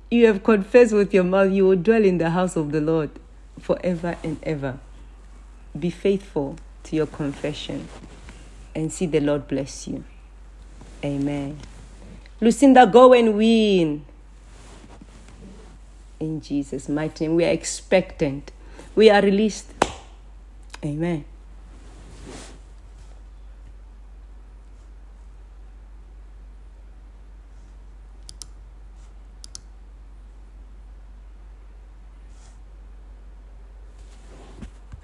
You 0.09 0.28
have 0.28 0.43
confessed 0.43 0.93
with 0.93 1.13
your 1.13 1.24
mouth, 1.24 1.51
you 1.51 1.67
will 1.67 1.76
dwell 1.76 2.03
in 2.03 2.17
the 2.17 2.30
house 2.32 2.55
of 2.55 2.71
the 2.71 2.82
Lord 2.82 3.11
forever 3.64 4.18
and 4.24 4.38
ever. 4.43 4.78
Be 5.78 5.89
faithful 5.89 6.57
to 6.84 6.97
your 6.97 7.07
confession 7.07 7.88
and 8.76 8.91
see 8.91 9.05
the 9.05 9.22
Lord 9.22 9.47
bless 9.47 9.88
you. 9.88 10.03
Amen. 11.03 11.57
Lucinda, 12.41 12.86
go 12.86 13.14
and 13.14 13.38
win. 13.38 14.03
In 16.20 16.41
Jesus' 16.41 16.89
mighty 16.89 17.26
name, 17.26 17.36
we 17.36 17.45
are 17.45 17.51
expectant. 17.51 18.51
We 18.95 19.09
are 19.09 19.22
released. 19.22 19.72
Amen. 20.84 21.24